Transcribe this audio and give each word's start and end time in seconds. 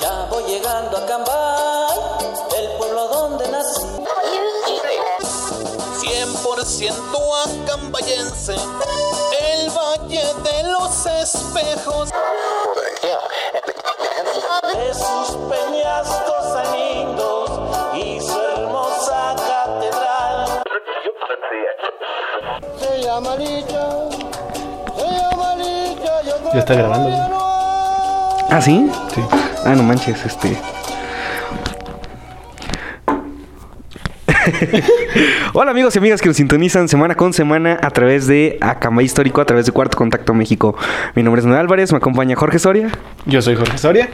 Ya 0.00 0.26
voy 0.30 0.44
llegando 0.44 0.96
a 0.96 1.06
Cambay, 1.06 1.98
el 2.58 2.70
pueblo 2.78 3.08
donde 3.08 3.48
nací. 3.48 4.00
100% 6.00 6.94
acambayense, 7.64 8.54
el 8.54 9.70
valle 9.70 10.24
de 10.42 10.62
los 10.70 11.06
espejos. 11.06 12.10
De 14.74 14.94
sus 14.94 15.36
peñascos 15.48 16.52
tan 16.52 16.72
lindos 16.72 17.50
y 17.94 18.20
su 18.20 18.40
hermosa 18.40 19.34
catedral. 19.36 20.62
Se 22.78 23.02
llama 23.02 23.36
Licha, 23.36 23.88
se 24.96 25.06
llama 25.06 25.54
Licha, 25.56 26.22
yo 26.22 26.52
Ya 26.52 26.58
está 26.60 26.74
grabando, 26.74 27.08
¿Ah, 28.50 28.60
sí? 28.60 28.90
Sí. 29.14 29.20
Ah, 29.64 29.74
no 29.76 29.84
manches, 29.84 30.26
este. 30.26 30.56
Hola 35.52 35.70
amigos 35.70 35.94
y 35.94 35.98
amigas 35.98 36.20
que 36.20 36.28
nos 36.28 36.36
sintonizan 36.36 36.88
semana 36.88 37.14
con 37.14 37.32
semana 37.32 37.78
a 37.80 37.90
través 37.90 38.26
de 38.26 38.58
Acambay 38.60 39.04
Histórico, 39.04 39.40
a 39.40 39.44
través 39.44 39.66
de 39.66 39.72
Cuarto 39.72 39.96
Contacto 39.96 40.34
México. 40.34 40.76
Mi 41.14 41.22
nombre 41.22 41.40
es 41.40 41.46
Noel 41.46 41.60
Álvarez, 41.60 41.92
me 41.92 41.98
acompaña 41.98 42.34
Jorge 42.34 42.58
Soria. 42.58 42.88
Yo 43.26 43.40
soy 43.40 43.54
Jorge 43.54 43.78
Soria. 43.78 44.08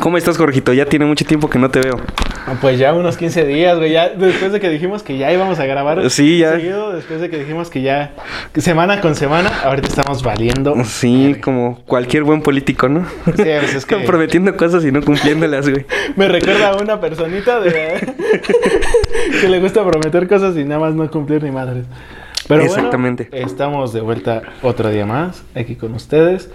¿Cómo 0.00 0.18
estás, 0.18 0.36
Jorgito? 0.36 0.72
Ya 0.72 0.86
tiene 0.86 1.04
mucho 1.06 1.24
tiempo 1.24 1.48
que 1.50 1.58
no 1.58 1.70
te 1.70 1.80
veo. 1.80 2.00
Ah, 2.46 2.54
Pues 2.60 2.78
ya 2.78 2.92
unos 2.94 3.16
15 3.16 3.44
días, 3.44 3.76
güey. 3.76 3.92
Ya 3.92 4.08
después 4.10 4.52
de 4.52 4.60
que 4.60 4.68
dijimos 4.68 5.02
que 5.02 5.16
ya 5.18 5.32
íbamos 5.32 5.58
a 5.58 5.66
grabar. 5.66 6.10
Sí, 6.10 6.38
ya. 6.38 6.52
Seguido, 6.52 6.92
después 6.92 7.20
de 7.20 7.30
que 7.30 7.38
dijimos 7.38 7.70
que 7.70 7.82
ya. 7.82 8.12
semana 8.56 9.00
con 9.00 9.14
semana, 9.14 9.50
ahorita 9.64 9.88
estamos 9.88 10.22
valiendo. 10.22 10.74
Sí, 10.84 11.36
como 11.42 11.80
cualquier 11.86 12.22
buen 12.24 12.42
político, 12.42 12.88
¿no? 12.88 13.06
Sí, 13.24 13.32
pues 13.36 13.74
es 13.74 13.86
que- 13.86 13.96
Prometiendo 13.96 14.56
cosas 14.56 14.84
y 14.84 14.92
no 14.92 15.02
cumpliéndolas, 15.02 15.68
güey. 15.68 15.86
Me 16.16 16.28
recuerda 16.28 16.70
a 16.70 16.76
una 16.76 17.00
personita 17.00 17.60
de. 17.60 17.72
que 19.40 19.48
le 19.48 19.60
gusta 19.60 19.84
prometer 19.88 20.28
cosas 20.28 20.56
y 20.56 20.64
nada 20.64 20.80
más 20.80 20.94
no 20.94 21.10
cumplir 21.10 21.42
ni 21.42 21.50
madres. 21.50 21.84
Pero 22.48 22.62
Exactamente. 22.62 23.28
bueno, 23.30 23.46
estamos 23.46 23.92
de 23.92 24.00
vuelta 24.00 24.42
otro 24.62 24.90
día 24.90 25.06
más 25.06 25.42
aquí 25.54 25.74
con 25.74 25.94
ustedes. 25.94 26.50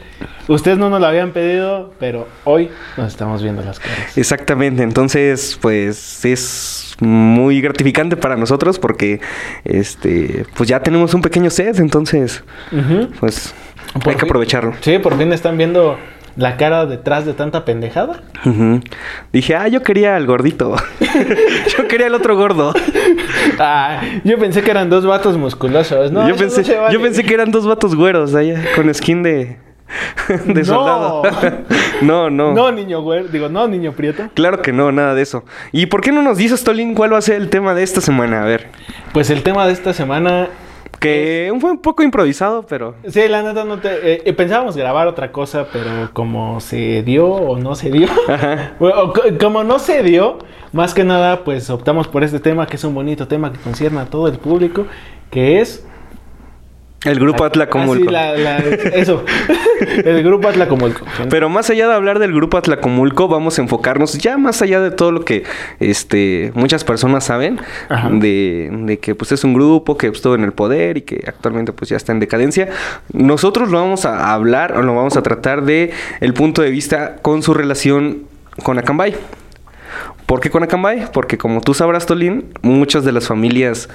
Ustedes 0.48 0.78
no 0.78 0.90
nos 0.90 1.00
lo 1.02 1.08
habían 1.08 1.32
pedido, 1.32 1.94
pero 2.00 2.28
hoy 2.44 2.70
nos 2.98 3.08
estamos 3.08 3.44
viendo 3.44 3.62
las 3.64 3.80
caras. 3.80 4.18
Exactamente, 4.18 4.84
entonces 4.84 5.58
pues 5.62 6.24
es 6.26 6.96
muy 7.00 7.62
gratificante 7.62 8.16
para 8.16 8.38
nosotros 8.38 8.80
porque 8.80 9.20
este 9.66 10.46
pues 10.56 10.70
ya 10.70 10.82
tenemos 10.82 11.14
un 11.14 11.22
pequeño 11.22 11.50
set, 11.50 11.80
entonces 11.80 12.44
pues 13.20 13.54
Por 13.94 14.10
hay 14.10 14.16
que 14.16 14.26
aprovecharlo. 14.26 14.74
Sí, 14.82 14.98
por 15.00 15.18
fin 15.18 15.34
están 15.34 15.58
viendo 15.58 15.98
la 16.36 16.58
cara 16.58 16.86
detrás 16.86 17.26
de 17.26 17.34
tanta 17.34 17.66
pendejada. 17.66 18.22
Dije, 19.32 19.56
ah, 19.56 19.68
yo 19.68 19.84
quería 19.84 20.16
al 20.16 20.26
gordito. 20.26 20.76
yo 21.78 21.88
quería 21.88 22.08
al 22.08 22.16
otro 22.16 22.36
gordo. 22.36 22.74
Ah, 23.60 24.02
yo 24.24 24.38
pensé 24.38 24.62
que 24.62 24.72
eran 24.72 24.90
dos 24.90 25.06
vatos 25.06 25.38
musculosos. 25.38 26.12
No, 26.12 26.28
yo, 26.28 26.34
no 26.34 26.36
pensé, 26.36 26.78
vale. 26.78 26.94
yo 26.94 27.02
pensé 27.02 27.24
que 27.24 27.34
eran 27.34 27.52
dos 27.52 27.68
vatos 27.68 27.96
güeros 27.96 28.34
allá 28.36 28.62
con 28.76 28.94
skin 28.94 29.24
de, 29.24 29.58
de 30.46 30.66
soldado. 30.66 31.24
no, 32.02 32.30
no. 32.30 32.54
No, 32.54 32.72
niño 32.72 33.02
güey. 33.02 33.28
Digo, 33.28 33.50
no, 33.50 33.68
niño 33.68 33.94
prieto. 33.94 34.30
Claro 34.34 34.62
que 34.62 34.72
no, 34.72 34.92
nada 34.92 35.16
de 35.16 35.22
eso. 35.22 35.46
¿Y 35.72 35.88
por 35.88 36.02
qué 36.02 36.12
no 36.12 36.22
nos 36.22 36.38
dices, 36.38 36.64
Tolín, 36.64 36.96
cuál 36.96 37.14
va 37.14 37.18
a 37.18 37.22
ser 37.22 37.36
el 37.36 37.50
tema 37.50 37.74
de 37.74 37.84
esta 37.84 38.02
semana? 38.02 38.44
A 38.44 38.46
ver. 38.46 38.70
Pues 39.14 39.30
el 39.30 39.44
tema 39.44 39.66
de 39.68 39.74
esta 39.74 39.94
semana 39.94 40.48
Que 41.02 41.52
fue 41.60 41.72
un 41.72 41.80
poco 41.80 42.04
improvisado, 42.04 42.64
pero... 42.68 42.94
Sí, 43.08 43.28
la 43.28 43.42
neta 43.42 43.64
no 43.66 43.80
te... 43.80 43.90
eh, 43.90 44.22
eh, 44.24 44.34
pensábamos 44.34 44.78
grabar 44.78 45.08
otra 45.08 45.32
cosa, 45.32 45.66
pero 45.74 45.90
como 46.14 46.60
se 46.62 47.02
dio 47.02 47.28
o 47.28 47.58
no 47.58 47.74
se 47.76 47.90
dio, 47.90 48.08
Ajá. 48.30 48.74
o- 48.80 49.12
como 49.42 49.64
no 49.64 49.80
se 49.80 50.04
dio, 50.04 50.38
más 50.72 50.94
que 50.94 51.04
nada, 51.04 51.44
pues 51.44 51.70
optamos 51.72 52.08
por 52.08 52.24
este 52.24 52.40
tema, 52.40 52.68
que 52.68 52.76
es 52.76 52.84
un 52.84 52.94
bonito 52.94 53.28
tema 53.28 53.52
que 53.52 53.58
concierne 53.60 54.00
a 54.00 54.06
todo 54.06 54.28
el 54.28 54.38
público, 54.38 54.86
que 55.32 55.60
es... 55.60 55.86
El 57.04 57.20
grupo 57.20 57.44
Ah, 57.44 57.48
Atlacomulco. 57.48 58.06
sí, 58.06 58.12
la- 58.12 58.36
la- 58.38 58.58
eso, 58.60 59.26
el 60.06 60.22
grupo 60.24 60.48
Atlacomulco. 60.48 61.04
Pero 61.32 61.50
más 61.50 61.70
allá 61.72 61.88
de 61.88 61.94
hablar 61.96 62.20
del 62.20 62.32
grupo 62.32 62.58
Atlacomulco, 62.58 63.28
vamos 63.28 63.58
a 63.58 63.62
enfocarnos 63.64 64.18
ya 64.20 64.38
más 64.38 64.62
allá 64.62 64.80
de 64.82 64.92
todo 64.92 65.12
lo 65.12 65.26
que 65.26 65.44
este 65.80 66.52
muchas 66.54 66.84
personas 66.84 67.24
saben 67.24 67.60
de, 68.12 68.70
de 68.84 69.00
que 69.00 69.16
pues 69.16 69.32
es 69.32 69.44
un 69.44 69.54
grupo 69.56 69.98
que 69.98 70.08
estuvo 70.08 70.36
en 70.36 70.44
el 70.44 70.52
poder 70.54 70.98
y 70.98 71.02
que 71.02 71.24
actualmente 71.26 71.74
pues 71.74 71.90
ya 71.90 71.98
está 71.98 72.12
en 72.12 72.20
decadencia. 72.20 72.70
Nosotros 73.14 73.70
lo 73.72 73.80
vamos 73.80 74.06
a 74.06 74.34
hablar 74.34 74.78
o 74.78 74.84
lo 74.84 74.94
vamos 74.94 75.18
a 75.18 75.24
tratar 75.24 75.64
de 75.64 75.92
el 76.20 76.34
punto 76.36 76.62
de 76.62 76.70
vista 76.70 77.16
con 77.24 77.42
su 77.42 77.56
relación 77.56 78.24
con 78.64 78.78
Acambay. 78.78 79.16
¿Por 80.32 80.40
qué 80.40 80.50
con 80.50 80.64
Acambay? 80.64 81.08
Porque 81.12 81.38
como 81.38 81.60
tú 81.60 81.74
sabrás, 81.74 82.06
Tolín, 82.06 82.54
muchas 82.62 83.04
de 83.04 83.12
las 83.12 83.28
familias 83.28 83.90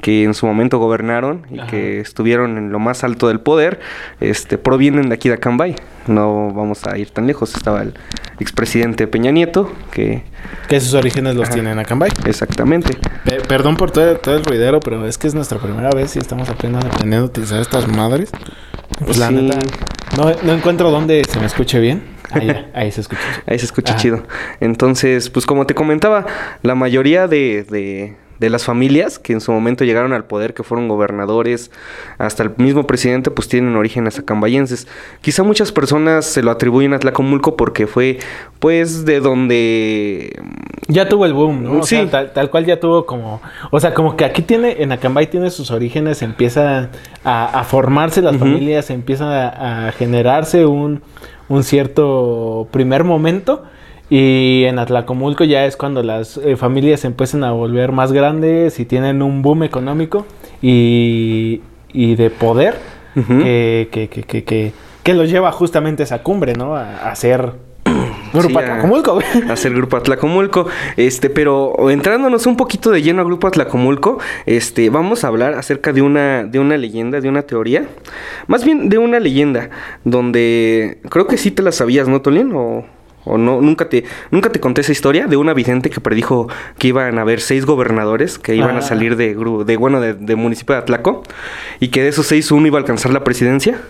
que 0.00 0.24
en 0.24 0.32
su 0.32 0.46
momento 0.46 0.78
gobernaron 0.78 1.44
y 1.50 1.58
Ajá. 1.58 1.66
que 1.68 2.00
estuvieron 2.00 2.56
en 2.56 2.72
lo 2.72 2.78
más 2.78 3.04
alto 3.04 3.28
del 3.28 3.40
poder, 3.40 3.78
este, 4.18 4.56
provienen 4.56 5.10
de 5.10 5.16
aquí 5.16 5.28
de 5.28 5.34
Acambay. 5.34 5.76
No 6.06 6.50
vamos 6.54 6.86
a 6.86 6.96
ir 6.96 7.10
tan 7.10 7.26
lejos. 7.26 7.54
Estaba 7.54 7.82
el 7.82 7.92
expresidente 8.40 9.06
Peña 9.06 9.32
Nieto, 9.32 9.70
que 9.90 10.24
Que 10.66 10.80
sus 10.80 10.94
orígenes 10.94 11.34
los 11.36 11.44
Ajá. 11.48 11.52
tienen 11.56 11.78
a 11.78 11.84
Cambay. 11.84 12.10
exactamente. 12.24 12.96
Pe- 13.26 13.42
perdón 13.46 13.76
por 13.76 13.90
todo, 13.90 14.16
todo 14.16 14.36
el 14.38 14.44
ruidero, 14.46 14.80
pero 14.80 15.06
es 15.06 15.18
que 15.18 15.26
es 15.26 15.34
nuestra 15.34 15.58
primera 15.58 15.90
vez 15.90 16.16
y 16.16 16.20
estamos 16.20 16.48
apenas 16.48 16.86
aprendiendo 16.86 17.26
a 17.26 17.28
utilizar 17.28 17.60
estas 17.60 17.86
madres. 17.86 18.30
Pues 19.04 19.18
la 19.18 19.28
Sí. 19.28 19.34
neta, 19.34 19.58
no, 20.16 20.32
no 20.42 20.52
encuentro 20.54 20.90
dónde 20.90 21.22
se 21.28 21.38
me 21.38 21.44
escuche 21.44 21.78
bien. 21.80 22.02
Ahí, 22.32 22.66
ahí 22.74 22.92
se 22.92 23.00
escucha. 23.02 23.22
Ahí 23.46 23.58
se 23.58 23.64
escucha 23.66 23.92
Ajá. 23.94 24.02
chido. 24.02 24.22
Entonces, 24.60 25.30
pues 25.30 25.46
como 25.46 25.66
te 25.66 25.74
comentaba, 25.74 26.26
la 26.62 26.74
mayoría 26.74 27.28
de, 27.28 27.64
de- 27.64 28.16
de 28.42 28.50
las 28.50 28.64
familias 28.64 29.18
que 29.20 29.32
en 29.32 29.40
su 29.40 29.52
momento 29.52 29.84
llegaron 29.84 30.12
al 30.12 30.24
poder, 30.24 30.52
que 30.52 30.64
fueron 30.64 30.88
gobernadores, 30.88 31.70
hasta 32.18 32.42
el 32.42 32.50
mismo 32.58 32.86
presidente, 32.86 33.30
pues 33.30 33.48
tienen 33.48 33.76
orígenes 33.76 34.18
acambayenses. 34.18 34.88
Quizá 35.20 35.44
muchas 35.44 35.70
personas 35.70 36.24
se 36.26 36.42
lo 36.42 36.50
atribuyen 36.50 36.92
a 36.92 36.98
Tlacomulco 36.98 37.56
porque 37.56 37.86
fue, 37.86 38.18
pues, 38.58 39.04
de 39.04 39.20
donde... 39.20 40.38
Ya 40.88 41.08
tuvo 41.08 41.24
el 41.24 41.32
boom, 41.32 41.62
¿no? 41.62 41.78
O 41.78 41.82
Sí. 41.84 41.94
sea, 41.96 42.10
tal, 42.10 42.32
tal 42.32 42.50
cual 42.50 42.66
ya 42.66 42.80
tuvo 42.80 43.06
como... 43.06 43.40
O 43.70 43.78
sea, 43.78 43.94
como 43.94 44.16
que 44.16 44.24
aquí 44.24 44.42
tiene, 44.42 44.82
en 44.82 44.90
Acambay 44.92 45.28
tiene 45.28 45.50
sus 45.50 45.70
orígenes, 45.70 46.20
empieza 46.22 46.90
a, 47.24 47.60
a 47.60 47.64
formarse 47.64 48.20
las 48.22 48.36
familias, 48.36 48.90
empieza 48.90 49.48
a, 49.50 49.88
a 49.88 49.92
generarse 49.92 50.66
un, 50.66 51.00
un 51.48 51.62
cierto 51.62 52.66
primer 52.72 53.04
momento. 53.04 53.62
Y 54.14 54.64
en 54.66 54.78
Atlacomulco 54.78 55.42
ya 55.44 55.64
es 55.64 55.78
cuando 55.78 56.02
las 56.02 56.36
eh, 56.36 56.56
familias 56.56 57.00
se 57.00 57.06
empiezan 57.06 57.44
a 57.44 57.52
volver 57.52 57.92
más 57.92 58.12
grandes 58.12 58.78
y 58.78 58.84
tienen 58.84 59.22
un 59.22 59.40
boom 59.40 59.62
económico 59.62 60.26
y, 60.60 61.62
y 61.94 62.14
de 62.16 62.28
poder 62.28 62.74
Ujú. 63.16 63.38
que, 63.38 63.88
que, 63.90 64.08
que, 64.08 64.22
que, 64.24 64.44
que, 64.44 64.72
que 65.02 65.14
los 65.14 65.30
lleva 65.30 65.50
justamente 65.50 66.02
a 66.02 66.04
esa 66.04 66.22
cumbre, 66.22 66.52
¿no? 66.52 66.76
A, 66.76 67.10
a 67.10 67.14
ser 67.14 67.52
Grupo 68.34 68.48
Sí, 68.48 68.54
a- 68.56 68.60
Atlacomulco, 68.60 69.14
güey. 69.14 69.26
hacer 69.50 69.72
Grupo 69.72 69.96
Atlacomulco. 69.96 70.66
Este, 70.98 71.30
pero 71.30 71.88
entrándonos 71.88 72.44
un 72.46 72.58
poquito 72.58 72.90
de 72.90 73.00
lleno 73.00 73.22
a 73.22 73.24
Grupo 73.24 73.46
Atlacomulco, 73.46 74.18
este, 74.44 74.90
vamos 74.90 75.24
a 75.24 75.28
hablar 75.28 75.54
acerca 75.54 75.90
de 75.94 76.02
una, 76.02 76.44
de 76.44 76.58
una 76.58 76.76
leyenda, 76.76 77.22
de 77.22 77.30
una 77.30 77.42
teoría. 77.42 77.86
Más 78.46 78.62
bien 78.62 78.90
de 78.90 78.98
una 78.98 79.20
leyenda, 79.20 79.70
donde 80.04 80.98
creo 81.08 81.26
que 81.26 81.38
sí 81.38 81.50
te 81.50 81.62
la 81.62 81.72
sabías, 81.72 82.08
¿no, 82.08 82.20
Tolín? 82.20 82.52
O, 82.54 82.84
o 83.24 83.38
no, 83.38 83.60
nunca 83.60 83.88
te, 83.88 84.04
nunca 84.30 84.50
te 84.50 84.58
conté 84.60 84.80
esa 84.80 84.92
historia 84.92 85.26
de 85.26 85.36
una 85.36 85.54
vidente 85.54 85.90
que 85.90 86.00
predijo 86.00 86.48
que 86.78 86.88
iban 86.88 87.18
a 87.18 87.22
haber 87.22 87.40
seis 87.40 87.64
gobernadores 87.66 88.38
que 88.38 88.54
iban 88.56 88.76
Ah. 88.76 88.78
a 88.78 88.82
salir 88.82 89.16
de, 89.16 89.34
de 89.64 89.76
bueno, 89.76 90.00
de, 90.00 90.14
de 90.14 90.36
municipio 90.36 90.74
de 90.74 90.80
Atlaco, 90.80 91.22
y 91.80 91.88
que 91.88 92.02
de 92.02 92.08
esos 92.08 92.26
seis 92.26 92.50
uno 92.50 92.66
iba 92.66 92.78
a 92.78 92.80
alcanzar 92.80 93.12
la 93.12 93.22
presidencia. 93.24 93.80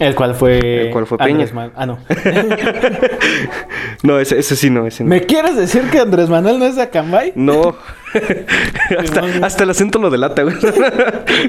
El 0.00 0.16
cual 0.16 0.34
fue. 0.34 0.86
El 0.86 0.90
cual 0.90 1.06
fue 1.06 1.18
Andrés 1.20 1.50
Peña. 1.52 1.54
Man- 1.54 1.72
Ah, 1.76 1.86
no. 1.86 1.98
no, 4.02 4.18
ese, 4.18 4.38
ese 4.38 4.56
sí 4.56 4.70
no, 4.70 4.86
ese 4.86 5.04
no. 5.04 5.10
¿Me 5.10 5.22
quieres 5.22 5.56
decir 5.56 5.82
que 5.90 6.00
Andrés 6.00 6.28
Manuel 6.28 6.58
no 6.58 6.66
es 6.66 6.76
de 6.76 6.82
Acambay? 6.82 7.32
No. 7.36 7.76
hasta, 8.98 9.22
hasta 9.46 9.64
el 9.64 9.70
acento 9.70 9.98
lo 9.98 10.10
delata, 10.10 10.42
güey. 10.42 10.56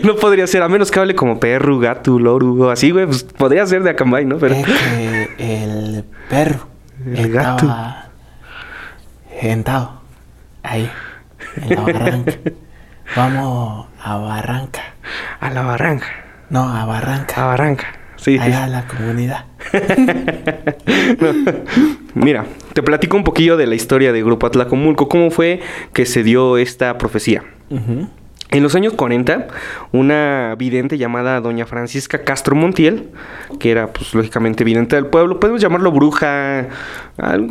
no 0.03 0.15
podría 0.15 0.47
ser, 0.47 0.61
a 0.63 0.69
menos 0.69 0.89
que 0.91 0.99
hable 0.99 1.15
como 1.15 1.39
perro, 1.39 1.79
gato, 1.79 2.17
loro, 2.19 2.53
o 2.53 2.69
así, 2.69 2.91
güey. 2.91 3.05
Pues 3.05 3.23
podría 3.23 3.65
ser 3.65 3.83
de 3.83 3.91
Acambay, 3.91 4.25
¿no? 4.25 4.37
Pero... 4.37 4.55
Es 4.55 4.65
que 4.65 5.29
el 5.39 6.03
perro 6.29 6.67
El 7.05 7.31
gato. 7.31 7.71
sentado 9.39 10.01
ahí, 10.63 10.89
en 11.57 11.69
la 11.69 11.81
barranca. 11.81 12.33
Vamos 13.15 13.87
a 14.03 14.17
Barranca. 14.17 14.81
A 15.39 15.49
la 15.51 15.61
barranca. 15.61 16.07
No, 16.49 16.63
a 16.63 16.85
Barranca. 16.85 17.43
A 17.43 17.47
barranca. 17.47 17.85
Sí, 18.15 18.37
sí. 18.37 18.39
Allá 18.39 18.63
a 18.63 18.67
la 18.67 18.87
comunidad. 18.87 19.45
Mira, 22.15 22.45
te 22.73 22.81
platico 22.81 23.17
un 23.17 23.23
poquillo 23.23 23.57
de 23.57 23.67
la 23.67 23.75
historia 23.75 24.11
de 24.11 24.23
Grupo 24.23 24.47
Atlacomulco. 24.47 25.09
¿Cómo 25.09 25.29
fue 25.29 25.61
que 25.93 26.05
se 26.05 26.23
dio 26.23 26.57
esta 26.57 26.97
profecía? 26.97 27.43
En 28.55 28.63
los 28.63 28.73
años 28.73 28.93
40, 28.93 29.47
una 29.91 30.55
vidente 30.57 30.97
llamada 30.97 31.41
doña 31.41 31.65
Francisca 31.65 32.23
Castro 32.23 32.55
Montiel, 32.55 33.09
que 33.59 33.69
era 33.69 33.87
pues 33.91 34.13
lógicamente 34.13 34.63
vidente 34.63 34.95
del 34.95 35.07
pueblo, 35.07 35.41
podemos 35.41 35.59
llamarlo 35.61 35.91
bruja, 35.91 36.69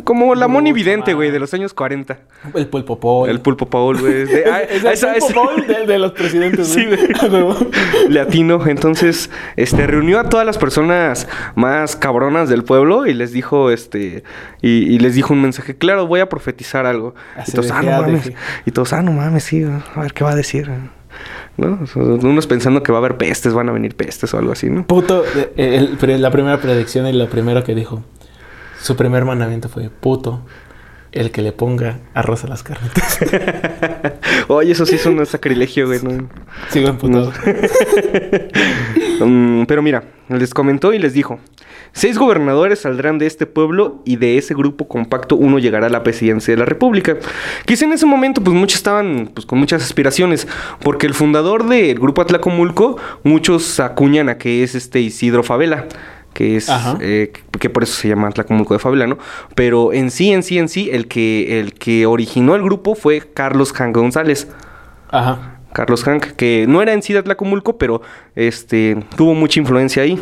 como 0.03 0.33
la 0.33 0.47
moni 0.47 0.73
vidente, 0.73 1.13
güey, 1.13 1.29
de 1.29 1.37
los 1.37 1.53
años 1.53 1.75
40. 1.75 2.17
El 2.55 2.65
pulpo 2.65 2.99
Paul. 2.99 3.29
El 3.29 3.39
pulpo 3.39 3.67
Paul, 3.67 3.99
güey. 3.99 4.21
es 4.23 4.29
de- 4.31 4.45
ah, 4.51 4.61
Es 4.91 5.03
el 5.03 5.19
pulpo 5.19 5.33
Paul 5.45 5.67
de, 5.67 5.85
de 5.85 5.99
los 5.99 6.11
presidentes, 6.13 6.69
Sí, 6.69 6.83
güey. 6.87 6.99
huevo. 7.31 7.55
Latino. 8.09 8.65
Entonces, 8.65 9.29
este, 9.57 9.85
reunió 9.85 10.19
a 10.19 10.29
todas 10.29 10.45
las 10.47 10.57
personas 10.57 11.27
más 11.53 11.95
cabronas 11.95 12.49
del 12.49 12.63
pueblo 12.63 13.05
y 13.05 13.13
les 13.13 13.31
dijo, 13.31 13.69
este, 13.69 14.23
y, 14.63 14.69
y 14.91 14.97
les 14.97 15.13
dijo 15.13 15.33
un 15.35 15.41
mensaje, 15.43 15.77
claro, 15.77 16.07
voy 16.07 16.21
a 16.21 16.29
profetizar 16.29 16.87
algo. 16.87 17.13
Así 17.37 17.51
y 17.51 17.53
todos, 17.53 17.67
de 17.67 17.73
ah, 17.73 17.81
no 17.83 17.91
ah, 17.91 18.01
de 18.01 18.07
mames. 18.07 18.31
Y 18.65 18.71
todos, 18.71 18.91
ah, 18.93 19.03
no 19.03 19.11
mames, 19.11 19.43
sí, 19.43 19.63
a 19.63 20.01
ver 20.01 20.13
qué 20.13 20.23
va 20.23 20.31
a 20.31 20.35
decir. 20.35 20.67
¿No? 21.57 21.79
Unos 21.95 22.47
pensando 22.47 22.83
que 22.83 22.91
va 22.91 22.97
a 22.97 23.01
haber 23.01 23.17
pestes, 23.17 23.53
van 23.53 23.69
a 23.69 23.71
venir 23.71 23.95
pestes 23.95 24.33
o 24.33 24.37
algo 24.37 24.51
así, 24.51 24.69
¿no? 24.69 24.85
Puto, 24.85 25.23
eh, 25.55 25.87
el- 26.05 26.21
la 26.21 26.31
primera 26.31 26.59
predicción 26.59 27.07
y 27.07 27.13
lo 27.13 27.27
primero 27.29 27.63
que 27.63 27.73
dijo. 27.75 28.03
Su 28.81 28.95
primer 28.95 29.23
mandamiento 29.25 29.69
fue 29.69 29.89
puto, 29.89 30.41
el 31.15 31.31
que 31.31 31.41
le 31.41 31.53
ponga 31.53 31.99
arroz 32.13 32.43
a 32.43 32.47
las 32.47 32.61
carnitas. 32.61 33.19
Oye, 34.49 34.73
eso 34.73 34.85
sí 34.85 34.95
es 34.95 35.05
un 35.05 35.25
sacrilegio, 35.25 35.87
güey. 35.87 35.99
¿no? 36.03 36.29
Sigo 36.69 36.89
emputado. 36.89 37.33
Mm, 39.17 39.63
pero 39.63 39.81
mira, 39.81 40.03
les 40.27 40.53
comentó 40.53 40.91
y 40.91 40.99
les 40.99 41.13
dijo: 41.13 41.39
Seis 41.93 42.17
gobernadores 42.17 42.79
saldrán 42.79 43.17
de 43.17 43.27
este 43.27 43.45
pueblo 43.45 44.01
y 44.03 44.17
de 44.17 44.37
ese 44.37 44.53
grupo 44.53 44.89
compacto 44.89 45.37
uno 45.37 45.57
llegará 45.57 45.87
a 45.87 45.89
la 45.89 46.03
presidencia 46.03 46.53
de 46.53 46.59
la 46.59 46.65
República. 46.65 47.15
Quizá 47.65 47.85
en 47.85 47.93
ese 47.93 48.05
momento, 48.05 48.43
pues 48.43 48.53
muchos 48.53 48.75
estaban 48.75 49.31
pues, 49.33 49.45
con 49.45 49.57
muchas 49.57 49.81
aspiraciones, 49.81 50.49
porque 50.81 51.07
el 51.07 51.13
fundador 51.13 51.65
del 51.69 51.97
grupo 51.97 52.21
Atlacomulco, 52.21 52.97
muchos 53.23 53.79
acuñan 53.79 54.27
a 54.27 54.37
que 54.37 54.63
es 54.63 54.75
este 54.75 54.99
Isidro 54.99 55.43
Favela. 55.43 55.87
Que 56.35 56.57
es 56.57 56.69
eh, 56.99 57.31
que- 57.59 57.69
por 57.69 57.81
eso 57.83 57.93
se 57.95 58.09
llama 58.09 58.27
Atlacomulco 58.27 58.73
de 58.75 58.79
Favela, 58.79 59.07
¿no? 59.07 59.17
Pero 59.55 59.93
en 59.93 60.11
sí, 60.11 60.31
en 60.33 60.43
sí, 60.43 60.59
en 60.59 60.67
sí, 60.69 60.89
el 60.91 61.07
que, 61.07 61.59
el 61.59 61.73
que 61.73 62.05
originó 62.05 62.55
el 62.55 62.61
grupo 62.61 62.93
fue 62.93 63.21
Carlos 63.33 63.71
Jan 63.71 63.93
González. 63.93 64.47
Ajá. 65.09 65.53
Carlos 65.73 66.03
Hank, 66.03 66.25
que 66.37 66.65
no 66.67 66.81
era 66.81 66.93
en 66.93 67.01
sí 67.01 67.11
de 67.13 67.19
Atlacomulco, 67.19 67.77
pero 67.77 68.01
este, 68.35 68.97
tuvo 69.17 69.33
mucha 69.33 69.59
influencia 69.59 70.03
ahí. 70.03 70.19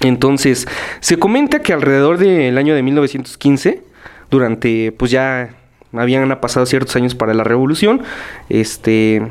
Entonces, 0.00 0.66
se 1.00 1.18
comenta 1.18 1.60
que 1.60 1.72
alrededor 1.72 2.18
del 2.18 2.56
año 2.56 2.74
de 2.74 2.82
1915, 2.82 3.82
durante, 4.30 4.92
pues 4.92 5.10
ya 5.10 5.50
habían 5.92 6.28
pasado 6.40 6.64
ciertos 6.66 6.96
años 6.96 7.14
para 7.14 7.34
la 7.34 7.44
revolución, 7.44 8.02
este, 8.48 9.22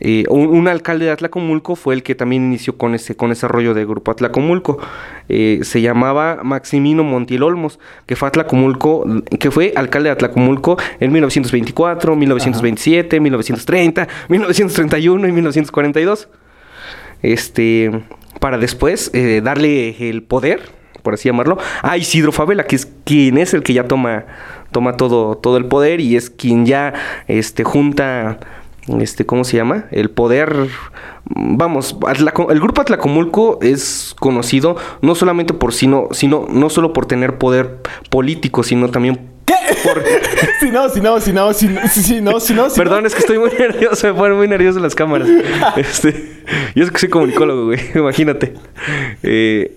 eh, 0.00 0.24
un, 0.28 0.48
un 0.48 0.68
alcalde 0.68 1.06
de 1.06 1.10
Atlacomulco 1.10 1.74
fue 1.74 1.94
el 1.94 2.02
que 2.02 2.14
también 2.14 2.44
inició 2.44 2.76
con 2.76 2.94
ese, 2.94 3.16
con 3.16 3.32
ese 3.32 3.48
rollo 3.48 3.74
de 3.74 3.84
grupo 3.84 4.10
Atlacomulco. 4.10 4.78
Eh, 5.28 5.60
se 5.62 5.80
llamaba 5.80 6.40
Maximino 6.42 7.02
Montiel 7.04 7.42
Olmos, 7.42 7.78
que 8.06 8.16
fue 8.16 8.28
Atlacomulco, 8.28 9.04
que 9.38 9.50
fue 9.50 9.72
alcalde 9.74 10.08
de 10.08 10.12
Atlacomulco 10.12 10.78
en 11.00 11.12
1924, 11.12 12.14
1927, 12.16 13.20
1930, 13.20 14.08
1931 14.28 15.28
y 15.28 15.32
1942. 15.32 16.28
Este, 17.22 17.90
para 18.38 18.58
después 18.58 19.10
eh, 19.14 19.40
darle 19.42 20.08
el 20.08 20.22
poder, 20.22 20.70
por 21.02 21.14
así 21.14 21.28
llamarlo, 21.28 21.58
a 21.82 21.96
Isidro 21.96 22.30
Favela, 22.30 22.64
que 22.64 22.76
es 22.76 22.86
quien 23.04 23.38
es 23.38 23.54
el 23.54 23.64
que 23.64 23.72
ya 23.72 23.88
toma, 23.88 24.26
toma 24.70 24.96
todo, 24.96 25.36
todo 25.36 25.56
el 25.56 25.66
poder 25.66 26.00
y 26.00 26.16
es 26.16 26.30
quien 26.30 26.64
ya 26.66 26.94
este, 27.26 27.64
junta 27.64 28.38
este, 29.00 29.26
¿cómo 29.26 29.44
se 29.44 29.56
llama? 29.56 29.86
El 29.90 30.10
poder, 30.10 30.68
vamos, 31.26 31.96
Atlaco- 32.00 32.50
el 32.50 32.60
grupo 32.60 32.80
Atlacomulco 32.80 33.58
es 33.62 34.14
conocido 34.18 34.76
no 35.02 35.14
solamente 35.14 35.54
por 35.54 35.72
sino, 35.74 36.08
sino 36.12 36.46
no 36.50 36.70
solo 36.70 36.92
por 36.92 37.06
tener 37.06 37.38
poder 37.38 37.78
político, 38.10 38.62
sino 38.62 38.88
también 38.90 39.30
¿Qué? 39.44 39.54
si 40.60 40.70
no, 40.70 40.88
si 40.90 41.00
no, 41.00 41.20
si 41.20 41.32
no, 41.32 41.52
si 41.54 41.68
no, 41.68 41.80
si 41.88 42.20
no, 42.20 42.40
si 42.40 42.52
no. 42.54 42.68
si 42.70 42.76
Perdón, 42.78 43.06
es 43.06 43.14
que 43.14 43.20
estoy 43.20 43.38
muy 43.38 43.50
nervioso, 43.58 44.06
me 44.08 44.14
ponen 44.14 44.36
muy 44.36 44.46
nervioso 44.48 44.78
las 44.80 44.94
cámaras. 44.94 45.28
Este, 45.76 46.42
yo 46.74 46.84
es 46.84 46.90
que 46.90 46.98
soy 46.98 47.08
comunicólogo, 47.08 47.66
güey, 47.66 47.78
imagínate. 47.94 48.52
Eh, 49.22 49.74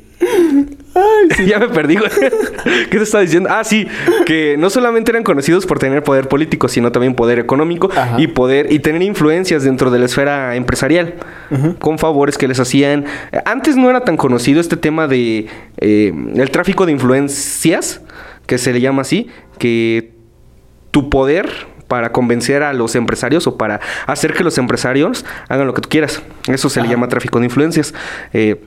ya 1.45 1.59
me 1.59 1.69
perdí, 1.69 1.95
güey. 1.95 2.09
¿Qué 2.89 2.97
te 2.97 3.03
estaba 3.03 3.21
diciendo? 3.21 3.49
Ah, 3.51 3.63
sí, 3.63 3.87
que 4.25 4.55
no 4.57 4.69
solamente 4.69 5.11
eran 5.11 5.23
conocidos 5.23 5.65
por 5.65 5.79
tener 5.79 6.03
poder 6.03 6.27
político, 6.27 6.67
sino 6.67 6.91
también 6.91 7.15
poder 7.15 7.39
económico 7.39 7.89
Ajá. 7.95 8.19
y 8.19 8.27
poder 8.27 8.71
y 8.71 8.79
tener 8.79 9.01
influencias 9.01 9.63
dentro 9.63 9.91
de 9.91 9.99
la 9.99 10.05
esfera 10.05 10.55
empresarial, 10.55 11.15
con 11.79 11.97
favores 11.97 12.37
que 12.37 12.47
les 12.47 12.59
hacían. 12.59 13.05
Antes 13.45 13.75
no 13.77 13.89
era 13.89 14.03
tan 14.03 14.17
conocido 14.17 14.59
este 14.59 14.77
tema 14.77 15.07
de 15.07 15.47
eh, 15.77 16.13
el 16.35 16.51
tráfico 16.51 16.85
de 16.85 16.91
influencias, 16.91 18.01
que 18.45 18.57
se 18.57 18.73
le 18.73 18.81
llama 18.81 19.03
así, 19.03 19.29
que 19.57 20.11
tu 20.91 21.09
poder 21.09 21.49
para 21.87 22.13
convencer 22.13 22.63
a 22.63 22.71
los 22.71 22.95
empresarios 22.95 23.47
o 23.47 23.57
para 23.57 23.81
hacer 24.07 24.33
que 24.33 24.45
los 24.45 24.57
empresarios 24.57 25.25
hagan 25.49 25.67
lo 25.67 25.73
que 25.73 25.81
tú 25.81 25.89
quieras. 25.89 26.21
Eso 26.47 26.69
se 26.69 26.81
le 26.81 26.87
llama 26.87 27.09
tráfico 27.09 27.39
de 27.39 27.45
influencias. 27.45 27.93
Eh, 28.31 28.61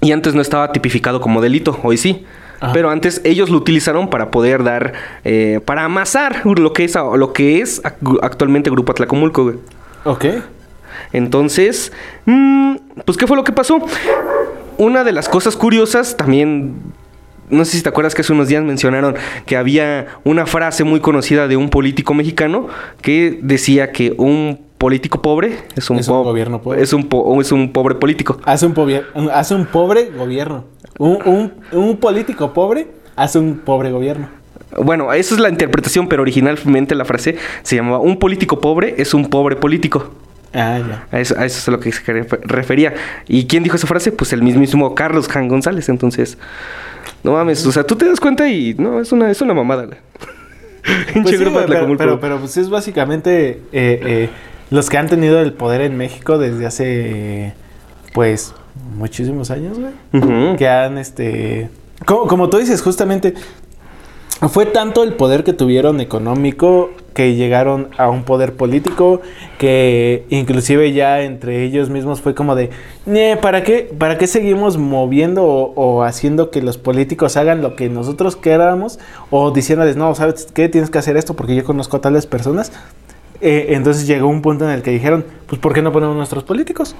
y 0.00 0.12
antes 0.12 0.34
no 0.34 0.40
estaba 0.42 0.72
tipificado 0.72 1.20
como 1.20 1.40
delito, 1.40 1.78
hoy 1.82 1.96
sí. 1.96 2.24
Ajá. 2.60 2.72
Pero 2.72 2.90
antes 2.90 3.20
ellos 3.24 3.50
lo 3.50 3.56
utilizaron 3.58 4.10
para 4.10 4.30
poder 4.32 4.64
dar, 4.64 4.92
eh, 5.24 5.60
para 5.64 5.84
amasar 5.84 6.42
lo 6.44 6.72
que 6.72 6.84
es, 6.84 6.94
lo 6.96 7.32
que 7.32 7.60
es 7.60 7.82
ac- 7.84 8.18
actualmente 8.22 8.68
Grupo 8.70 8.90
Atlacomulco, 8.92 9.44
güey. 9.44 9.56
Ok. 10.04 10.24
Entonces, 11.12 11.92
mm, 12.26 12.76
pues, 13.04 13.16
¿qué 13.16 13.26
fue 13.26 13.36
lo 13.36 13.44
que 13.44 13.52
pasó? 13.52 13.78
Una 14.76 15.04
de 15.04 15.12
las 15.12 15.28
cosas 15.28 15.56
curiosas 15.56 16.16
también. 16.16 16.74
No 17.50 17.64
sé 17.64 17.76
si 17.78 17.82
te 17.82 17.88
acuerdas 17.88 18.14
que 18.14 18.20
hace 18.20 18.32
unos 18.32 18.48
días 18.48 18.62
mencionaron 18.62 19.14
que 19.46 19.56
había 19.56 20.08
una 20.24 20.44
frase 20.44 20.84
muy 20.84 21.00
conocida 21.00 21.48
de 21.48 21.56
un 21.56 21.70
político 21.70 22.12
mexicano 22.12 22.68
que 23.00 23.38
decía 23.42 23.90
que 23.90 24.14
un 24.18 24.60
político 24.78 25.20
pobre 25.20 25.58
es 25.76 25.90
un, 25.90 25.98
Es 25.98 26.08
un 26.08 26.22
gobierno 26.22 26.62
pobre. 26.62 26.82
Es 26.82 26.92
un, 26.92 27.08
po- 27.08 27.40
es 27.40 27.52
un 27.52 27.72
pobre 27.72 27.96
político. 27.96 28.38
Hace 28.44 28.66
un, 28.66 28.74
pobre, 28.74 29.02
hace 29.32 29.54
un 29.54 29.66
pobre 29.66 30.10
gobierno. 30.16 30.64
Un, 30.98 31.18
un, 31.24 31.52
un 31.72 31.96
político 31.98 32.52
pobre 32.52 32.86
hace 33.16 33.38
un 33.38 33.58
pobre 33.58 33.90
gobierno. 33.90 34.28
Bueno, 34.82 35.12
esa 35.12 35.34
es 35.34 35.40
la 35.40 35.48
interpretación, 35.48 36.08
pero 36.08 36.22
originalmente 36.22 36.94
la 36.94 37.04
frase 37.04 37.36
se 37.62 37.76
llamaba 37.76 37.98
un 38.00 38.18
político 38.18 38.60
pobre 38.60 38.94
es 38.98 39.14
un 39.14 39.28
pobre 39.28 39.56
político. 39.56 40.10
Ah, 40.54 40.78
ya. 40.78 41.06
A 41.10 41.20
eso, 41.20 41.34
a 41.38 41.44
eso 41.44 41.58
es 41.58 41.68
a 41.68 41.70
lo 41.70 41.80
que 41.80 41.90
se 41.92 42.02
refer- 42.04 42.40
refería. 42.42 42.94
¿Y 43.26 43.46
quién 43.46 43.62
dijo 43.62 43.76
esa 43.76 43.86
frase? 43.86 44.12
Pues 44.12 44.32
el 44.32 44.42
mismísimo 44.42 44.94
Carlos 44.94 45.28
Jan 45.28 45.48
González. 45.48 45.88
Entonces, 45.88 46.38
no 47.22 47.32
mames, 47.32 47.64
o 47.66 47.72
sea, 47.72 47.84
tú 47.84 47.96
te 47.96 48.06
das 48.06 48.20
cuenta 48.20 48.48
y 48.48 48.74
no, 48.78 49.00
es 49.00 49.10
una, 49.12 49.30
es 49.30 49.40
una 49.40 49.54
mamada, 49.54 49.86
güey. 49.86 49.98
Pues 51.22 51.36
sí, 51.38 51.44
pero, 51.44 51.96
pero, 51.98 52.20
pero, 52.20 52.38
pues 52.38 52.56
es 52.56 52.70
básicamente 52.70 53.60
eh, 53.72 54.00
eh, 54.02 54.30
los 54.70 54.90
que 54.90 54.98
han 54.98 55.08
tenido 55.08 55.40
el 55.40 55.52
poder 55.52 55.80
en 55.80 55.96
México 55.96 56.38
desde 56.38 56.66
hace, 56.66 57.54
pues, 58.12 58.54
muchísimos 58.96 59.50
años, 59.50 59.78
güey. 59.78 60.56
Que 60.56 60.68
han, 60.68 60.98
este... 60.98 61.70
Como, 62.04 62.26
como 62.26 62.48
tú 62.48 62.58
dices, 62.58 62.80
justamente, 62.82 63.34
fue 64.48 64.66
tanto 64.66 65.02
el 65.02 65.14
poder 65.14 65.42
que 65.42 65.52
tuvieron 65.52 66.00
económico 66.00 66.90
que 67.12 67.34
llegaron 67.34 67.88
a 67.98 68.08
un 68.08 68.22
poder 68.22 68.52
político 68.52 69.20
que 69.58 70.24
inclusive 70.30 70.92
ya 70.92 71.22
entre 71.22 71.64
ellos 71.64 71.90
mismos 71.90 72.20
fue 72.20 72.36
como 72.36 72.54
de, 72.54 72.70
"Nie, 73.06 73.36
¿para 73.36 73.64
qué, 73.64 73.92
¿para 73.98 74.16
qué 74.16 74.28
seguimos 74.28 74.78
moviendo 74.78 75.42
o, 75.44 75.72
o 75.74 76.04
haciendo 76.04 76.52
que 76.52 76.62
los 76.62 76.78
políticos 76.78 77.36
hagan 77.36 77.60
lo 77.60 77.74
que 77.74 77.88
nosotros 77.88 78.36
queramos? 78.36 79.00
O 79.30 79.50
diciéndoles, 79.50 79.96
no, 79.96 80.14
¿sabes 80.14 80.46
qué? 80.54 80.68
Tienes 80.68 80.90
que 80.90 80.98
hacer 80.98 81.16
esto 81.16 81.34
porque 81.34 81.56
yo 81.56 81.64
conozco 81.64 81.96
a 81.96 82.00
tales 82.00 82.26
personas. 82.26 82.70
Eh, 83.40 83.68
entonces 83.70 84.06
llegó 84.06 84.28
un 84.28 84.42
punto 84.42 84.64
en 84.64 84.70
el 84.70 84.82
que 84.82 84.90
dijeron, 84.90 85.24
pues 85.46 85.60
¿por 85.60 85.72
qué 85.72 85.82
no 85.82 85.92
ponemos 85.92 86.16
nuestros 86.16 86.44
políticos? 86.44 86.96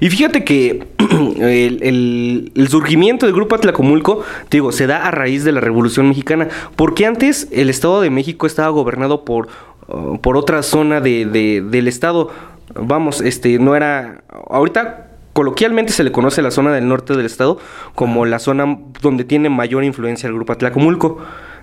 Y 0.00 0.10
fíjate 0.10 0.44
que 0.44 0.86
el, 1.40 2.68
surgimiento 2.68 3.26
del 3.26 3.34
grupo 3.34 3.54
Atlacomulco, 3.54 4.22
te 4.48 4.58
digo, 4.58 4.72
se 4.72 4.86
da 4.86 5.06
a 5.06 5.10
raíz 5.10 5.44
de 5.44 5.52
la 5.52 5.60
Revolución 5.60 6.08
Mexicana, 6.08 6.48
porque 6.76 7.06
antes 7.06 7.48
el 7.52 7.70
Estado 7.70 8.00
de 8.00 8.10
México 8.10 8.46
estaba 8.46 8.68
gobernado 8.68 9.24
por, 9.24 9.48
uh, 9.88 10.18
por 10.18 10.36
otra 10.36 10.62
zona 10.62 11.00
de- 11.00 11.24
del 11.62 11.88
Estado. 11.88 12.30
Vamos, 12.74 13.20
este, 13.20 13.58
no 13.58 13.74
era... 13.76 14.22
Ahorita 14.50 15.08
coloquialmente 15.32 15.92
se 15.92 16.02
le 16.02 16.10
conoce 16.10 16.42
la 16.42 16.50
zona 16.50 16.72
del 16.72 16.88
norte 16.88 17.16
del 17.16 17.24
Estado 17.24 17.58
como 17.94 18.26
la 18.26 18.40
zona 18.40 18.78
donde 19.00 19.22
tiene 19.22 19.48
mayor 19.48 19.84
influencia 19.84 20.26
el 20.26 20.34
grupo 20.34 20.52
Atlacomulco. 20.52 21.18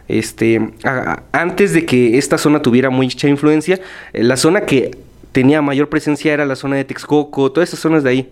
Este, 0.08 0.62
a- 0.84 1.24
antes 1.32 1.74
de 1.74 1.86
que 1.86 2.18
esta 2.18 2.38
zona 2.38 2.62
tuviera 2.62 2.90
mucha 2.90 3.28
influencia, 3.28 3.80
eh, 4.14 4.24
la 4.24 4.38
zona 4.38 4.62
que 4.62 4.92
tenía 5.32 5.62
mayor 5.62 5.90
presencia 5.90 6.34
era 6.34 6.46
la 6.46 6.56
zona 6.56 6.76
de 6.76 6.86
Texcoco, 6.86 7.52
todas 7.52 7.70
esas 7.70 7.80
zonas 7.80 8.04
de 8.04 8.10
ahí. 8.12 8.30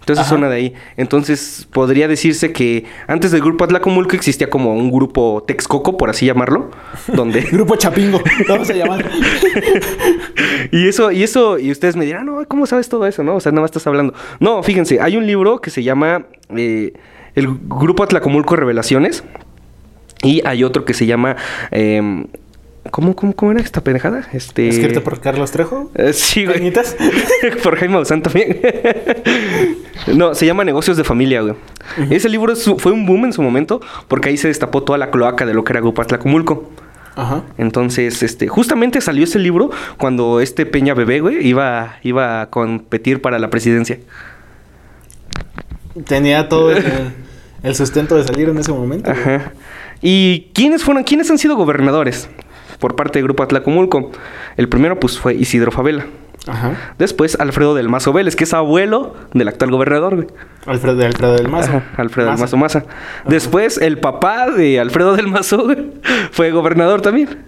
Entonces 0.00 0.24
Ajá. 0.26 0.36
zona 0.36 0.48
de 0.48 0.56
ahí. 0.56 0.74
Entonces 0.96 1.66
podría 1.72 2.06
decirse 2.06 2.52
que 2.52 2.84
antes 3.08 3.32
del 3.32 3.40
grupo 3.40 3.64
Atlacomulco 3.64 4.14
existía 4.14 4.48
como 4.48 4.72
un 4.74 4.90
grupo 4.92 5.42
Texcoco, 5.46 5.96
por 5.96 6.10
así 6.10 6.26
llamarlo, 6.26 6.70
donde 7.08 7.40
Grupo 7.52 7.74
Chapingo, 7.74 8.20
vamos 8.48 8.70
a 8.70 8.72
llamar. 8.72 9.10
y 10.70 10.86
eso 10.88 11.10
y 11.10 11.22
eso 11.22 11.58
y 11.58 11.70
ustedes 11.72 11.96
me 11.96 12.04
dirán, 12.04 12.26
"No, 12.26 12.44
¿cómo 12.46 12.66
sabes 12.66 12.88
todo 12.88 13.06
eso, 13.06 13.22
no? 13.24 13.34
O 13.36 13.40
sea, 13.40 13.50
nada 13.52 13.62
más 13.62 13.70
estás 13.70 13.86
hablando." 13.86 14.14
No, 14.40 14.62
fíjense, 14.62 15.00
hay 15.00 15.16
un 15.16 15.26
libro 15.26 15.60
que 15.60 15.70
se 15.70 15.82
llama 15.82 16.26
eh, 16.56 16.92
el 17.34 17.48
grupo 17.48 18.02
Atlacomulco 18.04 18.54
Revelaciones 18.56 19.24
y 20.22 20.46
hay 20.46 20.64
otro 20.64 20.84
que 20.84 20.94
se 20.94 21.06
llama 21.06 21.36
em, 21.70 22.26
¿Cómo, 22.90 23.16
cómo, 23.16 23.34
cómo 23.34 23.52
era 23.52 23.60
esta 23.60 23.82
pendejada? 23.82 24.26
Este... 24.32 24.68
Escrito 24.68 25.02
por 25.02 25.20
Carlos 25.20 25.50
Trejo. 25.50 25.90
Eh, 25.94 26.12
sí, 26.12 26.44
güey. 26.44 26.58
¿Cañitas? 26.58 26.96
Por 27.62 27.76
Jaime 27.76 27.94
Maussan 27.94 28.22
también. 28.22 28.60
no, 30.14 30.34
se 30.34 30.46
llama 30.46 30.64
Negocios 30.64 30.96
de 30.96 31.04
Familia, 31.04 31.40
güey. 31.40 31.54
Ese 32.10 32.28
libro 32.28 32.52
es 32.52 32.64
fue 32.78 32.92
un 32.92 33.06
boom 33.06 33.26
en 33.26 33.32
su 33.32 33.42
momento 33.42 33.80
porque 34.08 34.28
ahí 34.28 34.36
se 34.36 34.48
destapó 34.48 34.82
toda 34.82 34.98
la 34.98 35.10
cloaca 35.10 35.46
de 35.46 35.54
lo 35.54 35.64
que 35.64 35.72
era 35.72 35.80
Grupo 35.80 36.02
Atlacomulco. 36.02 36.70
Ajá. 37.16 37.44
Entonces, 37.56 38.22
este, 38.22 38.46
justamente 38.48 39.00
salió 39.00 39.24
ese 39.24 39.38
libro 39.38 39.70
cuando 39.96 40.40
este 40.40 40.66
Peña 40.66 40.92
Bebé, 40.94 41.20
güey, 41.20 41.46
iba, 41.46 41.96
iba 42.02 42.42
a 42.42 42.50
competir 42.50 43.22
para 43.22 43.38
la 43.38 43.48
presidencia. 43.48 43.98
Tenía 46.06 46.48
todo 46.48 46.72
el, 46.72 46.84
el 47.62 47.74
sustento 47.74 48.16
de 48.16 48.24
salir 48.24 48.50
en 48.50 48.58
ese 48.58 48.72
momento. 48.72 49.10
güey. 49.10 49.34
Ajá. 49.36 49.52
¿Y 50.02 50.50
quiénes 50.54 50.82
fueron, 50.84 51.04
quiénes 51.04 51.30
han 51.30 51.38
sido 51.38 51.56
gobernadores 51.56 52.28
por 52.78 52.96
parte 52.96 53.18
del 53.18 53.24
Grupo 53.24 53.42
Atlacomulco? 53.42 54.10
El 54.56 54.68
primero, 54.68 54.98
pues, 55.00 55.18
fue 55.18 55.34
Isidro 55.34 55.72
Favela. 55.72 56.06
Ajá. 56.46 56.74
Después, 56.98 57.36
Alfredo 57.40 57.74
del 57.74 57.88
Mazo 57.88 58.12
Vélez, 58.12 58.36
que 58.36 58.44
es 58.44 58.54
abuelo 58.54 59.16
del 59.32 59.48
actual 59.48 59.70
gobernador, 59.72 60.14
güey. 60.14 60.28
Alfredo, 60.66 60.96
de 60.96 61.06
Alfredo 61.06 61.34
del 61.34 61.48
Mazo. 61.48 61.70
Ajá, 61.70 61.82
Alfredo 61.96 62.28
del 62.30 62.38
Mazo 62.38 62.56
Maza. 62.56 62.84
Después, 63.26 63.78
el 63.78 63.98
papá 63.98 64.50
de 64.50 64.78
Alfredo 64.78 65.16
del 65.16 65.26
Mazo 65.26 65.64
güey, 65.64 65.90
fue 66.30 66.52
gobernador 66.52 67.00
también. 67.00 67.44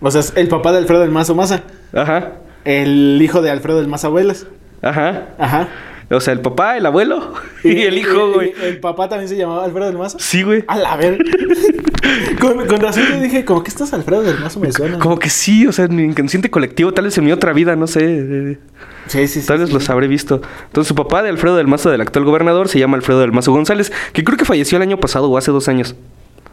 O 0.00 0.10
sea, 0.10 0.20
es 0.20 0.32
el 0.36 0.48
papá 0.48 0.72
de 0.72 0.78
Alfredo 0.78 1.00
del 1.00 1.10
Mazo 1.10 1.34
Maza. 1.34 1.62
Ajá, 1.92 2.32
El 2.64 3.20
hijo 3.20 3.42
de 3.42 3.50
Alfredo 3.50 3.78
del 3.78 3.88
Mazo 3.88 4.06
Abuelas. 4.06 4.46
ajá. 4.80 5.24
Ajá. 5.38 5.68
O 6.10 6.20
sea, 6.20 6.32
el 6.32 6.40
papá, 6.40 6.76
el 6.76 6.86
abuelo 6.86 7.34
y 7.64 7.82
el 7.82 7.98
hijo, 7.98 8.32
güey. 8.32 8.54
El 8.62 8.80
papá 8.80 9.08
también 9.08 9.28
se 9.28 9.36
llamaba 9.36 9.64
Alfredo 9.64 9.86
del 9.86 9.98
Mazo. 9.98 10.18
Sí, 10.18 10.42
güey. 10.42 10.64
A 10.66 10.78
la 10.78 10.96
ver. 10.96 11.18
con, 12.40 12.66
con 12.66 12.80
razón 12.80 13.04
yo 13.10 13.20
dije, 13.20 13.44
como 13.44 13.62
que 13.62 13.68
estás 13.68 13.92
Alfredo 13.92 14.22
del 14.22 14.38
Mazo 14.38 14.58
me 14.58 14.72
suena. 14.72 14.98
Como 14.98 15.18
que 15.18 15.28
sí, 15.28 15.66
o 15.66 15.72
sea, 15.72 15.84
en 15.84 15.96
mi 15.96 16.04
inconsciente 16.04 16.50
colectivo, 16.50 16.92
tal 16.92 17.04
vez 17.04 17.18
en 17.18 17.24
mi 17.24 17.32
otra 17.32 17.52
vida, 17.52 17.76
no 17.76 17.86
sé. 17.86 18.58
Sí, 19.06 19.26
sí, 19.28 19.40
sí. 19.40 19.46
Tal 19.46 19.58
vez 19.58 19.68
sí. 19.68 19.74
los 19.74 19.88
habré 19.90 20.08
visto. 20.08 20.40
Entonces, 20.66 20.88
su 20.88 20.94
papá 20.94 21.22
de 21.22 21.28
Alfredo 21.28 21.56
del 21.56 21.66
Mazo, 21.66 21.90
del 21.90 22.00
actual 22.00 22.24
gobernador, 22.24 22.68
se 22.68 22.78
llama 22.78 22.96
Alfredo 22.96 23.20
del 23.20 23.32
Mazo 23.32 23.52
González, 23.52 23.92
que 24.12 24.24
creo 24.24 24.38
que 24.38 24.44
falleció 24.46 24.76
el 24.76 24.82
año 24.82 24.98
pasado 24.98 25.30
o 25.30 25.36
hace 25.36 25.50
dos 25.50 25.68
años. 25.68 25.94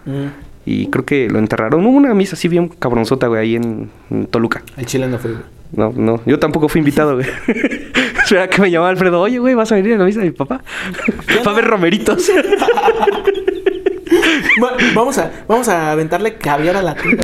Mm, 0.06 0.28
Y 0.66 0.88
creo 0.88 1.06
que 1.06 1.30
lo 1.30 1.38
enterraron. 1.40 1.86
Hubo 1.86 1.96
una 1.98 2.14
misa 2.14 2.36
así 2.36 2.48
bien 2.48 2.68
cabronzota, 2.70 3.28
güey, 3.28 3.42
ahí 3.42 3.56
en, 3.56 3.90
en 4.10 4.26
Toluca. 4.28 4.64
el 4.78 4.86
chile 4.86 5.08
no 5.08 5.20
fue. 5.20 5.32
güey. 5.32 5.44
No, 5.76 5.92
no, 5.96 6.22
yo 6.26 6.40
tampoco 6.40 6.70
fui 6.70 6.80
invitado, 6.80 7.16
güey. 7.16 7.28
Será 8.26 8.48
que 8.50 8.62
me 8.62 8.72
llamaba 8.72 8.90
Alfredo, 8.90 9.20
oye, 9.22 9.38
güey, 9.40 9.54
vas 9.56 9.72
a 9.72 9.76
venir 9.76 9.94
a 9.94 9.98
la 9.98 10.06
misa 10.06 10.20
de 10.22 10.26
mi 10.28 10.32
papá. 10.32 10.62
Va 11.46 11.52
a 11.52 11.56
ver 11.56 11.66
romeritos. 11.66 12.30
Va- 14.64 14.78
vamos 14.94 15.18
a, 15.18 15.32
vamos 15.48 15.68
a 15.68 15.92
aventarle 15.92 16.36
caviar 16.36 16.78
a 16.78 16.82
la 16.82 16.96
tía. 16.96 17.12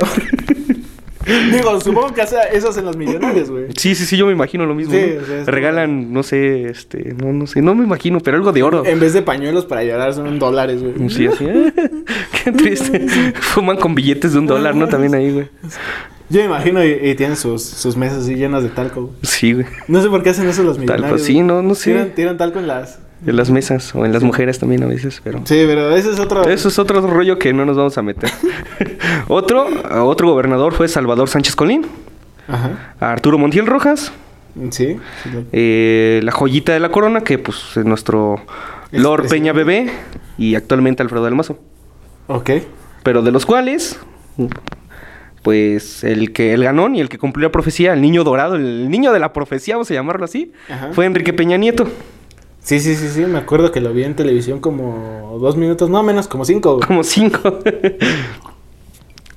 Digo, 1.52 1.80
supongo 1.80 2.12
que 2.12 2.22
hace 2.22 2.36
eso 2.52 2.70
hacen 2.70 2.84
los 2.84 2.96
millonarios, 2.96 3.50
güey. 3.50 3.66
sí, 3.76 3.94
sí, 3.94 4.04
sí, 4.06 4.16
yo 4.16 4.26
me 4.26 4.32
imagino 4.32 4.66
lo 4.66 4.74
mismo. 4.74 4.92
Sí, 4.94 5.14
¿no? 5.16 5.22
o 5.22 5.26
sea, 5.26 5.44
Regalan, 5.52 6.12
no 6.12 6.22
sé, 6.22 6.64
este, 6.64 7.14
no, 7.14 7.32
no 7.32 7.46
sé, 7.46 7.62
no 7.62 7.74
me 7.74 7.84
imagino, 7.84 8.20
pero 8.20 8.36
algo 8.36 8.52
de 8.52 8.62
oro. 8.62 8.84
En 8.84 8.98
vez 9.00 9.12
de 9.12 9.22
pañuelos 9.22 9.64
para 9.66 9.84
llorar 9.84 10.14
son 10.14 10.38
dólares, 10.38 10.82
güey. 10.82 11.10
Sí, 11.10 11.26
así. 11.26 11.46
ah, 11.48 11.72
Qué 12.44 12.52
triste. 12.52 13.06
Fuman 13.40 13.76
con 13.76 13.94
billetes 13.94 14.32
de 14.32 14.38
un 14.38 14.46
dólar, 14.46 14.74
¿no? 14.74 14.88
También 14.88 15.14
ahí, 15.14 15.30
güey. 15.32 15.48
Yo 16.28 16.40
me 16.40 16.46
imagino 16.46 16.82
y, 16.84 16.90
y 16.90 17.14
tienen 17.14 17.36
sus, 17.36 17.62
sus 17.62 17.96
mesas 17.96 18.22
así 18.24 18.34
llenas 18.36 18.62
de 18.62 18.70
talco. 18.70 19.02
güey. 19.02 19.14
Sí, 19.22 19.52
güey. 19.52 19.66
No 19.86 20.00
sé 20.02 20.08
por 20.08 20.22
qué 20.22 20.30
hacen 20.30 20.48
eso 20.48 20.62
los 20.62 20.78
millonarios. 20.78 21.10
Talco, 21.10 21.24
sí, 21.24 21.40
no, 21.42 21.62
no 21.62 21.74
sé. 21.74 21.92
Tiran, 21.92 22.10
tiran 22.14 22.36
talco 22.38 22.58
en 22.58 22.66
las... 22.68 22.98
En 23.24 23.36
las 23.36 23.50
mesas 23.50 23.94
o 23.94 24.04
en 24.04 24.12
las 24.12 24.22
mujeres 24.22 24.58
también 24.58 24.82
a 24.82 24.86
veces, 24.86 25.20
pero... 25.22 25.38
Sí, 25.44 25.62
pero 25.66 25.94
ese 25.94 26.10
es 26.10 26.18
otro... 26.18 26.42
Eso 26.48 26.68
es 26.68 26.78
otro 26.78 27.00
rollo 27.06 27.38
que 27.38 27.52
no 27.52 27.64
nos 27.64 27.76
vamos 27.76 27.96
a 27.96 28.02
meter. 28.02 28.30
otro, 29.28 29.66
otro 30.04 30.28
gobernador 30.28 30.72
fue 30.74 30.88
Salvador 30.88 31.28
Sánchez 31.28 31.54
Colín, 31.54 31.86
Ajá. 32.48 32.94
Arturo 32.98 33.38
Montiel 33.38 33.66
Rojas, 33.66 34.12
Sí. 34.70 34.96
eh, 35.52 36.20
la 36.24 36.32
joyita 36.32 36.72
de 36.72 36.80
la 36.80 36.90
corona, 36.90 37.22
que 37.22 37.38
pues 37.38 37.76
es 37.76 37.84
nuestro 37.84 38.40
Es- 38.90 39.00
Lord 39.00 39.26
es- 39.26 39.30
Peña 39.30 39.52
Bebé 39.52 39.90
y 40.36 40.56
actualmente 40.56 41.02
Alfredo 41.02 41.24
del 41.24 41.34
Mazo. 41.36 41.58
Ok. 42.26 42.50
Pero 43.04 43.22
de 43.22 43.30
los 43.30 43.46
cuales, 43.46 43.98
pues 45.42 46.04
el 46.04 46.32
que 46.32 46.52
el 46.54 46.62
ganón 46.64 46.94
y 46.94 47.00
el 47.00 47.08
que 47.08 47.18
cumplió 47.18 47.48
la 47.48 47.52
profecía, 47.52 47.92
el 47.92 48.00
niño 48.00 48.24
dorado, 48.24 48.56
el 48.56 48.90
niño 48.90 49.12
de 49.12 49.18
la 49.18 49.32
profecía, 49.32 49.74
vamos 49.74 49.90
a 49.90 49.94
llamarlo 49.94 50.24
así, 50.24 50.52
Ajá. 50.68 50.90
fue 50.92 51.06
Enrique 51.06 51.32
Peña 51.32 51.56
Nieto. 51.56 51.88
Sí, 52.62 52.78
sí, 52.80 52.94
sí, 52.94 53.08
sí. 53.08 53.20
Me 53.26 53.38
acuerdo 53.38 53.72
que 53.72 53.80
lo 53.80 53.92
vi 53.92 54.04
en 54.04 54.14
televisión 54.14 54.60
como 54.60 55.36
dos 55.40 55.56
minutos, 55.56 55.90
no 55.90 56.02
menos, 56.02 56.28
como 56.28 56.44
cinco. 56.44 56.76
güey. 56.76 56.86
Como 56.86 57.02
cinco. 57.04 57.58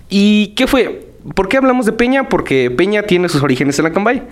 ¿Y 0.09 0.49
qué 0.55 0.67
fue? 0.67 1.09
¿Por 1.33 1.47
qué 1.49 1.57
hablamos 1.57 1.85
de 1.85 1.91
Peña? 1.91 2.29
Porque 2.29 2.69
Peña 2.71 3.03
tiene 3.03 3.29
sus 3.29 3.41
orígenes 3.41 3.77
en 3.79 3.83
la 3.85 3.91
Cambay. 3.91 4.23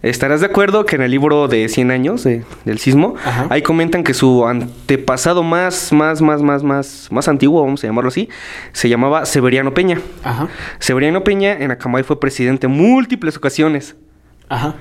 Estarás 0.00 0.40
de 0.40 0.46
acuerdo 0.46 0.84
que 0.84 0.96
en 0.96 1.02
el 1.02 1.12
libro 1.12 1.46
de 1.46 1.68
100 1.68 1.92
años 1.92 2.24
de- 2.24 2.42
del 2.64 2.78
sismo, 2.80 3.14
Ajá. 3.24 3.46
ahí 3.50 3.62
comentan 3.62 4.02
que 4.02 4.14
su 4.14 4.44
antepasado 4.48 5.44
más, 5.44 5.92
más, 5.92 6.20
más, 6.20 6.42
más, 6.42 6.64
más, 6.64 7.08
más 7.12 7.28
antiguo, 7.28 7.62
vamos 7.62 7.84
a 7.84 7.86
llamarlo 7.86 8.08
así, 8.08 8.28
se 8.72 8.88
llamaba 8.88 9.26
Severiano 9.26 9.74
Peña. 9.74 10.00
Ajá. 10.24 10.48
Severiano 10.80 11.22
Peña 11.22 11.52
en 11.52 11.70
Acambay 11.70 12.02
fue 12.02 12.18
presidente 12.18 12.66
en 12.66 12.72
múltiples 12.72 13.36
ocasiones. 13.36 13.94
Ajá. 14.48 14.74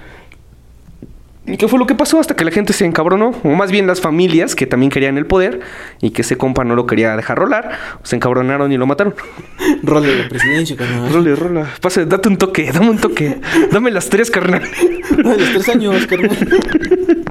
¿Y 1.47 1.57
qué 1.57 1.67
fue 1.67 1.79
lo 1.79 1.87
que 1.87 1.95
pasó? 1.95 2.19
Hasta 2.19 2.35
que 2.35 2.45
la 2.45 2.51
gente 2.51 2.71
se 2.71 2.85
encabronó, 2.85 3.31
o 3.43 3.47
más 3.49 3.71
bien 3.71 3.87
las 3.87 3.99
familias 3.99 4.55
que 4.55 4.67
también 4.67 4.91
querían 4.91 5.17
el 5.17 5.25
poder 5.25 5.61
y 5.99 6.11
que 6.11 6.21
ese 6.21 6.37
compa 6.37 6.63
no 6.63 6.75
lo 6.75 6.85
quería 6.85 7.15
dejar 7.15 7.39
rolar, 7.39 7.71
se 8.03 8.15
encabronaron 8.15 8.71
y 8.71 8.77
lo 8.77 8.85
mataron. 8.85 9.15
Rol 9.83 10.03
de 10.03 10.15
la 10.23 10.29
presidencia, 10.29 10.75
carnal. 10.77 11.11
Role, 11.11 11.35
rola. 11.35 11.67
Pase, 11.81 12.05
date 12.05 12.29
un 12.29 12.37
toque, 12.37 12.71
dame 12.71 12.91
un 12.91 12.99
toque. 12.99 13.39
Dame 13.71 13.89
las 13.89 14.07
tres, 14.09 14.29
carnal. 14.29 14.61
Los 15.17 15.37
tres 15.51 15.69
años, 15.69 16.05
carnal. 16.05 16.37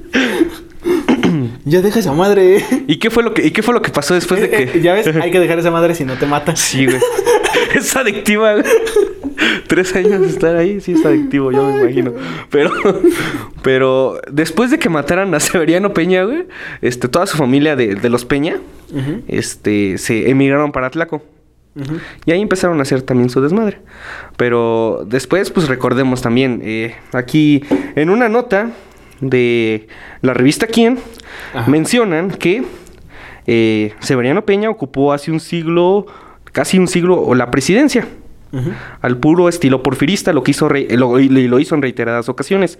ya 1.64 1.80
deja 1.80 2.00
esa 2.00 2.12
madre. 2.12 2.64
¿Y 2.88 2.96
qué 2.98 3.10
fue 3.10 3.22
lo 3.22 3.32
que, 3.32 3.46
y 3.46 3.50
qué 3.52 3.62
fue 3.62 3.72
lo 3.74 3.80
que 3.82 3.90
pasó 3.90 4.14
después 4.14 4.40
de 4.40 4.46
Eh, 4.46 4.50
que. 4.50 4.78
eh, 4.78 4.82
ya 4.82 4.94
ves, 4.94 5.06
hay 5.06 5.30
que 5.30 5.38
dejar 5.40 5.58
esa 5.60 5.70
madre 5.70 5.94
si 5.94 6.04
no 6.04 6.14
te 6.16 6.26
mata. 6.26 6.56
Sí, 6.56 6.86
güey. 6.86 6.98
Es 7.74 7.94
adictiva, 7.96 8.54
güey. 8.54 8.64
Tres 9.70 9.94
años 9.94 10.20
de 10.20 10.26
estar 10.26 10.56
ahí, 10.56 10.80
sí 10.80 10.92
es 10.92 11.06
adictivo, 11.06 11.52
yo 11.52 11.64
me 11.64 11.82
imagino. 11.82 12.12
Pero, 12.50 12.72
pero 13.62 14.20
después 14.30 14.72
de 14.72 14.80
que 14.80 14.88
mataran 14.88 15.32
a 15.32 15.38
Severiano 15.38 15.94
Peña, 15.94 16.24
güey, 16.24 16.48
este, 16.82 17.06
toda 17.06 17.26
su 17.26 17.36
familia 17.36 17.76
de, 17.76 17.94
de 17.94 18.10
los 18.10 18.24
Peña, 18.24 18.56
este, 19.28 19.96
se 19.98 20.28
emigraron 20.28 20.72
para 20.72 20.90
Tlaco. 20.90 21.22
ujú. 21.76 21.98
Y 22.26 22.32
ahí 22.32 22.40
empezaron 22.40 22.80
a 22.80 22.82
hacer 22.82 23.02
también 23.02 23.30
su 23.30 23.40
desmadre. 23.40 23.78
Pero 24.36 25.04
después, 25.06 25.50
pues 25.52 25.68
recordemos 25.68 26.20
también, 26.20 26.60
eh, 26.64 26.96
aquí 27.12 27.62
en 27.94 28.10
una 28.10 28.28
nota 28.28 28.72
de 29.20 29.86
la 30.20 30.34
revista 30.34 30.66
Quién, 30.66 30.98
Ajá. 31.54 31.70
mencionan 31.70 32.30
que 32.32 32.64
eh, 33.46 33.94
Severiano 34.00 34.44
Peña 34.44 34.68
ocupó 34.68 35.12
hace 35.12 35.30
un 35.30 35.38
siglo, 35.38 36.06
casi 36.52 36.76
un 36.76 36.88
siglo, 36.88 37.22
o 37.22 37.36
la 37.36 37.52
presidencia. 37.52 38.08
Al 39.00 39.16
puro 39.16 39.48
estilo 39.48 39.82
porfirista, 39.82 40.32
lo, 40.32 40.42
que 40.42 40.50
hizo 40.50 40.68
re- 40.68 40.88
lo, 40.96 41.18
hizo 41.60 41.74
en 41.74 41.82
reiteradas 41.82 42.28
ocasiones. 42.28 42.78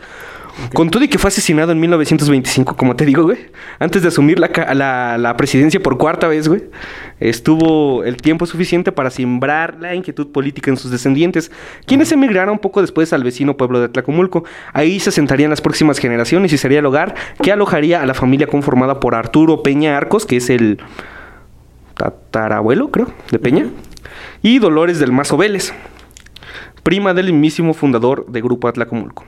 Con 0.74 0.90
todo 0.90 1.04
y 1.04 1.08
que 1.08 1.16
fue 1.18 1.28
asesinado 1.28 1.70
en 1.70 1.78
1925, 1.80 2.76
como 2.76 2.96
te 2.96 3.06
digo, 3.06 3.22
güey. 3.22 3.38
Antes 3.78 4.02
de 4.02 4.08
asumir 4.08 4.40
la, 4.40 5.16
la 5.16 5.36
presidencia 5.36 5.80
por 5.80 5.96
cuarta 5.96 6.26
vez, 6.26 6.48
güey. 6.48 6.64
Estuvo 7.20 8.02
el 8.02 8.16
tiempo 8.16 8.46
suficiente 8.46 8.90
para 8.90 9.10
sembrar 9.10 9.76
la 9.80 9.94
inquietud 9.94 10.32
política 10.32 10.70
en 10.70 10.76
sus 10.76 10.90
descendientes, 10.90 11.52
quienes 11.86 12.10
emigraron 12.10 12.58
poco 12.58 12.80
después 12.80 13.12
al 13.12 13.22
vecino 13.22 13.56
pueblo 13.56 13.80
de 13.80 13.88
Tlacomulco. 13.88 14.44
Ahí 14.72 14.98
se 14.98 15.12
sentarían 15.12 15.50
las 15.50 15.60
próximas 15.60 15.98
generaciones 15.98 16.52
y 16.52 16.58
sería 16.58 16.80
el 16.80 16.86
hogar 16.86 17.14
que 17.42 17.52
alojaría 17.52 18.02
a 18.02 18.06
la 18.06 18.14
familia 18.14 18.48
conformada 18.48 18.98
por 19.00 19.14
Arturo 19.14 19.62
Peña 19.62 19.96
Arcos, 19.96 20.26
que 20.26 20.38
es 20.38 20.50
el 20.50 20.78
tatarabuelo, 21.96 22.90
creo, 22.90 23.08
de 23.30 23.38
Peña, 23.38 23.66
y 24.42 24.58
Dolores 24.58 24.98
del 24.98 25.12
Mazo 25.12 25.36
Vélez, 25.36 25.72
prima 26.82 27.14
del 27.14 27.32
mismísimo 27.32 27.74
fundador 27.74 28.26
de 28.26 28.40
Grupo 28.40 28.68
Atlacomulco. 28.68 29.24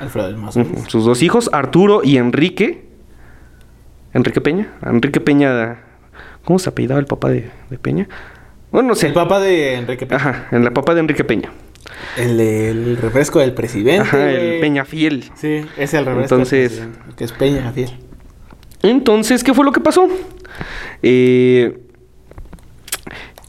Alfredo 0.00 0.26
del 0.26 0.36
Mazo. 0.36 0.64
Sus 0.88 1.04
dos 1.04 1.22
hijos, 1.22 1.50
Arturo 1.52 2.02
y 2.04 2.16
Enrique. 2.16 2.86
¿Enrique 4.14 4.40
Peña? 4.40 4.72
Enrique 4.84 5.20
Peña. 5.20 5.78
¿Cómo 6.44 6.58
se 6.58 6.68
apellidaba 6.68 7.00
el 7.00 7.06
papá 7.06 7.28
de, 7.30 7.50
de 7.70 7.78
Peña? 7.78 8.08
Bueno, 8.70 8.88
no 8.90 8.94
sé. 8.94 9.08
El 9.08 9.12
papá 9.12 9.38
de 9.40 9.74
Enrique 9.74 10.06
Peña. 10.06 10.16
Ajá, 10.20 10.48
en 10.50 10.64
la 10.64 10.70
papá 10.72 10.94
de 10.94 11.00
Enrique 11.00 11.24
Peña. 11.24 11.50
El, 12.16 12.40
el 12.40 12.96
refresco 12.96 13.38
del 13.40 13.52
presidente. 13.54 14.00
Ajá, 14.02 14.30
el. 14.30 14.60
Peña 14.60 14.84
Fiel. 14.84 15.30
Sí, 15.34 15.64
es 15.76 15.94
el 15.94 16.04
refresco. 16.04 16.34
Entonces- 16.34 16.80
del 16.80 17.14
Que 17.16 17.24
es 17.24 17.32
Peña, 17.32 17.70
fiel. 17.72 17.90
Entonces, 18.82 19.44
¿qué 19.44 19.54
fue 19.54 19.64
lo 19.64 19.72
que 19.72 19.80
pasó? 19.80 20.08
Eh, 21.02 21.78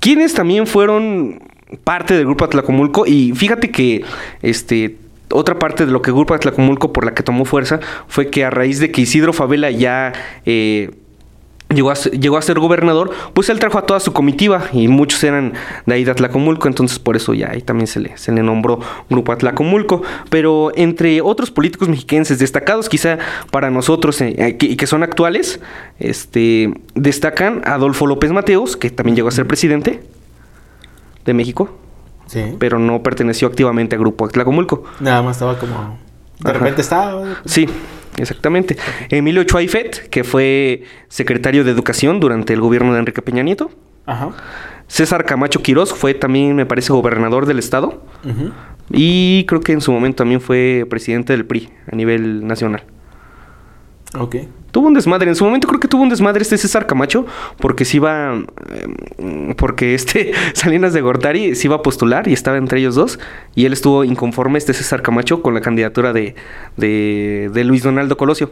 quienes 0.04 0.34
también 0.34 0.68
fueron 0.68 1.40
parte 1.86 2.14
del 2.14 2.26
grupo 2.26 2.44
Atlacomulco 2.44 3.06
y 3.08 3.32
fíjate 3.32 3.72
que 3.72 4.04
este 4.42 4.98
otra 5.32 5.58
parte 5.58 5.86
de 5.86 5.94
lo 5.94 6.02
que 6.02 6.12
grupo 6.12 6.34
Atlacomulco 6.34 6.92
por 6.92 7.06
la 7.06 7.14
que 7.14 7.24
tomó 7.24 7.46
fuerza 7.46 7.80
fue 8.10 8.30
que 8.30 8.44
a 8.44 8.50
raíz 8.50 8.80
de 8.80 8.92
que 8.92 9.00
Isidro 9.00 9.32
Favela 9.32 9.72
ya 9.72 10.12
eh, 10.46 10.92
llegó 11.74 11.92
a, 11.92 11.96
ser, 11.96 12.20
llegó 12.20 12.38
a 12.38 12.42
ser 12.42 12.60
gobernador, 12.60 13.12
pues 13.34 13.50
él 13.50 13.60
trajo 13.60 13.78
a 13.78 13.86
toda 13.86 14.00
su 14.00 14.14
comitiva 14.14 14.66
y 14.74 14.88
muchos 14.88 15.24
eran 15.24 15.54
de 15.86 15.94
ahí 15.94 16.04
de 16.04 16.12
Atlacomulco, 16.12 16.68
entonces 16.68 17.00
por 17.00 17.16
eso 17.16 17.34
ya 17.34 17.52
ahí 17.52 17.62
también 17.62 17.88
se 17.88 18.00
le, 18.00 18.18
se 18.18 18.32
le 18.32 18.44
nombró 18.44 18.80
Grupo 19.10 19.32
Atlacomulco. 19.32 20.02
Pero 20.30 20.72
entre 20.76 21.22
otros 21.22 21.52
políticos 21.52 21.90
mexiquenses 21.90 22.40
destacados, 22.40 22.90
quizá 22.90 23.18
para 23.52 23.70
nosotros 23.70 24.22
y 24.22 24.26
eh, 24.26 24.58
que, 24.58 24.78
que, 24.78 24.88
son 24.88 25.04
actuales, 25.04 25.60
este, 26.00 26.74
destacan 26.96 27.62
Adolfo 27.66 28.08
López 28.08 28.32
Mateos, 28.32 28.78
que 28.78 28.90
también 28.90 29.16
llegó 29.16 29.28
a 29.28 29.32
ser 29.32 29.48
presidente 29.48 30.02
de 31.26 31.34
México. 31.34 31.70
Sí. 32.28 32.56
Pero 32.58 32.80
no 32.80 33.04
perteneció 33.04 33.48
activamente 33.48 33.96
al 33.96 34.02
Grupo 34.02 34.26
Atlacomulco. 34.26 34.84
Nada 35.00 35.22
más 35.22 35.38
estaba 35.38 35.60
como... 35.60 35.98
De 36.44 36.50
Ajá. 36.52 36.60
repente 36.60 36.82
estaba... 36.82 37.24
Sí. 37.46 37.68
Exactamente. 38.18 38.78
Emilio 39.10 39.44
Chuaifet, 39.44 40.10
que 40.10 40.24
fue 40.24 40.84
secretario 41.08 41.64
de 41.64 41.72
Educación 41.72 42.20
durante 42.20 42.54
el 42.54 42.62
gobierno 42.62 42.94
de 42.94 43.00
Enrique 43.00 43.22
Peña 43.22 43.42
Nieto. 43.44 43.72
Ajá. 44.06 44.30
César 44.88 45.26
Camacho 45.26 45.62
Quirós 45.64 45.94
fue 45.94 46.14
también, 46.14 46.56
me 46.56 46.66
parece, 46.66 46.94
gobernador 46.94 47.46
del 47.48 47.58
estado. 47.58 48.04
Uh 48.24 48.28
-huh. 48.30 48.52
Y 48.92 49.46
creo 49.46 49.62
que 49.62 49.72
en 49.72 49.82
su 49.82 49.92
momento 49.92 50.18
también 50.18 50.42
fue 50.42 50.86
presidente 50.90 51.34
del 51.34 51.46
PRI 51.46 51.70
a 51.92 51.96
nivel 51.96 52.46
nacional. 52.46 52.84
Ok. 54.18 54.36
Tuvo 54.72 54.88
un 54.88 54.94
desmadre. 54.94 55.30
En 55.30 55.36
su 55.36 55.44
momento 55.46 55.68
creo 55.68 55.80
que 55.80 55.88
tuvo 55.88 56.04
un 56.04 56.10
desmadre 56.10 56.42
este 56.42 56.58
César 56.58 56.88
Camacho 56.88 57.26
porque 57.60 57.86
se 57.86 57.98
iba. 57.98 58.36
Eh, 58.70 59.54
porque 59.58 59.94
este 59.94 60.34
Salinas 60.54 60.94
de 60.94 61.02
Gortari 61.02 61.56
se 61.56 61.68
iba 61.68 61.78
a 61.78 61.82
postular 61.82 62.28
y 62.28 62.34
estaba 62.34 62.58
entre 62.58 62.80
ellos 62.80 62.96
dos. 62.96 63.20
Y 63.56 63.66
él 63.66 63.74
estuvo 63.74 64.04
inconforme, 64.04 64.58
este 64.58 64.74
César 64.74 65.02
Camacho, 65.02 65.42
con 65.42 65.54
la 65.54 65.62
candidatura 65.62 66.14
de, 66.14 66.36
de, 66.78 67.50
de 67.54 67.64
Luis 67.64 67.84
Donaldo 67.84 68.18
Colosio. 68.18 68.52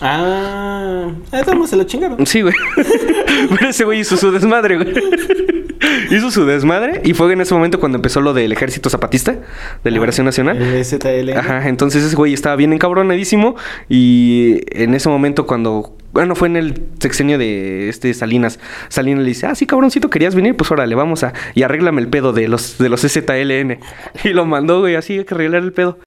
Ah, 0.00 1.08
estamos 1.32 1.70
se 1.70 1.76
lo 1.76 1.84
chingaron. 1.84 2.26
Sí, 2.26 2.42
güey. 2.42 2.54
Pero 3.56 3.70
ese 3.70 3.84
güey 3.84 4.00
hizo 4.00 4.16
su 4.16 4.32
desmadre, 4.32 4.76
güey. 4.76 4.94
Hizo 6.10 6.30
su 6.30 6.46
desmadre 6.46 7.00
y 7.04 7.14
fue 7.14 7.32
en 7.32 7.40
ese 7.40 7.54
momento 7.54 7.80
cuando 7.80 7.96
empezó 7.96 8.20
lo 8.20 8.34
del 8.34 8.52
Ejército 8.52 8.90
Zapatista 8.90 9.36
de 9.82 9.90
Liberación 9.90 10.26
ah, 10.26 10.28
Nacional. 10.28 10.60
El 10.60 10.84
ZL. 10.84 11.36
Ajá, 11.36 11.68
entonces 11.68 12.04
ese 12.04 12.16
güey 12.16 12.32
estaba 12.32 12.56
bien 12.56 12.72
encabronadísimo 12.72 13.56
y 13.88 14.60
en 14.70 14.94
ese 14.94 15.08
momento 15.08 15.46
cuando 15.46 15.96
bueno, 16.14 16.36
fue 16.36 16.46
en 16.46 16.54
el 16.56 16.80
sexenio 17.00 17.38
de 17.38 17.88
este 17.88 18.14
Salinas. 18.14 18.60
Salinas 18.88 19.24
le 19.24 19.28
dice, 19.28 19.48
ah, 19.48 19.56
sí, 19.56 19.66
cabroncito, 19.66 20.10
querías 20.10 20.36
venir, 20.36 20.56
pues 20.56 20.70
órale, 20.70 20.94
vamos 20.94 21.24
a... 21.24 21.32
Y 21.56 21.64
arréglame 21.64 22.00
el 22.00 22.08
pedo 22.08 22.32
de 22.32 22.46
los, 22.46 22.78
de 22.78 22.88
los 22.88 23.00
ZLN. 23.00 23.80
Y 24.22 24.28
lo 24.28 24.46
mandó, 24.46 24.78
güey, 24.78 24.94
así 24.94 25.18
hay 25.18 25.24
que 25.24 25.34
arreglar 25.34 25.64
el 25.64 25.72
pedo. 25.72 25.98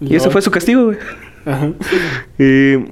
Y 0.00 0.10
no. 0.10 0.16
ese 0.16 0.30
fue 0.30 0.42
su 0.42 0.50
castigo, 0.50 0.86
güey. 0.86 0.98
Ajá. 1.46 1.70
Eh, 2.40 2.84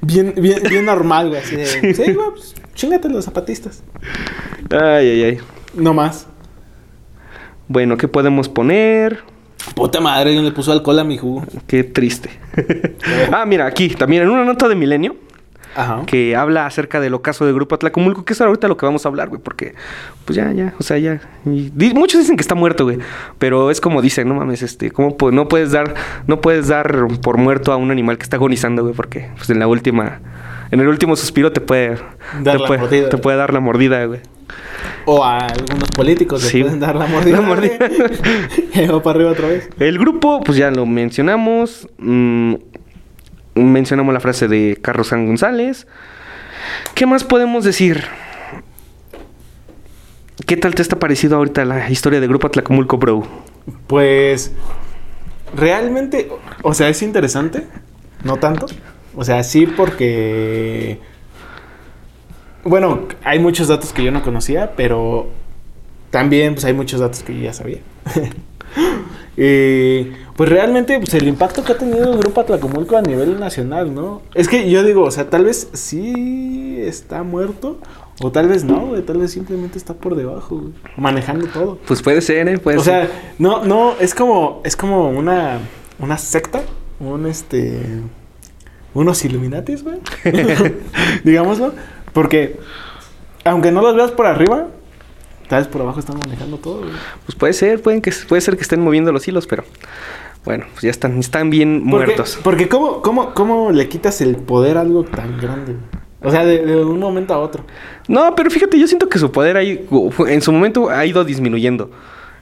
bien, 0.00 0.32
bien, 0.38 0.62
bien 0.66 0.86
normal, 0.86 1.28
güey. 1.28 1.42
Así 1.42 1.56
de, 1.56 1.66
sí, 1.94 1.94
sí 1.94 2.12
güey, 2.14 2.30
pues 2.30 2.54
chingate 2.76 3.08
los 3.08 3.24
zapatistas. 3.24 3.82
Ay, 4.70 5.08
ay, 5.08 5.22
ay. 5.24 5.38
No 5.74 5.92
más. 5.92 6.28
Bueno, 7.66 7.96
¿qué 7.96 8.06
podemos 8.06 8.48
poner? 8.48 9.24
Puta 9.74 10.00
madre, 10.00 10.28
alguien 10.28 10.44
le 10.44 10.52
puso 10.52 10.70
alcohol 10.70 10.98
a 11.00 11.04
mi 11.04 11.18
jugo. 11.18 11.44
Qué 11.66 11.82
triste. 11.82 12.30
ah, 13.32 13.44
mira, 13.44 13.66
aquí, 13.66 13.88
también 13.88 14.22
en 14.22 14.30
una 14.30 14.44
nota 14.44 14.68
de 14.68 14.76
Milenio. 14.76 15.16
Ajá. 15.78 16.04
que 16.06 16.34
habla 16.34 16.64
acerca 16.64 17.00
del 17.00 17.12
ocaso 17.12 17.44
del 17.44 17.54
grupo 17.54 17.74
Atlacomulco, 17.74 18.24
que 18.24 18.32
es 18.32 18.40
ahorita 18.40 18.66
lo 18.66 18.78
que 18.78 18.86
vamos 18.86 19.04
a 19.04 19.10
hablar, 19.10 19.28
güey, 19.28 19.42
porque 19.42 19.74
pues 20.24 20.34
ya, 20.34 20.50
ya, 20.52 20.72
o 20.78 20.82
sea, 20.82 20.96
ya. 20.96 21.20
Y, 21.44 21.70
di, 21.74 21.92
muchos 21.92 22.18
dicen 22.18 22.36
que 22.36 22.40
está 22.40 22.54
muerto, 22.54 22.84
güey, 22.84 22.96
pero 23.38 23.70
es 23.70 23.82
como 23.82 24.00
dicen, 24.00 24.26
no 24.26 24.34
mames, 24.34 24.62
este, 24.62 24.90
¿cómo 24.90 25.18
pues, 25.18 25.34
no 25.34 25.48
puedes 25.48 25.72
dar, 25.72 25.94
no 26.26 26.40
puedes 26.40 26.68
dar 26.68 27.06
por 27.20 27.36
muerto 27.36 27.72
a 27.72 27.76
un 27.76 27.90
animal 27.90 28.16
que 28.16 28.22
está 28.22 28.36
agonizando, 28.36 28.84
güey, 28.84 28.94
porque 28.94 29.28
pues 29.36 29.50
en 29.50 29.58
la 29.58 29.66
última, 29.66 30.20
en 30.70 30.80
el 30.80 30.88
último 30.88 31.16
suspiro 31.16 31.52
te 31.52 31.60
puede, 31.60 31.96
dar 32.42 32.56
te, 32.56 32.62
la 32.62 32.66
puede, 32.66 32.80
mordida, 32.80 33.08
te 33.08 33.18
puede 33.18 33.36
dar 33.36 33.52
la 33.52 33.60
mordida, 33.60 34.04
güey. 34.04 34.20
O 35.04 35.24
a 35.24 35.38
algunos 35.38 35.90
políticos 35.90 36.42
le 36.44 36.48
Sí. 36.50 36.62
pueden 36.62 36.80
dar 36.80 36.96
la 36.96 37.06
mordida. 37.06 37.40
La 37.40 37.46
mordida. 37.46 37.78
va 38.92 39.02
para 39.02 39.16
arriba 39.16 39.30
otra 39.32 39.48
vez. 39.48 39.68
El 39.78 39.98
grupo, 39.98 40.40
pues 40.42 40.58
ya 40.58 40.70
lo 40.70 40.86
mencionamos. 40.86 41.88
mm, 41.98 42.54
mencionamos 43.54 44.12
la 44.12 44.20
frase 44.20 44.48
de 44.48 44.78
Carlos 44.82 45.08
San 45.08 45.26
González. 45.26 45.86
¿Qué 46.94 47.06
más 47.06 47.24
podemos 47.24 47.64
decir? 47.64 48.04
¿Qué 50.46 50.56
tal 50.56 50.74
te 50.74 50.82
está 50.82 50.98
parecido 50.98 51.36
ahorita 51.36 51.64
la 51.64 51.90
historia 51.90 52.20
del 52.20 52.28
grupo 52.28 52.46
Atlacomulco 52.46 52.98
Bro? 52.98 53.22
Pues 53.86 54.52
realmente, 55.56 56.28
o 56.62 56.74
sea, 56.74 56.88
es 56.88 57.02
interesante, 57.02 57.66
no 58.22 58.36
tanto. 58.36 58.66
O 59.16 59.24
sea, 59.24 59.42
sí 59.42 59.66
porque 59.66 60.98
bueno, 62.66 63.06
hay 63.22 63.38
muchos 63.38 63.68
datos 63.68 63.92
que 63.92 64.02
yo 64.02 64.10
no 64.10 64.22
conocía, 64.22 64.72
pero 64.76 65.28
también 66.10 66.54
pues 66.54 66.64
hay 66.64 66.72
muchos 66.72 67.00
datos 67.00 67.22
que 67.22 67.34
yo 67.34 67.42
ya 67.42 67.52
sabía. 67.52 67.78
Eh, 69.38 70.14
pues 70.34 70.48
realmente 70.48 70.98
pues 70.98 71.12
el 71.12 71.28
impacto 71.28 71.62
que 71.62 71.72
ha 71.72 71.76
tenido 71.76 72.10
el 72.10 72.18
grupo 72.18 72.40
Atlacomulco 72.40 72.96
a 72.96 73.02
nivel 73.02 73.38
nacional, 73.38 73.94
¿no? 73.94 74.22
Es 74.32 74.48
que 74.48 74.70
yo 74.70 74.82
digo, 74.82 75.02
o 75.02 75.10
sea, 75.10 75.28
tal 75.28 75.44
vez 75.44 75.68
sí 75.74 76.78
está 76.80 77.22
muerto 77.22 77.78
o 78.22 78.32
tal 78.32 78.48
vez 78.48 78.64
no, 78.64 78.86
güey, 78.86 79.02
tal 79.02 79.18
vez 79.18 79.32
simplemente 79.32 79.76
está 79.76 79.92
por 79.92 80.16
debajo, 80.16 80.56
güey, 80.56 80.72
manejando 80.96 81.48
todo. 81.48 81.78
Pues 81.86 82.00
puede 82.00 82.22
ser, 82.22 82.48
¿eh? 82.48 82.56
Puede 82.56 82.78
o 82.78 82.82
ser. 82.82 83.08
sea, 83.08 83.34
no, 83.38 83.62
no, 83.62 83.92
es 84.00 84.14
como, 84.14 84.62
es 84.64 84.74
como 84.74 85.10
una, 85.10 85.58
una 85.98 86.16
secta, 86.16 86.62
un 86.98 87.26
este, 87.26 87.82
unos 89.00 89.24
Illuminatis, 89.24 89.82
güey, 89.84 89.98
digámoslo, 91.24 91.72
porque 92.12 92.58
aunque 93.44 93.70
no 93.72 93.82
los 93.82 93.94
veas 93.94 94.10
por 94.10 94.26
arriba, 94.26 94.66
tal 95.48 95.60
vez 95.60 95.68
por 95.68 95.82
abajo 95.82 96.00
están 96.00 96.18
manejando 96.18 96.56
todo, 96.58 96.78
güey. 96.80 96.90
Pues 97.26 97.36
puede 97.36 97.52
ser, 97.52 97.80
pueden 97.80 98.00
que, 98.02 98.12
puede 98.28 98.40
ser 98.40 98.56
que 98.56 98.62
estén 98.62 98.80
moviendo 98.80 99.12
los 99.12 99.26
hilos, 99.28 99.46
pero 99.46 99.64
bueno, 100.44 100.64
pues 100.72 100.82
ya 100.82 100.90
están, 100.90 101.18
están 101.18 101.50
bien 101.50 101.84
Porque- 101.88 102.06
muertos. 102.06 102.38
Porque 102.42 102.68
¿cómo, 102.68 103.02
cómo, 103.02 103.34
¿cómo 103.34 103.70
le 103.70 103.88
quitas 103.88 104.20
el 104.20 104.36
poder 104.36 104.78
a 104.78 104.80
algo 104.80 105.04
tan 105.04 105.38
grande? 105.38 105.76
O 106.22 106.30
sea, 106.30 106.44
de, 106.44 106.64
de 106.64 106.84
un 106.84 106.98
momento 106.98 107.34
a 107.34 107.38
otro. 107.38 107.64
No, 108.08 108.34
pero 108.34 108.50
fíjate, 108.50 108.78
yo 108.80 108.88
siento 108.88 109.08
que 109.08 109.18
su 109.18 109.30
poder 109.30 109.56
ahí, 109.56 109.86
en 110.26 110.42
su 110.42 110.50
momento 110.52 110.88
ha 110.90 111.04
ido 111.06 111.24
disminuyendo. 111.24 111.90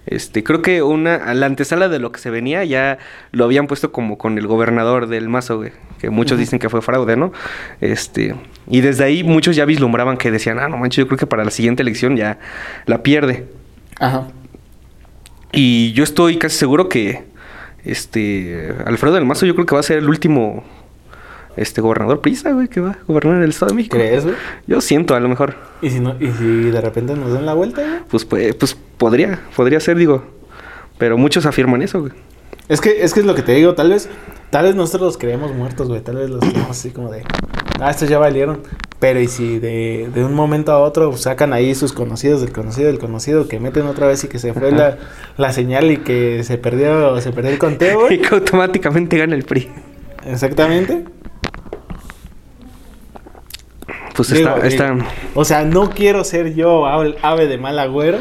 Este, 0.06 0.44
creo 0.44 0.60
que 0.60 0.82
una, 0.82 1.32
la 1.34 1.46
antesala 1.46 1.88
de 1.88 1.98
lo 1.98 2.12
que 2.12 2.20
se 2.20 2.30
venía 2.30 2.64
ya 2.64 2.98
lo 3.32 3.44
habían 3.44 3.66
puesto 3.66 3.90
como 3.90 4.18
con 4.18 4.36
el 4.36 4.46
gobernador 4.46 5.06
del 5.06 5.28
Mazo, 5.28 5.56
güey, 5.58 5.72
que 5.98 6.10
muchos 6.10 6.38
dicen 6.38 6.58
que 6.58 6.68
fue 6.68 6.82
fraude, 6.82 7.16
¿no? 7.16 7.32
Este, 7.80 8.34
y 8.68 8.80
desde 8.82 9.04
ahí 9.04 9.24
muchos 9.24 9.56
ya 9.56 9.64
vislumbraban 9.64 10.16
que 10.16 10.30
decían, 10.30 10.58
ah, 10.58 10.68
no 10.68 10.76
manches, 10.76 10.98
yo 10.98 11.06
creo 11.06 11.18
que 11.18 11.26
para 11.26 11.44
la 11.44 11.50
siguiente 11.50 11.82
elección 11.82 12.16
ya 12.16 12.38
la 12.86 13.02
pierde. 13.02 13.46
Ajá. 13.98 14.28
Y 15.52 15.92
yo 15.92 16.04
estoy 16.04 16.36
casi 16.36 16.58
seguro 16.58 16.88
que, 16.88 17.24
este, 17.84 18.74
Alfredo 18.84 19.14
del 19.14 19.24
Mazo 19.24 19.46
yo 19.46 19.54
creo 19.54 19.66
que 19.66 19.74
va 19.74 19.80
a 19.80 19.84
ser 19.84 19.98
el 19.98 20.08
último, 20.08 20.64
este, 21.56 21.80
gobernador 21.80 22.20
prisa, 22.20 22.52
güey, 22.52 22.68
que 22.68 22.80
va 22.80 22.90
a 22.90 22.98
gobernar 23.06 23.42
el 23.42 23.50
Estado 23.50 23.70
de 23.70 23.76
México. 23.76 23.96
¿Crees, 23.96 24.24
güey? 24.24 24.36
Yo 24.66 24.80
siento, 24.80 25.14
a 25.14 25.20
lo 25.20 25.28
mejor. 25.28 25.54
¿Y 25.82 25.90
si, 25.90 26.00
no, 26.00 26.16
¿Y 26.20 26.30
si 26.32 26.70
de 26.70 26.80
repente 26.80 27.14
nos 27.14 27.32
dan 27.32 27.46
la 27.46 27.54
vuelta, 27.54 27.82
güey? 27.82 28.00
Pues, 28.08 28.24
pues, 28.24 28.54
pues 28.54 28.76
podría, 28.98 29.40
podría 29.56 29.80
ser, 29.80 29.96
digo. 29.96 30.24
Pero 30.98 31.18
muchos 31.18 31.46
afirman 31.46 31.82
eso, 31.82 32.00
güey. 32.00 32.12
Es 32.68 32.80
que, 32.80 33.02
es 33.02 33.12
que 33.12 33.20
es 33.20 33.26
lo 33.26 33.34
que 33.34 33.42
te 33.42 33.52
digo, 33.52 33.74
tal 33.74 33.90
vez, 33.90 34.08
tal 34.50 34.64
vez 34.64 34.74
nosotros 34.74 35.02
los 35.02 35.18
creemos 35.18 35.52
muertos, 35.54 35.88
güey. 35.88 36.00
Tal 36.00 36.16
vez 36.16 36.30
los 36.30 36.40
creemos 36.40 36.70
así 36.70 36.90
como 36.90 37.10
de, 37.10 37.22
ah, 37.80 37.90
estos 37.90 38.08
ya 38.08 38.18
valieron. 38.18 38.60
Pero 39.00 39.20
y 39.20 39.28
si 39.28 39.58
de, 39.58 40.08
de 40.14 40.24
un 40.24 40.32
momento 40.32 40.72
a 40.72 40.78
otro 40.78 41.14
sacan 41.18 41.52
ahí 41.52 41.74
sus 41.74 41.92
conocidos 41.92 42.40
del 42.40 42.52
conocido 42.52 42.86
del 42.86 42.98
conocido, 42.98 43.48
que 43.48 43.60
meten 43.60 43.86
otra 43.86 44.06
vez 44.06 44.24
y 44.24 44.28
que 44.28 44.38
se 44.38 44.54
fue 44.54 44.70
la, 44.72 44.96
la 45.36 45.52
señal 45.52 45.90
y 45.90 45.98
que 45.98 46.42
se 46.42 46.56
perdió, 46.56 47.20
se 47.20 47.32
perdió 47.32 47.50
el 47.50 47.58
conteo, 47.58 48.00
Y 48.10 48.16
güey. 48.16 48.20
que 48.22 48.34
automáticamente 48.34 49.18
gana 49.18 49.34
el 49.34 49.42
PRI. 49.44 49.68
Exactamente. 50.24 51.04
Pues 54.14 54.32
Digo, 54.32 54.48
está, 54.48 54.66
está. 54.66 54.92
digo, 54.92 55.06
O 55.34 55.44
sea, 55.44 55.64
no 55.64 55.90
quiero 55.90 56.24
ser 56.24 56.54
yo 56.54 56.86
ave 56.86 57.16
ave 57.22 57.46
de 57.46 57.58
mal 57.58 57.78
agüero, 57.78 58.18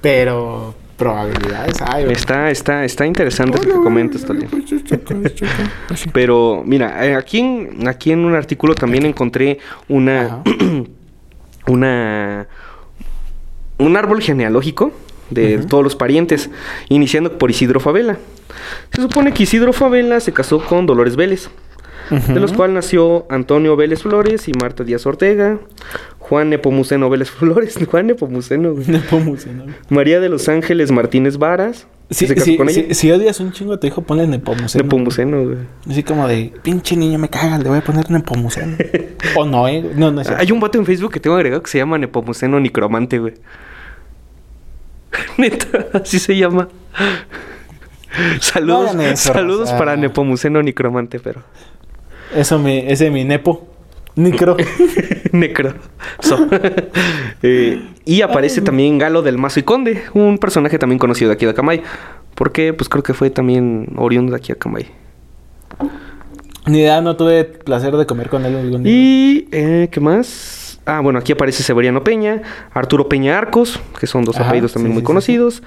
pero 0.00 0.74
probabilidades 0.96 1.80
hay. 1.80 2.04
Está, 2.10 2.50
está, 2.50 2.84
está 2.84 3.06
interesante 3.06 3.58
lo 3.58 3.74
que 3.74 3.80
comentas, 3.80 4.24
Tolín. 4.24 4.48
Pero, 6.12 6.62
mira, 6.66 7.06
eh, 7.06 7.14
aquí 7.14 7.38
en, 7.38 7.86
aquí 7.88 8.10
en 8.10 8.24
un 8.24 8.34
artículo 8.34 8.74
también 8.74 9.06
encontré 9.06 9.58
una. 9.88 10.42
Una. 11.66 12.46
un 13.76 13.96
árbol 13.98 14.22
genealógico 14.22 14.90
de 15.28 15.58
todos 15.58 15.84
los 15.84 15.96
parientes, 15.96 16.48
iniciando 16.88 17.36
por 17.36 17.50
Isidro 17.50 17.78
Favela. 17.78 18.16
Se 18.94 19.02
supone 19.02 19.34
que 19.34 19.42
Isidro 19.42 19.74
Favela 19.74 20.18
se 20.20 20.32
casó 20.32 20.64
con 20.64 20.86
Dolores 20.86 21.14
Vélez. 21.14 21.50
De 22.10 22.40
los 22.40 22.52
cuales 22.52 22.74
nació 22.74 23.26
Antonio 23.30 23.76
Vélez 23.76 24.02
Flores 24.02 24.48
y 24.48 24.52
Marta 24.52 24.84
Díaz 24.84 25.06
Ortega, 25.06 25.58
Juan 26.18 26.50
Nepomuceno 26.50 27.10
Vélez 27.10 27.30
Flores, 27.38 27.78
Juan 27.90 28.06
Nepomuceno, 28.06 28.72
güey. 28.74 28.86
Nepomuceno. 28.86 29.64
María 29.88 30.20
de 30.20 30.28
los 30.28 30.48
Ángeles 30.48 30.90
Martínez 30.90 31.38
Varas, 31.38 31.86
Sí, 32.10 32.26
sí, 32.26 32.56
con 32.56 32.70
sí, 32.70 32.94
si 32.94 33.10
odias 33.12 33.38
un 33.38 33.52
chingo 33.52 33.74
a 33.74 33.80
tu 33.80 33.86
hijo, 33.86 34.00
ponle 34.00 34.26
Nepomuceno. 34.26 34.82
Nepomuceno, 34.82 35.44
güey. 35.44 35.58
Así 35.90 36.02
como 36.02 36.26
de, 36.26 36.54
pinche 36.62 36.96
niño 36.96 37.18
me 37.18 37.28
caga, 37.28 37.58
le 37.58 37.68
voy 37.68 37.78
a 37.78 37.80
poner 37.82 38.10
Nepomuceno. 38.10 38.78
o 39.36 39.44
no, 39.44 39.68
¿eh? 39.68 39.84
No, 39.94 40.10
no 40.10 40.22
es 40.22 40.26
cierto. 40.26 40.42
Hay 40.42 40.50
un 40.50 40.58
vato 40.58 40.78
en 40.78 40.86
Facebook 40.86 41.12
que 41.12 41.20
tengo 41.20 41.36
agregado 41.36 41.62
que 41.62 41.70
se 41.70 41.76
llama 41.76 41.98
Nepomuceno 41.98 42.58
Nicromante, 42.60 43.18
güey. 43.18 43.34
Neta, 45.36 45.86
así 45.92 46.18
se 46.18 46.34
llama. 46.34 46.68
Saludos, 48.40 48.94
eso, 48.94 49.34
saludos 49.34 49.70
para 49.72 49.94
Nepomuceno 49.96 50.62
Nicromante, 50.62 51.20
pero. 51.20 51.42
Eso 52.34 52.58
me, 52.58 52.90
ese 52.92 53.10
mi 53.10 53.24
Nepo. 53.24 53.66
Necro. 54.16 54.56
So. 56.20 56.48
Eh, 57.40 57.80
y 58.04 58.22
aparece 58.22 58.62
también 58.62 58.98
Galo 58.98 59.22
del 59.22 59.38
Mazo 59.38 59.60
y 59.60 59.62
Conde, 59.62 60.02
un 60.12 60.38
personaje 60.38 60.76
también 60.76 60.98
conocido 60.98 61.28
de 61.28 61.34
aquí 61.34 61.44
de 61.44 61.52
Acamay. 61.52 61.82
Porque, 62.34 62.72
pues 62.72 62.88
creo 62.88 63.04
que 63.04 63.14
fue 63.14 63.30
también 63.30 63.92
oriundo 63.96 64.32
de 64.32 64.38
aquí 64.38 64.48
de 64.48 64.54
Acamay. 64.54 64.86
Ni 66.66 66.80
idea, 66.80 67.00
no 67.00 67.16
tuve 67.16 67.44
placer 67.44 67.96
de 67.96 68.06
comer 68.06 68.28
con 68.28 68.44
él 68.44 68.56
algún 68.56 68.82
día. 68.82 68.92
Y, 68.92 69.48
eh, 69.52 69.88
¿qué 69.92 70.00
más? 70.00 70.80
Ah, 70.84 70.98
bueno, 71.00 71.20
aquí 71.20 71.30
aparece 71.32 71.62
Severiano 71.62 72.02
Peña, 72.02 72.42
Arturo 72.72 73.08
Peña 73.08 73.38
Arcos, 73.38 73.78
que 74.00 74.08
son 74.08 74.24
dos 74.24 74.36
Ajá, 74.36 74.48
apellidos 74.48 74.72
también 74.72 74.92
sí, 74.92 74.94
muy 74.94 75.00
sí, 75.00 75.04
sí, 75.04 75.06
conocidos. 75.06 75.62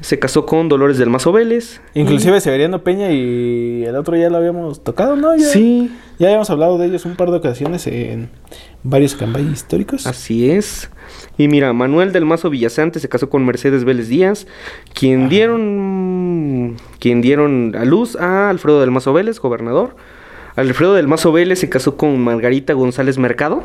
Se 0.00 0.18
casó 0.18 0.46
con 0.46 0.68
Dolores 0.68 0.96
del 0.98 1.10
Mazo 1.10 1.30
Vélez. 1.30 1.80
Inclusive 1.94 2.40
Severiano 2.40 2.82
Peña 2.82 3.12
y 3.12 3.84
el 3.84 3.94
otro 3.96 4.16
ya 4.16 4.30
lo 4.30 4.38
habíamos 4.38 4.82
tocado, 4.82 5.14
¿no? 5.14 5.36
Ya, 5.36 5.46
Sí, 5.46 5.90
Ya 6.18 6.28
habíamos 6.28 6.48
hablado 6.50 6.78
de 6.78 6.86
ellos 6.86 7.04
un 7.04 7.16
par 7.16 7.30
de 7.30 7.36
ocasiones 7.36 7.86
en 7.86 8.30
varios 8.82 9.14
cambay 9.14 9.46
históricos. 9.46 10.06
así 10.06 10.50
es. 10.50 10.90
Y 11.36 11.48
mira, 11.48 11.72
Manuel 11.74 12.12
del 12.12 12.24
Mazo 12.24 12.48
Villasante 12.48 12.98
se 12.98 13.08
casó 13.08 13.28
con 13.28 13.44
Mercedes 13.44 13.84
Vélez 13.84 14.08
Díaz, 14.08 14.46
quien 14.94 15.28
dieron 15.28 16.76
quien 16.98 17.20
dieron 17.20 17.74
a 17.76 17.84
luz 17.84 18.16
a 18.16 18.48
Alfredo 18.48 18.80
del 18.80 18.90
Mazo 18.90 19.12
Vélez, 19.12 19.38
gobernador. 19.38 19.96
Alfredo 20.56 20.94
del 20.94 21.08
Mazo 21.08 21.30
Vélez 21.32 21.58
se 21.60 21.68
casó 21.68 21.96
con 21.96 22.18
Margarita 22.20 22.72
González 22.72 23.18
Mercado 23.18 23.64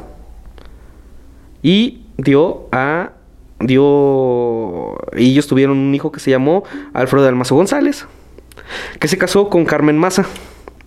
y 1.61 2.01
dio 2.17 2.67
a 2.71 3.11
dio 3.59 4.95
y 5.15 5.31
ellos 5.31 5.47
tuvieron 5.47 5.77
un 5.77 5.95
hijo 5.95 6.11
que 6.11 6.19
se 6.19 6.31
llamó 6.31 6.63
Alfredo 6.93 7.25
del 7.25 7.35
Mazo 7.35 7.55
González, 7.55 8.05
que 8.99 9.07
se 9.07 9.17
casó 9.17 9.49
con 9.49 9.65
Carmen 9.65 9.97
Maza, 9.97 10.25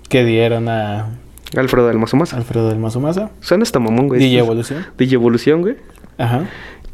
Que 0.09 0.25
dieron 0.25 0.69
a 0.69 1.09
Alfredo 1.57 1.89
del 1.89 1.99
Mazo 1.99 2.17
Maza. 2.17 2.37
Alfredo 2.37 2.69
del 2.69 2.79
Mazo 2.79 3.01
Maza. 3.01 3.31
Suena 3.41 3.63
hasta 3.63 3.79
mamón, 3.79 4.09
güey. 4.09 4.21
DJ 4.21 4.39
Evolución. 4.39 4.87
DJ 4.97 5.15
Evolución, 5.15 5.61
güey. 5.63 5.77
Ajá. 6.19 6.47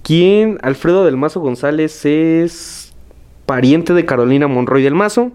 Quien 0.03 0.59
Alfredo 0.63 1.05
del 1.05 1.17
Mazo 1.17 1.41
González 1.41 2.05
es 2.05 2.93
pariente 3.47 3.95
de 3.95 4.05
Carolina 4.05 4.47
Monroy 4.49 4.83
del 4.83 4.95
Mazo, 4.95 5.33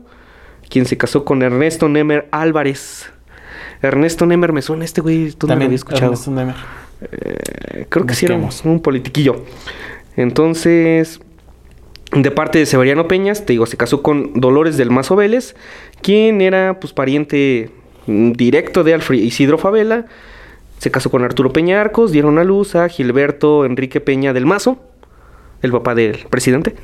quien 0.70 0.86
se 0.86 0.98
casó 0.98 1.26
con 1.26 1.42
Ernesto 1.42 1.90
Nemer 1.90 2.28
Álvarez. 2.32 3.12
Ernesto 3.82 4.26
Nemer 4.26 4.54
me 4.54 4.62
suena 4.62 4.86
este 4.86 5.02
güey, 5.02 5.32
tú 5.32 5.48
no 5.48 5.54
lo 5.54 5.54
También 5.54 5.68
había 5.68 5.76
escuchado. 5.76 6.06
Ernesto 6.06 6.32
Nemer. 6.32 6.56
Eh, 7.12 7.86
creo 7.90 8.06
que 8.06 8.14
sí 8.14 8.26
era 8.26 8.36
un 8.36 8.80
politiquillo. 8.82 9.46
Entonces, 10.20 11.22
de 12.12 12.30
parte 12.30 12.60
de 12.60 12.66
Severiano 12.66 13.08
Peñas, 13.08 13.46
te 13.46 13.54
digo, 13.54 13.66
se 13.66 13.78
casó 13.78 14.04
con 14.04 14.34
Dolores 14.34 14.76
del 14.76 14.92
Mazo 14.92 15.16
Vélez, 15.16 15.56
quien 16.02 16.42
era 16.42 16.78
pues 16.82 16.92
pariente 16.92 17.72
mm, 18.06 18.34
directo 18.34 18.84
de 18.84 18.96
Alfred 18.96 19.22
Isidro 19.22 19.58
Favela. 19.58 20.08
Se 20.78 20.92
casó 20.92 21.10
con 21.10 21.24
Arturo 21.24 21.54
Peña 21.54 21.80
Arcos, 21.80 22.12
dieron 22.12 22.38
a 22.38 22.44
luz 22.44 22.76
a 22.76 22.90
Gilberto 22.90 23.64
Enrique 23.64 24.02
Peña 24.02 24.34
del 24.34 24.46
Mazo, 24.46 24.80
el 25.62 25.72
papá 25.72 25.96
del 25.96 26.18
presidente. 26.30 26.76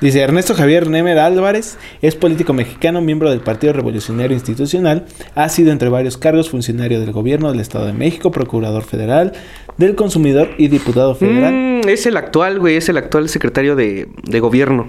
Dice 0.00 0.20
Ernesto 0.20 0.54
Javier 0.54 0.88
Nemer 0.88 1.18
Álvarez 1.18 1.76
es 2.02 2.14
político 2.14 2.52
mexicano, 2.52 3.00
miembro 3.00 3.30
del 3.30 3.40
Partido 3.40 3.72
Revolucionario 3.72 4.32
Institucional, 4.34 5.06
ha 5.34 5.48
sido 5.48 5.72
entre 5.72 5.88
varios 5.88 6.16
cargos 6.16 6.50
funcionario 6.50 7.00
del 7.00 7.10
gobierno 7.10 7.50
del 7.50 7.58
Estado 7.58 7.86
de 7.86 7.92
México, 7.92 8.30
procurador 8.30 8.84
federal, 8.84 9.32
del 9.76 9.96
consumidor 9.96 10.50
y 10.56 10.68
diputado 10.68 11.16
federal. 11.16 11.52
Mm, 11.52 11.88
es 11.88 12.06
el 12.06 12.16
actual, 12.16 12.60
güey, 12.60 12.76
es 12.76 12.88
el 12.88 12.96
actual 12.96 13.28
secretario 13.28 13.74
de, 13.74 14.08
de 14.22 14.40
gobierno 14.40 14.88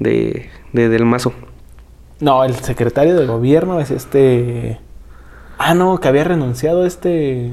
de, 0.00 0.48
de- 0.72 0.88
del 0.88 1.04
Mazo. 1.04 1.34
No, 2.18 2.42
el 2.44 2.54
secretario 2.54 3.16
de 3.20 3.26
gobierno 3.26 3.80
es 3.80 3.90
este. 3.90 4.78
Ah, 5.58 5.74
no, 5.74 6.00
que 6.00 6.08
había 6.08 6.24
renunciado 6.24 6.86
este. 6.86 7.50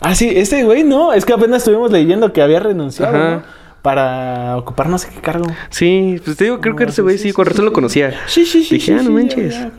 Ah, 0.00 0.16
sí, 0.16 0.32
este 0.34 0.64
güey, 0.64 0.82
no. 0.82 1.12
Es 1.12 1.24
que 1.24 1.32
apenas 1.32 1.58
estuvimos 1.58 1.92
leyendo 1.92 2.32
que 2.32 2.42
había 2.42 2.58
renunciado, 2.58 3.16
Ajá. 3.16 3.30
¿no? 3.36 3.61
Para 3.82 4.56
ocupar 4.56 4.88
no 4.88 4.96
sé 4.96 5.08
qué 5.12 5.20
cargo. 5.20 5.44
Sí, 5.70 6.20
pues 6.24 6.36
te 6.36 6.44
digo, 6.44 6.60
creo 6.60 6.76
que 6.76 6.84
ese 6.84 7.02
güey 7.02 7.18
sí, 7.18 7.32
con 7.32 7.46
razón 7.46 7.64
lo 7.64 7.72
conocía. 7.72 8.12
Sí, 8.26 8.46
sí, 8.46 8.62
sí. 8.62 8.76
Dije, 8.76 8.86
sí, 8.86 8.92
ah, 8.92 8.96
no 8.96 9.02
sí, 9.02 9.06
ya- 9.08 9.12
manches. 9.12 9.54
ya. 9.54 9.70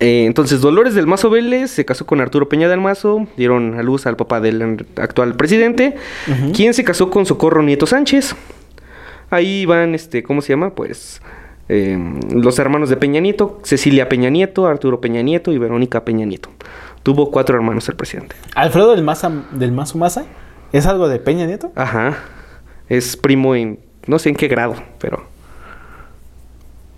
Eh, 0.00 0.24
entonces, 0.26 0.60
Dolores 0.60 0.94
del 0.94 1.06
Mazo 1.06 1.28
Vélez 1.28 1.70
se 1.72 1.84
casó 1.84 2.06
con 2.06 2.20
Arturo 2.20 2.48
Peña 2.48 2.68
del 2.68 2.80
Mazo, 2.80 3.26
dieron 3.36 3.78
a 3.78 3.82
luz 3.82 4.06
al 4.06 4.16
papá 4.16 4.40
del 4.40 4.86
actual 4.96 5.34
presidente, 5.34 5.96
Ujú. 6.28 6.52
quien 6.52 6.72
se 6.72 6.84
casó 6.84 7.10
con 7.10 7.26
Socorro 7.26 7.62
Nieto 7.62 7.84
Sánchez. 7.86 8.34
Ahí 9.30 9.66
van, 9.66 9.94
este, 9.94 10.22
¿cómo 10.22 10.40
se 10.40 10.50
llama? 10.52 10.70
Pues 10.74 11.20
eh, 11.68 11.98
los 12.32 12.58
hermanos 12.58 12.88
de 12.88 12.96
Peña 12.96 13.20
Nieto, 13.20 13.60
Cecilia 13.64 14.08
Peña 14.08 14.30
Nieto, 14.30 14.66
Arturo 14.68 15.00
Peña 15.02 15.20
Nieto 15.20 15.52
y 15.52 15.58
Verónica 15.58 16.04
Peña 16.04 16.24
Nieto. 16.24 16.48
Tuvo 17.02 17.30
cuatro 17.30 17.56
hermanos 17.56 17.88
el 17.88 17.96
presidente. 17.96 18.36
Alfredo 18.54 18.92
del, 18.94 19.02
Maza, 19.04 19.30
del 19.52 19.72
Mazo 19.72 19.98
Maza. 19.98 20.24
¿Es 20.72 20.86
algo 20.86 21.08
de 21.08 21.18
Peña 21.18 21.44
Nieto? 21.46 21.72
Ajá. 21.74 22.16
Es 22.88 23.16
primo 23.16 23.54
en, 23.54 23.78
no 24.06 24.18
sé 24.18 24.28
en 24.30 24.36
qué 24.36 24.48
grado, 24.48 24.76
pero... 25.00 25.26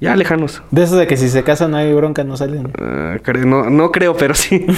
Ya 0.01 0.17
lejanos. 0.17 0.63
De 0.71 0.83
eso 0.83 0.97
de 0.97 1.07
que 1.07 1.19
si 1.19 1.29
se 1.29 1.43
casan 1.45 1.73
no 1.73 1.77
hay 1.77 1.93
bronca, 1.93 2.25
no 2.25 2.35
salen. 2.37 2.73
Ah, 2.81 3.19
no, 3.45 3.69
no 3.69 3.93
creo, 3.93 4.17
pero 4.17 4.35
sí. 4.35 4.65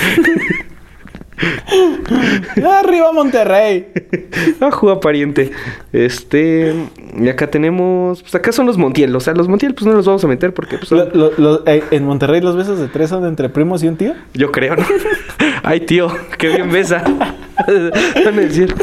¡Arriba 2.65 3.13
Monterrey! 3.13 3.87
Ajua 4.61 5.01
pariente. 5.01 5.51
Este. 5.93 6.75
Y 7.19 7.29
acá 7.29 7.49
tenemos. 7.49 8.21
Pues 8.23 8.35
acá 8.35 8.53
son 8.53 8.67
los 8.67 8.79
Montiel. 8.79 9.15
O 9.15 9.21
sea, 9.21 9.35
los 9.35 9.49
Montiel, 9.49 9.75
pues 9.75 9.87
no 9.87 9.93
los 9.93 10.07
vamos 10.07 10.25
a 10.25 10.29
meter 10.29 10.53
porque. 10.55 10.77
Pues, 10.79 10.89
son- 10.89 10.99
Lo- 10.99 11.11
lo- 11.15 11.33
lo- 11.39 11.67
eh, 11.67 11.83
en 11.91 12.05
Monterrey 12.05 12.41
los 12.41 12.57
besos 12.57 12.79
de 12.79 12.89
tres 12.89 13.11
son 13.11 13.25
entre 13.27 13.49
primos 13.49 13.83
y 13.83 13.89
un 13.89 13.97
tío. 13.97 14.15
Yo 14.35 14.51
creo, 14.53 14.77
¿no? 14.77 14.85
Ay, 15.63 15.81
tío, 15.81 16.09
qué 16.39 16.49
bien 16.49 16.71
besa. 16.71 17.03
Van 18.25 18.35
a 18.39 18.41
decir. 18.41 18.75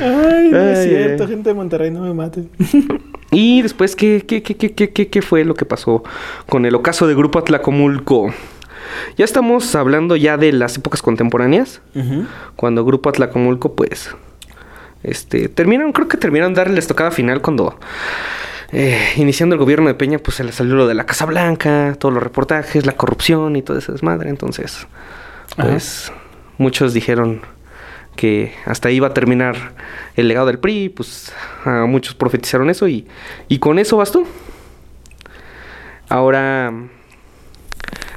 Ay, 0.00 0.50
no 0.50 0.58
es 0.58 0.84
cierto, 0.84 1.24
ay. 1.24 1.28
gente 1.28 1.50
de 1.50 1.54
Monterrey, 1.54 1.90
no 1.90 2.02
me 2.02 2.14
maten. 2.14 2.50
Y 3.30 3.62
después, 3.62 3.96
¿qué, 3.96 4.24
qué, 4.24 4.42
qué, 4.44 4.54
qué, 4.56 5.08
qué, 5.08 5.22
fue 5.22 5.44
lo 5.44 5.54
que 5.54 5.64
pasó 5.64 6.04
con 6.48 6.66
el 6.66 6.74
ocaso 6.76 7.08
de 7.08 7.16
Grupo 7.16 7.40
Atlacomulco? 7.40 8.32
Ya 9.16 9.24
estamos 9.24 9.74
hablando 9.74 10.14
ya 10.14 10.36
de 10.36 10.52
las 10.52 10.76
épocas 10.76 11.02
contemporáneas. 11.02 11.80
Cuando 12.54 12.84
Grupo 12.84 13.08
Atlacomulco, 13.08 13.74
pues. 13.74 14.14
Este. 15.02 15.48
Terminaron, 15.48 15.92
creo 15.92 16.06
que 16.06 16.16
terminaron 16.16 16.54
de 16.54 16.58
darle 16.58 16.74
la 16.74 16.78
estocada 16.78 17.10
final 17.10 17.40
cuando. 17.42 17.76
eh, 18.70 19.00
iniciando 19.16 19.56
el 19.56 19.60
gobierno 19.60 19.88
de 19.88 19.94
Peña, 19.94 20.18
pues 20.18 20.36
se 20.36 20.44
le 20.44 20.52
salió 20.52 20.76
lo 20.76 20.86
de 20.86 20.94
la 20.94 21.04
Casa 21.04 21.26
Blanca, 21.26 21.96
todos 21.98 22.14
los 22.14 22.22
reportajes, 22.22 22.86
la 22.86 22.92
corrupción 22.92 23.56
y 23.56 23.62
todo 23.62 23.78
ese 23.78 23.90
desmadre. 23.90 24.30
Entonces, 24.30 24.86
pues. 25.56 26.12
Muchos 26.56 26.94
dijeron 26.94 27.40
que 28.16 28.52
hasta 28.64 28.88
ahí 28.88 28.96
iba 28.96 29.08
a 29.08 29.14
terminar 29.14 29.56
el 30.16 30.28
legado 30.28 30.46
del 30.46 30.58
PRI, 30.58 30.88
pues 30.88 31.32
muchos 31.86 32.14
profetizaron 32.14 32.70
eso 32.70 32.88
y, 32.88 33.06
y 33.48 33.58
con 33.58 33.78
eso 33.78 33.96
bastó. 33.96 34.24
Ahora, 36.08 36.72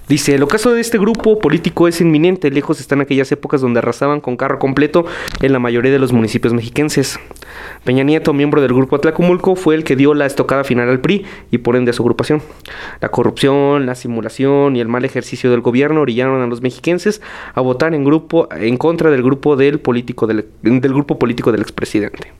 dice, 0.08 0.36
el 0.36 0.44
ocaso 0.44 0.74
de 0.74 0.82
este 0.82 0.98
grupo 0.98 1.40
político 1.40 1.88
es 1.88 2.02
inminente, 2.02 2.52
lejos 2.52 2.80
están 2.80 3.02
aquellas 3.02 3.32
épocas 3.32 3.62
donde 3.62 3.80
arrasaban 3.80 4.22
con 4.22 4.38
carro 4.38 4.60
completo 4.60 5.06
en 5.42 5.54
la 5.54 5.60
mayoría 5.60 5.92
de 5.92 6.00
los 6.00 6.14
municipios 6.14 6.54
mexiquenses. 6.54 7.20
Peña 7.84 8.04
Nieto, 8.04 8.34
miembro 8.34 8.62
del 8.62 8.74
grupo 8.74 8.96
Atlacomulco, 8.96 9.56
fue 9.56 9.76
el 9.76 9.84
que 9.84 9.96
dio 9.96 10.14
la 10.14 10.26
estocada 10.26 10.64
final 10.64 10.90
al 10.90 11.00
PRI 11.00 11.26
y 11.52 11.60
por 11.60 11.76
ende 11.76 11.92
a 11.92 11.94
su 11.94 12.04
agrupación. 12.04 12.42
La 13.02 13.10
corrupción, 13.10 13.86
la 13.86 13.96
simulación 13.96 14.76
y 14.76 14.82
el 14.82 14.88
mal 14.88 15.06
ejercicio 15.06 15.52
del 15.52 15.62
gobierno 15.62 16.02
orillaron 16.02 16.42
a 16.42 16.48
los 16.48 16.62
mexiquenses 16.62 17.22
a 17.54 17.62
votar 17.62 17.94
en 17.94 18.04
grupo 18.04 18.48
en 18.52 18.78
contra 18.78 19.12
del 19.12 19.24
grupo 19.24 19.56
del 19.56 19.80
político 19.80 20.28
del, 20.28 20.48
del 20.62 20.94
grupo 20.94 21.20
político 21.20 21.52
del 21.52 21.62
expresidente. 21.62 22.32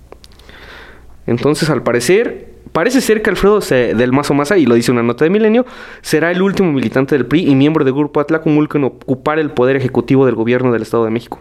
Entonces, 1.26 1.70
al 1.70 1.84
parecer, 1.84 2.57
parece 2.72 3.02
ser 3.02 3.22
que 3.22 3.30
Alfredo 3.30 3.62
se- 3.62 3.94
del 3.96 4.12
Mazo 4.12 4.34
Maza, 4.34 4.58
y 4.58 4.66
lo 4.66 4.76
dice 4.76 4.92
una 4.92 5.04
nota 5.04 5.24
de 5.26 5.30
Milenio, 5.30 5.66
será 6.02 6.32
el 6.32 6.42
último 6.42 6.72
militante 6.72 7.16
del 7.16 7.26
PRI 7.26 7.48
y 7.50 7.56
miembro 7.56 7.84
del 7.86 7.94
grupo 7.94 8.20
Atlacomulco 8.20 8.78
en 8.78 8.86
ocupar 8.86 9.40
el 9.40 9.52
poder 9.52 9.76
ejecutivo 9.76 10.26
del 10.26 10.36
gobierno 10.36 10.72
del 10.72 10.82
Estado 10.82 11.06
de 11.06 11.12
México 11.12 11.40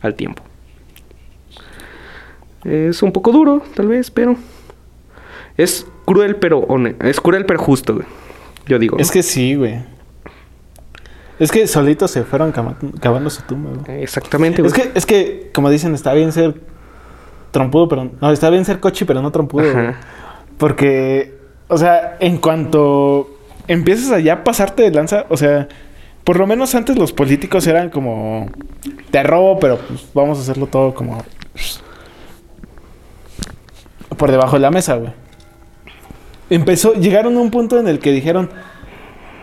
al 0.00 0.14
tiempo. 0.14 0.42
Es 2.64 3.02
un 3.02 3.12
poco 3.12 3.32
duro, 3.32 3.62
tal 3.74 3.88
vez, 3.88 4.10
pero 4.10 4.36
es 5.56 5.86
cruel 6.04 6.36
pero 6.36 6.66
es 7.00 7.20
cruel 7.20 7.46
pero 7.46 7.58
justo, 7.58 7.94
güey. 7.94 8.06
Yo 8.66 8.78
digo. 8.78 8.96
¿no? 8.96 9.02
Es 9.02 9.10
que 9.10 9.22
sí, 9.22 9.54
güey. 9.54 9.78
Es 11.38 11.50
que 11.50 11.66
solitos 11.66 12.10
se 12.10 12.22
fueron 12.24 12.52
cavando 12.52 13.30
su 13.30 13.42
tumba, 13.42 13.70
güey. 13.86 14.02
Exactamente, 14.02 14.60
güey. 14.60 14.70
Es 14.70 14.78
que, 14.78 14.90
es 14.94 15.06
que, 15.06 15.50
como 15.54 15.70
dicen, 15.70 15.94
está 15.94 16.12
bien 16.12 16.32
ser 16.32 16.60
trompudo, 17.50 17.88
pero... 17.88 18.10
No, 18.20 18.30
está 18.30 18.50
bien 18.50 18.66
ser 18.66 18.78
cochi, 18.78 19.06
pero 19.06 19.22
no 19.22 19.32
trompudo, 19.32 19.70
Ajá. 19.70 19.82
güey. 19.82 19.94
Porque, 20.60 21.38
o 21.68 21.78
sea, 21.78 22.18
en 22.20 22.36
cuanto 22.36 23.30
empiezas 23.66 24.12
a 24.12 24.20
ya 24.20 24.44
pasarte 24.44 24.84
de 24.84 24.92
lanza, 24.92 25.26
o 25.28 25.36
sea... 25.36 25.66
Por 26.22 26.38
lo 26.38 26.46
menos 26.46 26.74
antes 26.74 26.96
los 26.96 27.12
políticos 27.12 27.66
eran 27.66 27.88
como... 27.88 28.46
Te 29.10 29.22
robo, 29.22 29.58
pero 29.58 29.78
pues 29.78 30.06
vamos 30.12 30.38
a 30.38 30.42
hacerlo 30.42 30.66
todo 30.66 30.94
como... 30.94 31.24
Por 34.16 34.30
debajo 34.30 34.56
de 34.56 34.60
la 34.60 34.70
mesa, 34.70 34.96
güey. 34.96 35.12
Empezó... 36.50 36.92
Llegaron 36.92 37.36
a 37.36 37.40
un 37.40 37.50
punto 37.50 37.80
en 37.80 37.88
el 37.88 37.98
que 37.98 38.12
dijeron... 38.12 38.50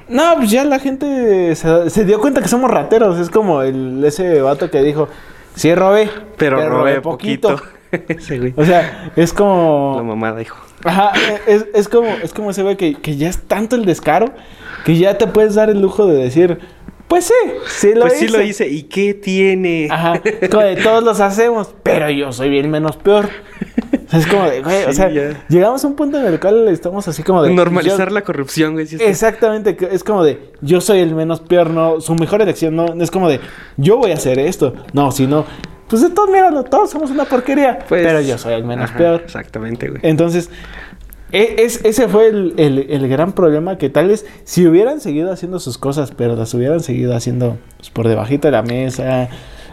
No, 0.07 0.35
pues 0.37 0.51
ya 0.51 0.63
la 0.65 0.79
gente 0.79 1.55
se, 1.55 1.89
se 1.89 2.05
dio 2.05 2.21
cuenta 2.21 2.41
que 2.41 2.47
somos 2.47 2.69
rateros. 2.69 3.19
Es 3.19 3.31
como 3.31 3.63
el, 3.63 4.03
ese 4.05 4.39
vato 4.41 4.69
que 4.69 4.81
dijo... 4.83 5.09
Sí, 5.55 5.73
robé, 5.73 6.11
Pero, 6.37 6.69
robé 6.69 7.01
poquito. 7.01 7.59
Güey. 8.29 8.53
O 8.55 8.63
sea, 8.65 9.11
es 9.15 9.31
La 9.31 9.37
como... 9.37 10.03
mamada, 10.03 10.41
hijo. 10.41 10.66
Ajá, 10.87 11.11
es, 11.47 11.65
es 11.73 11.87
como, 11.87 12.07
es 12.07 12.33
como 12.33 12.51
ese 12.51 12.63
güey 12.63 12.77
que, 12.77 12.95
que 12.95 13.15
ya 13.17 13.29
es 13.29 13.39
tanto 13.39 13.75
el 13.75 13.85
descaro 13.85 14.33
que 14.85 14.97
ya 14.97 15.17
te 15.17 15.27
puedes 15.27 15.55
dar 15.55 15.69
el 15.69 15.81
lujo 15.81 16.05
de 16.07 16.15
decir, 16.17 16.59
pues 17.07 17.25
sí, 17.25 17.33
sí 17.67 17.93
lo 17.93 18.01
pues 18.01 18.13
hice. 18.15 18.27
sí 18.27 18.31
lo 18.37 18.41
hice. 18.43 18.67
¿Y 18.67 18.83
qué 18.83 19.13
tiene? 19.13 19.87
Ajá, 19.91 20.21
como 20.51 20.63
de 20.63 20.75
todos 20.77 21.03
los 21.03 21.19
hacemos, 21.19 21.73
pero 21.83 22.09
yo 22.09 22.31
soy 22.31 22.49
bien 22.49 22.69
menos 22.69 22.97
peor. 22.97 23.29
O 24.05 24.09
sea, 24.09 24.19
es 24.19 24.27
como 24.27 24.49
de, 24.49 24.61
güey, 24.61 24.83
o 24.85 24.93
sea, 24.93 25.09
ya. 25.09 25.45
llegamos 25.49 25.83
a 25.83 25.87
un 25.87 25.95
punto 25.95 26.17
en 26.19 26.25
el 26.25 26.39
cual 26.39 26.67
estamos 26.69 27.07
así 27.07 27.23
como 27.23 27.43
de... 27.43 27.53
Normalizar 27.53 28.07
yo- 28.09 28.13
la 28.13 28.21
corrupción, 28.21 28.73
güey. 28.73 28.87
Exactamente, 28.99 29.75
que 29.75 29.85
es 29.91 30.03
como 30.03 30.23
de, 30.23 30.51
yo 30.61 30.79
soy 30.81 30.99
el 30.99 31.13
menos 31.15 31.41
peor, 31.41 31.69
no, 31.69 31.99
su 32.01 32.15
mejor 32.15 32.41
elección 32.41 32.75
no, 32.75 32.87
no 32.95 33.03
es 33.03 33.11
como 33.11 33.27
de, 33.29 33.39
yo 33.75 33.97
voy 33.97 34.11
a 34.11 34.15
hacer 34.15 34.39
esto. 34.39 34.73
No, 34.93 35.11
sino, 35.11 35.45
pues 35.87 36.01
de 36.01 36.09
todos, 36.09 36.29
míralo, 36.29 36.63
todos 36.63 36.89
somos 36.89 37.11
una 37.11 37.25
porquería, 37.25 37.79
Pues, 37.87 38.05
pero 38.05 38.21
yo 38.21 38.37
soy 38.37 38.53
el 38.53 38.63
menos 38.63 38.89
ajá, 38.89 38.97
peor. 38.97 39.21
Exactamente, 39.25 39.89
güey. 39.89 40.01
Entonces, 40.03 40.49
e- 41.31 41.55
es, 41.59 41.83
ese 41.85 42.07
fue 42.07 42.27
el, 42.27 42.53
el- 42.57 42.87
el 42.89 43.07
gran 43.09 43.33
problema 43.33 43.77
que 43.77 43.89
tal 43.89 44.07
vez 44.07 44.25
si 44.43 44.65
hubieran 44.67 44.99
seguido 45.01 45.31
haciendo 45.31 45.59
sus 45.59 45.77
cosas, 45.77 46.11
pero 46.15 46.35
las 46.35 46.53
hubieran 46.53 46.79
seguido 46.81 47.15
haciendo 47.15 47.57
pues, 47.77 47.89
por 47.89 48.07
debajito 48.07 48.47
de 48.47 48.51
la 48.53 48.61
mesa, 48.63 49.29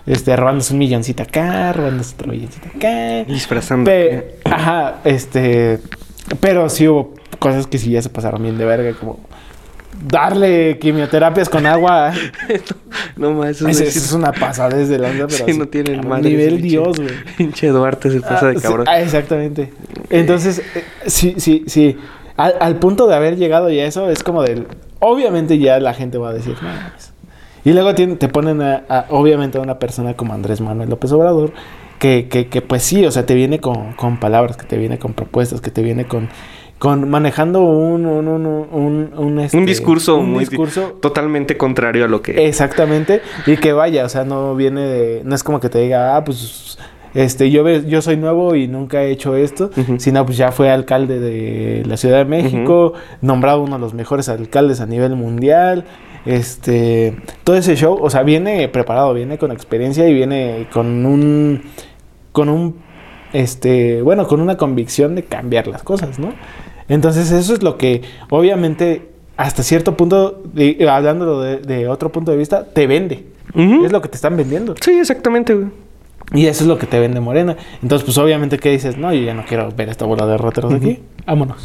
este, 0.06 0.36
robándose 0.36 0.72
un 0.72 0.78
milloncito 0.80 1.22
acá, 1.22 1.72
robándose 1.72 2.14
otro 2.14 2.28
milloncito 2.32 2.68
acá. 2.76 3.24
Disfrazando. 3.24 3.90
Pe- 3.90 4.36
ajá, 4.44 4.96
este, 5.04 5.78
pero 6.40 6.68
sí 6.68 6.88
hubo 6.88 7.14
cosas 7.38 7.66
que 7.66 7.78
sí 7.78 7.90
ya 7.90 8.02
se 8.02 8.08
pasaron 8.08 8.42
bien 8.42 8.58
de 8.58 8.64
verga, 8.64 8.92
como 8.98 9.20
darle 10.08 10.78
quimioterapias 10.78 11.48
con 11.48 11.66
agua. 11.66 12.12
no 13.16 13.32
más, 13.32 13.50
eso 13.50 13.68
es 13.68 13.80
esa 13.80 13.98
es 13.98 14.12
una 14.12 14.32
pasada 14.32 14.76
desde 14.76 14.98
la 14.98 15.08
onda, 15.10 15.26
pero 15.28 15.46
Sí, 15.46 15.52
sí, 15.52 15.58
no 15.58 15.66
tienen 15.66 16.00
a 16.00 16.02
madre. 16.02 16.30
Nivel 16.30 16.60
Dios, 16.62 16.98
güey. 16.98 17.10
Pinche 17.36 17.68
Duarte 17.68 18.10
se 18.10 18.20
pasa 18.20 18.46
Ah, 18.46 18.48
de 18.50 18.56
sí, 18.56 18.62
cabrón. 18.62 18.86
ah, 18.88 19.00
exactamente. 19.00 19.72
Entonces, 20.10 20.58
eh, 20.74 20.84
sí, 21.06 21.34
sí, 21.38 21.64
sí. 21.66 21.96
Al, 22.36 22.54
al 22.60 22.76
punto 22.76 23.06
de 23.06 23.14
haber 23.14 23.36
llegado 23.36 23.70
ya 23.70 23.84
eso, 23.84 24.10
es 24.10 24.22
como 24.22 24.42
del... 24.42 24.66
Obviamente 25.00 25.58
ya 25.58 25.78
la 25.80 25.94
gente 25.94 26.18
va 26.18 26.30
a 26.30 26.32
decir, 26.32 26.54
no, 26.62 26.68
mames". 26.68 27.12
Y 27.64 27.72
luego 27.72 27.94
tiene- 27.94 28.16
te 28.16 28.28
ponen 28.28 28.60
a, 28.62 28.84
a, 28.88 29.06
obviamente 29.10 29.58
a 29.58 29.60
una 29.60 29.78
persona 29.78 30.14
como 30.14 30.34
Andrés 30.34 30.60
Manuel 30.60 30.90
López 30.90 31.12
Obrador, 31.12 31.52
que, 31.98 32.28
que, 32.28 32.48
que 32.48 32.60
pues 32.60 32.82
sí, 32.82 33.06
o 33.06 33.10
sea, 33.10 33.24
te 33.24 33.34
viene 33.34 33.60
con, 33.60 33.92
con 33.94 34.18
palabras, 34.18 34.56
que 34.56 34.66
te 34.66 34.76
viene 34.76 34.98
con 34.98 35.14
propuestas, 35.14 35.60
que 35.60 35.70
te 35.70 35.82
viene 35.82 36.06
con... 36.06 36.28
Con 36.84 37.08
manejando 37.08 37.62
un 37.62 38.04
un, 38.04 38.28
un, 38.28 38.46
un, 38.46 39.10
un, 39.16 39.38
este, 39.40 39.56
un 39.56 39.64
discurso 39.64 40.16
un 40.18 40.32
muy 40.32 40.40
discurso 40.44 40.98
totalmente 41.00 41.56
contrario 41.56 42.04
a 42.04 42.08
lo 42.08 42.20
que 42.20 42.46
Exactamente. 42.46 43.22
Y 43.46 43.56
que 43.56 43.72
vaya, 43.72 44.04
o 44.04 44.08
sea, 44.10 44.24
no 44.24 44.54
viene 44.54 44.82
de. 44.82 45.22
No 45.24 45.34
es 45.34 45.42
como 45.42 45.60
que 45.60 45.70
te 45.70 45.78
diga, 45.78 46.14
ah, 46.14 46.22
pues. 46.24 46.76
Este, 47.14 47.50
yo, 47.50 47.62
ve- 47.64 47.84
yo 47.86 48.02
soy 48.02 48.16
nuevo 48.18 48.54
y 48.54 48.66
nunca 48.68 49.02
he 49.04 49.12
hecho 49.12 49.34
esto, 49.36 49.70
sino 49.98 50.26
pues 50.26 50.36
ya 50.36 50.50
fue 50.52 50.68
alcalde 50.70 51.20
de 51.20 51.84
la 51.86 51.96
Ciudad 51.96 52.18
de 52.18 52.24
México, 52.24 52.92
nombrado 53.22 53.62
uno 53.62 53.76
de 53.76 53.80
los 53.80 53.94
mejores 53.94 54.28
alcaldes 54.28 54.80
a 54.80 54.86
nivel 54.86 55.14
mundial, 55.14 55.84
este, 56.26 57.16
todo 57.44 57.54
ese 57.56 57.76
show, 57.76 57.96
o 58.02 58.10
sea, 58.10 58.24
viene 58.24 58.66
preparado, 58.68 59.14
viene 59.14 59.38
con 59.38 59.52
experiencia 59.52 60.08
y 60.08 60.12
viene 60.12 60.66
con 60.72 61.06
un, 61.06 61.62
con 62.32 62.48
un, 62.48 62.78
este, 63.32 64.02
bueno, 64.02 64.26
con 64.26 64.40
una 64.40 64.56
convicción 64.56 65.14
de 65.14 65.22
cambiar 65.22 65.68
las 65.68 65.84
cosas, 65.84 66.18
¿no? 66.18 66.32
Entonces 66.88 67.30
eso 67.30 67.54
es 67.54 67.62
lo 67.62 67.78
que, 67.78 68.02
obviamente, 68.30 69.10
hasta 69.36 69.62
cierto 69.62 69.96
punto, 69.96 70.42
de- 70.52 70.86
hablando 70.88 71.40
de, 71.40 71.56
de 71.58 71.88
otro 71.88 72.10
punto 72.12 72.30
de 72.30 72.36
vista, 72.36 72.64
te 72.66 72.86
vende. 72.86 73.26
Es 73.54 73.92
lo 73.92 74.02
que 74.02 74.08
te 74.08 74.16
están 74.16 74.36
vendiendo. 74.36 74.74
Sí, 74.80 74.92
exactamente, 74.98 75.54
güey. 75.54 75.68
Y 76.32 76.46
eso 76.46 76.64
es 76.64 76.68
lo 76.68 76.78
que 76.78 76.86
te 76.86 76.98
vende 76.98 77.20
Morena. 77.20 77.56
Entonces, 77.82 78.04
pues 78.04 78.16
obviamente, 78.18 78.58
¿qué 78.58 78.70
dices? 78.70 78.96
No, 78.96 79.12
yo 79.12 79.22
ya 79.22 79.34
no 79.34 79.44
quiero 79.44 79.70
ver 79.70 79.88
esta 79.90 80.06
bola 80.06 80.26
de 80.26 80.36
rateros 80.38 80.70
de 80.72 80.76
aquí. 80.78 81.02
Vámonos. 81.26 81.64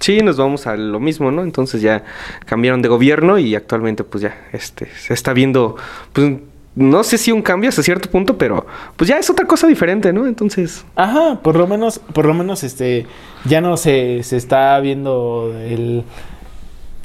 Sí, 0.00 0.18
nos 0.20 0.36
vamos 0.36 0.66
a 0.66 0.76
lo 0.76 1.00
mismo, 1.00 1.30
¿no? 1.30 1.42
Entonces 1.42 1.82
ya 1.82 2.04
cambiaron 2.44 2.80
de 2.82 2.88
gobierno 2.88 3.38
y 3.38 3.54
actualmente 3.54 4.04
pues 4.04 4.22
ya 4.22 4.46
este 4.52 4.86
se 4.96 5.12
está 5.14 5.32
viendo 5.32 5.76
pues 6.12 6.34
no 6.76 7.02
sé 7.02 7.16
si 7.16 7.32
un 7.32 7.40
cambio 7.40 7.70
hasta 7.70 7.82
cierto 7.82 8.10
punto, 8.10 8.36
pero 8.36 8.66
pues 8.96 9.08
ya 9.08 9.18
es 9.18 9.28
otra 9.30 9.46
cosa 9.46 9.66
diferente, 9.66 10.12
¿no? 10.12 10.26
Entonces, 10.26 10.84
Ajá, 10.94 11.40
por 11.42 11.56
lo 11.56 11.66
menos, 11.66 11.98
por 11.98 12.26
lo 12.26 12.34
menos, 12.34 12.62
este, 12.62 13.06
ya 13.46 13.62
no 13.62 13.78
se, 13.78 14.22
se 14.22 14.36
está 14.36 14.78
viendo 14.80 15.54
el, 15.58 16.04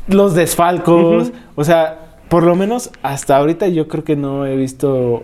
los 0.07 0.35
desfalcos. 0.35 1.31
O 1.55 1.63
sea, 1.63 2.17
por 2.27 2.43
lo 2.43 2.55
menos 2.55 2.91
hasta 3.01 3.37
ahorita 3.37 3.69
yo 3.69 3.87
creo 3.87 4.03
que 4.03 4.17
no 4.17 4.45
he 4.45 4.57
visto, 4.57 5.23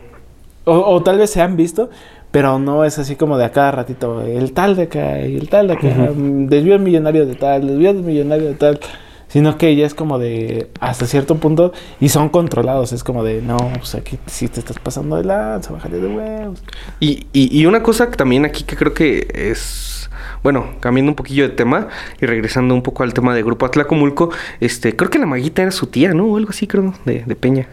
o, 0.64 0.74
o 0.74 1.04
tal 1.04 1.18
vez 1.18 1.30
se 1.30 1.42
han 1.42 1.58
visto, 1.58 1.90
pero 2.32 2.58
no 2.58 2.86
es 2.86 3.00
así 3.00 3.18
como 3.18 3.38
de 3.38 3.46
a 3.46 3.52
cada 3.52 3.72
ratito, 3.72 4.22
el 4.22 4.54
tal 4.54 4.78
de 4.78 4.84
acá 4.84 5.22
y 5.22 5.36
el 5.36 5.50
tal 5.50 5.68
de 5.68 5.74
acá, 5.74 5.88
mm, 6.16 6.48
desvío 6.48 6.76
el 6.76 6.82
millonario 6.82 7.26
de 7.26 7.36
tal, 7.36 7.68
desvío 7.68 7.90
el 7.90 7.98
millonario 7.98 8.48
de 8.48 8.56
tal. 8.56 8.80
Sino 9.28 9.58
que 9.58 9.76
ya 9.76 9.86
es 9.86 9.94
como 9.94 10.20
de 10.20 10.70
hasta 10.80 11.06
cierto 11.06 11.36
punto 11.36 11.74
y 12.00 12.10
son 12.10 12.30
controlados. 12.30 12.94
Es 12.94 13.04
como 13.04 13.24
de 13.24 13.42
no, 13.42 13.58
pues 13.78 13.96
aquí 13.96 14.18
sí 14.26 14.48
te 14.48 14.60
estás 14.60 14.80
pasando 14.80 15.18
de 15.18 15.26
lanza, 15.26 15.74
bájale 15.74 16.00
de 16.00 16.08
huevos. 16.08 16.64
y, 17.00 17.28
y, 17.34 17.60
y 17.60 17.66
una 17.66 17.84
cosa 17.84 18.10
también 18.10 18.46
aquí 18.46 18.64
que 18.64 18.78
creo 18.78 18.94
que 18.94 19.28
es, 19.34 20.10
bueno, 20.44 20.76
cambiando 20.80 21.12
un 21.12 21.16
poquillo 21.16 21.44
de 21.44 21.50
tema 21.56 21.88
y 22.22 22.26
regresando 22.26 22.74
un 22.74 22.82
poco 22.82 23.04
al 23.04 23.14
tema 23.14 23.36
de 23.36 23.44
Grupo 23.44 23.66
Atlacomulco, 23.66 24.30
este, 24.60 24.96
creo 24.96 25.10
que 25.10 25.20
la 25.20 25.26
maguita 25.26 25.62
era 25.62 25.72
su 25.72 25.88
tía, 25.88 26.14
¿no? 26.14 26.26
O 26.28 26.38
algo 26.38 26.52
así, 26.52 26.68
creo, 26.68 26.94
de, 27.06 27.24
de 27.26 27.36
Peña. 27.36 27.68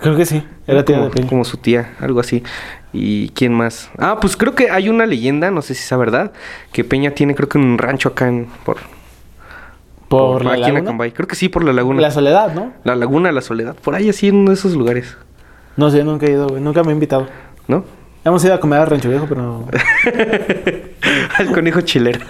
Creo 0.00 0.16
que 0.16 0.26
sí, 0.26 0.42
era 0.66 0.84
tía 0.84 0.96
como, 0.96 1.08
de 1.08 1.14
Peña. 1.14 1.28
como 1.28 1.44
su 1.44 1.58
tía, 1.58 1.94
algo 2.00 2.18
así. 2.18 2.42
¿Y 2.92 3.28
quién 3.30 3.54
más? 3.54 3.88
Ah, 3.98 4.18
pues 4.20 4.36
creo 4.36 4.54
que 4.54 4.68
hay 4.68 4.88
una 4.88 5.06
leyenda, 5.06 5.52
no 5.52 5.62
sé 5.62 5.74
si 5.74 5.82
es 5.82 5.98
verdad, 5.98 6.32
que 6.72 6.82
Peña 6.82 7.12
tiene 7.12 7.36
creo 7.36 7.48
que 7.48 7.58
un 7.58 7.78
rancho 7.78 8.08
acá 8.08 8.26
en 8.26 8.48
por, 8.64 8.78
Por, 10.18 10.44
la 10.44 10.52
aquí 10.52 10.60
en 10.60 10.66
laguna. 10.74 10.80
Acambay. 10.82 11.12
Creo 11.12 11.26
que 11.28 11.34
sí, 11.36 11.48
por 11.48 11.64
la 11.64 11.72
laguna. 11.72 12.00
La 12.00 12.10
soledad, 12.10 12.54
¿no? 12.54 12.72
La 12.84 12.94
laguna, 12.96 13.32
la 13.32 13.40
soledad. 13.40 13.74
Por 13.76 13.94
ahí 13.94 14.08
así 14.08 14.28
en 14.28 14.36
uno 14.36 14.50
de 14.50 14.54
esos 14.54 14.74
lugares. 14.74 15.16
No 15.76 15.90
sé, 15.90 16.04
nunca 16.04 16.26
he 16.26 16.30
ido, 16.32 16.48
güey. 16.48 16.60
Nunca 16.62 16.82
me 16.84 16.90
he 16.90 16.94
invitado. 16.94 17.26
¿No? 17.68 17.84
Hemos 18.24 18.44
ido 18.44 18.54
a 18.54 18.60
comer 18.60 18.78
a 18.80 18.84
Rancho 18.84 19.08
Viejo, 19.08 19.26
pero 19.28 19.42
no. 19.42 19.66
Al 21.38 21.50
conejo 21.52 21.80
chilero. 21.80 22.20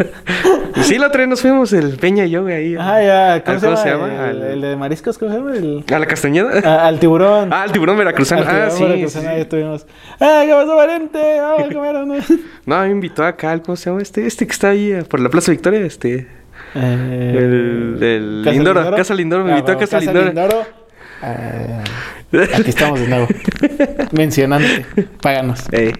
Y 0.74 0.82
sí, 0.84 0.96
la 0.96 1.08
otra 1.08 1.20
vez 1.20 1.28
nos 1.28 1.42
fuimos 1.42 1.70
el 1.74 1.96
Peña 1.98 2.24
y 2.24 2.30
yo, 2.30 2.42
güey, 2.42 2.54
ahí. 2.54 2.76
Ah, 2.78 3.02
ya. 3.02 3.44
¿Cómo, 3.44 3.54
¿Al 3.56 3.60
se, 3.60 3.66
cómo 3.66 3.76
llama? 3.76 3.82
se 3.82 3.90
llama? 3.90 4.30
El, 4.30 4.42
Al- 4.42 4.50
el 4.52 4.60
de 4.62 4.76
mariscos, 4.76 5.18
¿cómo 5.18 5.30
se 5.32 5.36
llama? 5.38 5.54
El... 5.54 5.84
¿A 5.92 5.98
la 5.98 6.06
castañeda? 6.06 6.50
a- 6.64 6.86
al 6.86 6.98
tiburón. 6.98 7.52
Ah, 7.52 7.64
el 7.66 7.72
tiburón 7.72 7.98
veracruzano. 7.98 8.40
Al 8.42 8.48
Ah, 8.48 8.52
tiburón 8.52 8.70
sí. 8.78 8.84
veracruzano, 8.84 9.24
sí. 9.28 9.34
ahí 9.34 9.40
estuvimos. 9.42 9.86
¡Ah, 10.18 10.42
qué 10.46 10.52
pasó, 10.52 10.76
valiente! 10.76 11.40
Vamos 11.40 11.70
a 11.70 11.72
comer, 11.74 11.94
¿no? 12.06 12.14
No, 12.66 12.80
me 12.80 12.90
invitó 12.90 13.24
acá, 13.24 13.50
al- 13.50 13.60
¿cómo 13.62 13.76
se 13.76 13.90
llama 13.90 14.00
este? 14.00 14.26
Este 14.26 14.46
que 14.46 14.52
está 14.52 14.70
ahí 14.70 14.92
eh, 14.92 15.02
por 15.02 15.20
la 15.20 15.28
Plaza 15.28 15.50
Victoria, 15.52 15.80
este. 15.80 16.26
Eh, 16.74 17.34
El- 17.38 18.02
el 18.02 18.42
¿Casa 18.44 18.52
Lindoro, 18.54 18.96
Casa 18.96 19.14
Lindoro, 19.14 19.44
me 19.44 19.52
Ah, 19.52 19.58
invitó 19.58 19.72
a 19.72 19.74
bueno, 19.74 19.88
Casa 19.90 20.00
Lindoro. 20.00 20.26
Lindoro. 20.26 20.64
Eh, 21.24 21.82
aquí 22.54 22.70
estamos 22.70 22.98
de 23.00 23.08
nuevo. 23.08 23.28
Mencionante. 24.12 24.86
Páganos. 25.20 25.60
Eh. 25.72 25.92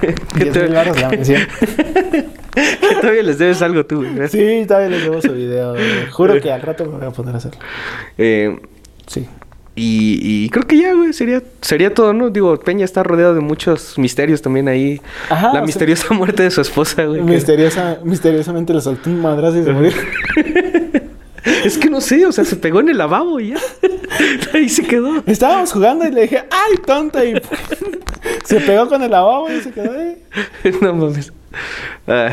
¿Qué 0.00 0.44
10 0.44 0.52
te- 0.52 0.66
baros 0.68 1.00
la 1.00 1.08
mención. 1.08 1.40
que 2.54 2.94
todavía 3.00 3.22
les 3.22 3.38
debes 3.38 3.62
algo 3.62 3.86
tú, 3.86 4.04
güey. 4.04 4.28
Sí, 4.28 4.64
todavía 4.66 4.90
les 4.90 5.02
debo 5.04 5.20
su 5.22 5.32
video. 5.32 5.74
Juro 6.12 6.40
que 6.40 6.52
al 6.52 6.60
rato 6.62 6.84
me 6.86 6.98
voy 6.98 7.06
a 7.06 7.10
poner 7.10 7.34
a 7.34 7.38
hacerlo. 7.38 7.58
Eh, 8.18 8.58
Sí. 9.06 9.28
Y, 9.76 10.44
y 10.44 10.48
creo 10.50 10.66
que 10.66 10.78
ya, 10.78 10.94
güey, 10.94 11.12
sería, 11.12 11.42
sería 11.60 11.92
todo, 11.92 12.12
¿no? 12.12 12.30
Digo, 12.30 12.56
Peña 12.60 12.84
está 12.84 13.02
rodeado 13.02 13.34
de 13.34 13.40
muchos 13.40 13.98
misterios 13.98 14.40
también 14.42 14.68
ahí. 14.68 15.00
Ajá, 15.28 15.48
la 15.48 15.52
sea- 15.54 15.62
misteriosa 15.62 16.14
muerte 16.14 16.42
de 16.44 16.50
su 16.50 16.60
esposa, 16.60 17.04
güey. 17.04 17.20
que- 17.24 17.30
Misteriosa, 17.32 17.98
misteriosamente 18.04 18.72
le 18.72 18.80
soltó 18.80 19.10
un 19.10 19.20
madrazo 19.20 19.58
y 19.58 19.64
se 19.64 19.72
murió. 19.72 19.92
Es 21.62 21.76
que 21.76 21.90
no 21.90 22.00
sé, 22.00 22.24
o 22.24 22.32
sea, 22.32 22.42
se 22.44 22.56
pegó 22.56 22.80
en 22.80 22.88
el 22.88 22.96
lavabo 22.96 23.38
y 23.38 23.48
ya. 23.50 23.58
ahí 24.54 24.66
se 24.68 24.82
quedó. 24.82 25.22
Estábamos 25.26 25.72
jugando 25.72 26.06
y 26.06 26.10
le 26.10 26.22
dije, 26.22 26.38
¡ay, 26.50 26.78
tonta! 26.86 27.22
Y 27.22 27.34
se 28.44 28.60
pegó 28.60 28.88
con 28.88 29.02
el 29.02 29.10
lavabo 29.10 29.50
y 29.50 29.60
se 29.60 29.70
quedó 29.70 29.92
ahí. 29.92 30.16
no 30.80 30.94
mames. 30.94 31.32
Ah, 32.08 32.30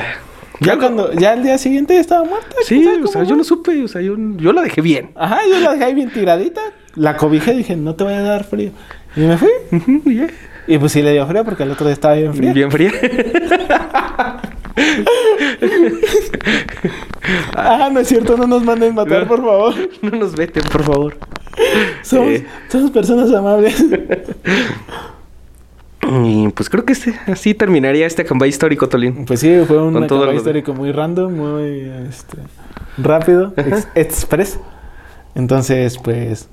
Ya 0.61 0.77
cuando, 0.77 1.11
ya 1.13 1.31
al 1.33 1.43
día 1.43 1.57
siguiente 1.57 1.95
ya 1.95 1.99
estaba 2.01 2.23
muerta. 2.23 2.55
Sí, 2.63 2.75
¿quién 2.81 2.85
sabe 2.85 3.03
o 3.03 3.07
sea, 3.07 3.21
cómo 3.21 3.29
yo 3.29 3.35
no 3.35 3.43
fue? 3.43 3.47
supe, 3.47 3.83
o 3.83 3.87
sea, 3.87 4.01
yo, 4.01 4.15
yo 4.37 4.53
la 4.53 4.61
dejé 4.61 4.81
bien. 4.81 5.09
Ajá, 5.15 5.39
yo 5.49 5.59
la 5.59 5.71
dejé 5.71 5.83
ahí 5.85 5.93
bien 5.95 6.11
tiradita. 6.11 6.61
la 6.95 7.17
cobijé 7.17 7.53
y 7.53 7.57
dije, 7.57 7.75
no 7.75 7.95
te 7.95 8.03
voy 8.03 8.13
a 8.13 8.21
dar 8.21 8.43
frío. 8.43 8.71
Y 9.15 9.21
me 9.21 9.37
fui. 9.37 9.49
Y 10.67 10.77
pues 10.77 10.91
sí 10.91 11.01
le 11.01 11.13
dio 11.13 11.25
frío 11.27 11.43
porque 11.43 11.63
el 11.63 11.71
otro 11.71 11.87
día 11.87 11.93
estaba 11.93 12.13
bien 12.13 12.33
frío. 12.33 12.53
Bien 12.53 12.71
fría. 12.71 12.91
Ah, 17.55 17.89
no 17.91 17.99
es 17.99 18.07
cierto, 18.07 18.35
no 18.37 18.47
nos 18.47 18.63
manden 18.63 18.95
matar, 18.95 19.27
por 19.27 19.39
favor. 19.41 19.73
no 20.01 20.09
nos 20.11 20.35
veten, 20.35 20.63
por 20.71 20.83
favor. 20.83 21.17
Somos, 22.01 22.29
Eh. 22.31 22.45
somos 22.69 22.91
personas 22.91 23.31
amables. 23.33 23.83
Y 26.23 26.49
pues 26.49 26.69
creo 26.69 26.83
que 26.85 26.93
este, 26.93 27.13
así 27.27 27.53
terminaría 27.53 28.05
este 28.05 28.25
cambay 28.25 28.49
histórico, 28.49 28.89
Tolín. 28.89 29.25
Pues 29.25 29.39
sí, 29.39 29.63
fue 29.67 29.81
un 29.81 29.93
de- 30.07 30.35
histórico 30.35 30.73
muy 30.73 30.91
random, 30.91 31.33
muy 31.33 31.91
este, 32.09 32.37
rápido, 32.97 33.53
ex- 33.57 33.87
express. 33.95 34.59
Entonces, 35.35 35.97
pues. 35.97 36.49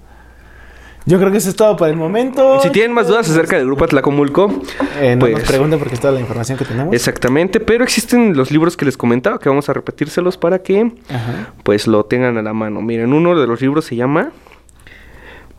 Yo 1.07 1.19
creo 1.19 1.31
que 1.33 1.39
eso 1.39 1.49
es 1.49 1.57
todo 1.57 1.75
por 1.77 1.89
el 1.89 1.97
momento. 1.97 2.61
Si 2.61 2.69
tienen 2.69 2.93
más 2.93 3.09
dudas 3.09 3.31
acerca 3.31 3.57
del 3.57 3.65
grupo 3.65 3.85
Atlacomulco, 3.85 4.61
Eh, 5.01 5.15
no 5.17 5.21
pues- 5.21 5.33
nos 5.39 5.43
pregunten 5.45 5.79
porque 5.79 5.95
es 5.95 6.01
toda 6.01 6.13
la 6.13 6.21
información 6.21 6.59
que 6.59 6.67
tenemos. 6.67 6.93
exactamente, 6.95 7.61
pero 7.61 7.83
existen 7.83 8.37
los 8.37 8.51
libros 8.51 8.77
que 8.77 8.85
les 8.85 8.99
comentaba 8.99 9.39
que 9.39 9.49
vamos 9.49 9.69
a 9.71 9.73
repetírselos 9.73 10.37
para 10.37 10.59
que 10.63 10.93
Ajá. 11.09 11.53
pues 11.63 11.87
lo 11.87 12.05
tengan 12.05 12.37
a 12.37 12.43
la 12.43 12.53
mano. 12.53 12.83
Miren, 12.83 13.15
uno 13.15 13.39
de 13.41 13.47
los 13.47 13.61
libros 13.63 13.87
se 13.87 13.97
llama 13.97 14.33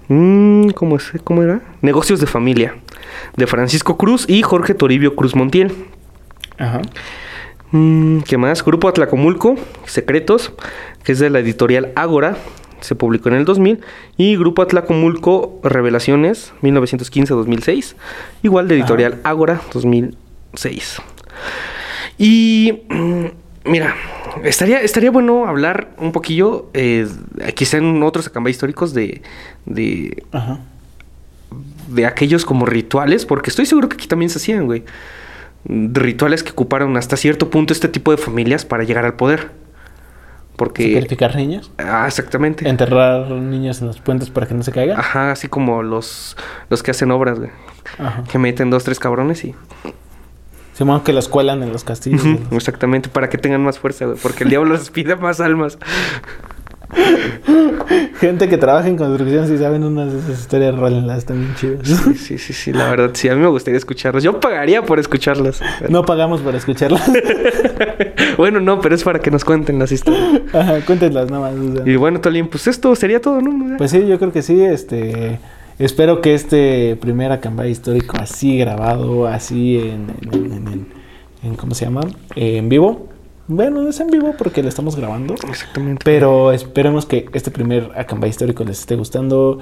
mm, 0.09 0.69
¿cómo 0.71 0.97
es? 0.97 1.11
¿Cómo 1.23 1.41
era? 1.41 1.61
Negocios 1.81 2.19
de 2.19 2.27
familia 2.27 2.75
de 3.35 3.47
Francisco 3.47 3.97
Cruz 3.97 4.25
y 4.27 4.41
Jorge 4.41 4.73
Toribio 4.73 5.15
Cruz 5.15 5.35
Montiel. 5.35 5.73
Ajá. 6.57 6.81
Mm, 7.71 8.19
¿Qué 8.21 8.37
más? 8.37 8.63
Grupo 8.65 8.87
Atlacomulco, 8.87 9.55
Secretos, 9.85 10.53
que 11.03 11.13
es 11.13 11.19
de 11.19 11.29
la 11.29 11.39
editorial 11.39 11.91
Ágora, 11.95 12.37
se 12.81 12.95
publicó 12.95 13.29
en 13.29 13.35
el 13.35 13.45
2000. 13.45 13.81
Y 14.17 14.37
Grupo 14.37 14.61
Atlacomulco, 14.61 15.59
Revelaciones, 15.63 16.53
1915-2006, 16.61 17.95
igual 18.43 18.67
de 18.67 18.75
editorial 18.75 19.19
Ágora, 19.23 19.61
2006. 19.73 21.01
Y 22.17 22.81
mm, 22.89 23.25
mira, 23.65 23.95
estaría, 24.43 24.81
estaría 24.81 25.11
bueno 25.11 25.45
hablar 25.45 25.89
un 25.97 26.11
poquillo, 26.11 26.69
eh, 26.73 27.07
quizá 27.55 27.77
en 27.77 28.01
otros 28.03 28.27
acambay 28.27 28.51
históricos, 28.51 28.93
de, 28.93 29.21
de, 29.65 30.23
Ajá. 30.31 30.59
de 31.87 32.05
aquellos 32.05 32.45
como 32.45 32.65
rituales, 32.65 33.25
porque 33.25 33.49
estoy 33.49 33.65
seguro 33.65 33.89
que 33.89 33.95
aquí 33.95 34.07
también 34.07 34.29
se 34.29 34.37
hacían, 34.37 34.65
güey. 34.65 34.83
Rituales 35.65 36.43
que 36.43 36.51
ocuparon 36.51 36.95
hasta 36.95 37.17
cierto 37.17 37.49
punto 37.49 37.73
este 37.73 37.89
tipo 37.89 38.11
de 38.11 38.17
familias 38.17 38.65
para 38.65 38.83
llegar 38.83 39.05
al 39.05 39.15
poder. 39.15 39.51
Porque... 40.55 40.93
Sacrificar 40.93 41.35
niños. 41.35 41.71
Ah, 41.77 42.05
exactamente. 42.07 42.67
Enterrar 42.67 43.29
niños 43.31 43.79
en 43.81 43.87
los 43.87 43.99
puentes 43.99 44.29
para 44.29 44.45
que 44.45 44.53
no 44.53 44.63
se 44.63 44.71
caigan. 44.73 44.99
Ajá, 44.99 45.31
así 45.31 45.47
como 45.47 45.83
los, 45.83 46.35
los 46.69 46.83
que 46.83 46.91
hacen 46.91 47.11
obras, 47.11 47.39
güey. 47.39 47.51
Ajá. 47.97 48.23
Que 48.29 48.37
meten 48.37 48.69
dos, 48.69 48.83
tres 48.83 48.99
cabrones 48.99 49.43
y... 49.45 49.55
Simón 50.79 51.01
que 51.01 51.11
los 51.13 51.27
cuelan 51.27 51.61
en 51.61 51.71
los 51.73 51.83
castillos. 51.83 52.23
Los- 52.25 52.39
Exactamente, 52.53 53.09
para 53.09 53.29
que 53.29 53.37
tengan 53.37 53.61
más 53.63 53.77
fuerza, 53.77 54.05
güey. 54.05 54.17
Porque 54.17 54.45
el 54.45 54.49
diablo 54.49 54.73
les 54.75 54.89
pide 54.89 55.15
más 55.17 55.39
almas. 55.41 55.77
Gente 58.19 58.49
que 58.49 58.57
trabaja 58.57 58.87
en 58.87 58.95
construcción, 58.97 59.45
si 59.47 59.57
saben 59.57 59.83
unas 59.83 60.11
de 60.11 60.19
esas 60.19 60.39
historias, 60.39 60.75
rólenlas, 60.75 61.19
están 61.19 61.39
bien 61.39 61.53
chidas. 61.55 61.87
Sí, 61.87 62.13
sí, 62.15 62.37
sí, 62.37 62.53
sí, 62.53 62.71
la 62.73 62.89
verdad. 62.89 63.11
Sí, 63.13 63.29
a 63.29 63.35
mí 63.35 63.41
me 63.41 63.47
gustaría 63.49 63.77
escucharlas. 63.77 64.23
Yo 64.23 64.39
pagaría 64.39 64.81
por 64.81 64.99
escucharlas. 64.99 65.61
No 65.89 66.05
pagamos 66.05 66.41
por 66.41 66.55
escucharlas. 66.55 67.11
bueno, 68.37 68.59
no, 68.59 68.79
pero 68.81 68.95
es 68.95 69.03
para 69.03 69.19
que 69.19 69.29
nos 69.31 69.43
cuenten 69.45 69.77
las 69.79 69.91
historias. 69.91 70.41
Ajá, 70.53 70.79
cuéntenlas 70.85 71.29
nada 71.29 71.51
más. 71.51 71.59
o 71.59 71.75
sea. 71.75 71.93
Y 71.93 71.95
bueno, 71.97 72.21
Tolín, 72.21 72.47
pues 72.47 72.67
esto 72.67 72.95
sería 72.95 73.21
todo, 73.21 73.41
¿no? 73.41 73.77
Pues 73.77 73.91
sí, 73.91 74.07
yo 74.07 74.17
creo 74.17 74.31
que 74.31 74.41
sí, 74.41 74.61
este... 74.63 75.39
Espero 75.79 76.21
que 76.21 76.33
este 76.33 76.95
primer 76.97 77.31
acambay 77.31 77.71
histórico 77.71 78.17
así 78.19 78.57
grabado, 78.57 79.27
así 79.27 79.77
en, 79.77 80.07
en, 80.21 80.33
en- 80.53 80.67
en- 80.67 80.87
en- 81.43 81.55
¿cómo 81.55 81.73
se 81.73 81.85
llama? 81.85 82.01
Eh, 82.35 82.57
en 82.57 82.67
vivo. 82.69 83.07
Bueno, 83.47 83.81
no 83.81 83.89
es 83.89 83.99
en 83.99 84.07
vivo 84.07 84.35
porque 84.37 84.61
lo 84.61 84.69
estamos 84.69 84.95
grabando. 84.95 85.33
Exactamente. 85.47 86.01
Pero 86.03 86.51
esperemos 86.51 87.05
que 87.05 87.25
este 87.33 87.49
primer 87.49 87.89
acambay 87.95 88.29
histórico 88.29 88.63
les 88.63 88.79
esté 88.81 88.95
gustando. 88.95 89.59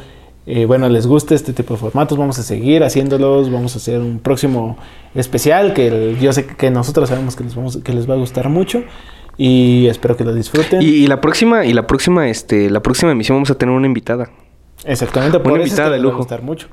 Eh, 0.48 0.66
bueno, 0.66 0.90
les 0.90 1.06
guste 1.08 1.36
este 1.36 1.54
tipo 1.54 1.76
de 1.76 1.80
formatos. 1.80 2.18
Vamos 2.18 2.40
a 2.40 2.44
seguir 2.44 2.84
haciéndolos. 2.84 3.52
Vamos 3.52 3.76
a 3.76 3.78
hacer 3.78 4.00
un 4.02 4.20
próximo 4.20 4.76
especial 5.14 5.74
que 5.74 5.88
el- 5.88 6.20
yo 6.20 6.34
sé 6.34 6.46
que 6.48 6.72
nosotros 6.72 7.10
sabemos 7.10 7.36
que 7.36 7.44
les, 7.44 7.56
vamos, 7.56 7.78
que 7.78 7.94
les 7.94 8.10
va 8.10 8.16
a 8.16 8.18
gustar 8.18 8.50
mucho. 8.50 8.84
Y 9.38 9.86
espero 9.88 10.18
que 10.18 10.24
lo 10.24 10.34
disfruten. 10.34 10.82
Y, 10.82 10.86
y 10.86 11.08
la 11.08 11.22
próxima, 11.22 11.64
y 11.64 11.74
la 11.74 11.86
próxima, 11.86 12.28
este, 12.28 12.70
la 12.72 12.82
próxima 12.82 13.12
emisión 13.12 13.36
vamos 13.38 13.52
a 13.52 13.56
tener 13.56 13.74
una 13.76 13.86
invitada. 13.86 14.32
Exactamente, 14.86 15.40
por 15.40 15.54
Una 15.54 15.64
eso 15.64 15.74
es 15.74 15.80
que 15.80 15.84
de 15.84 15.90
les 15.90 15.98
va 15.98 16.00
a 16.00 16.04
lujo. 16.04 16.18
gustar 16.18 16.42
mucho. 16.42 16.68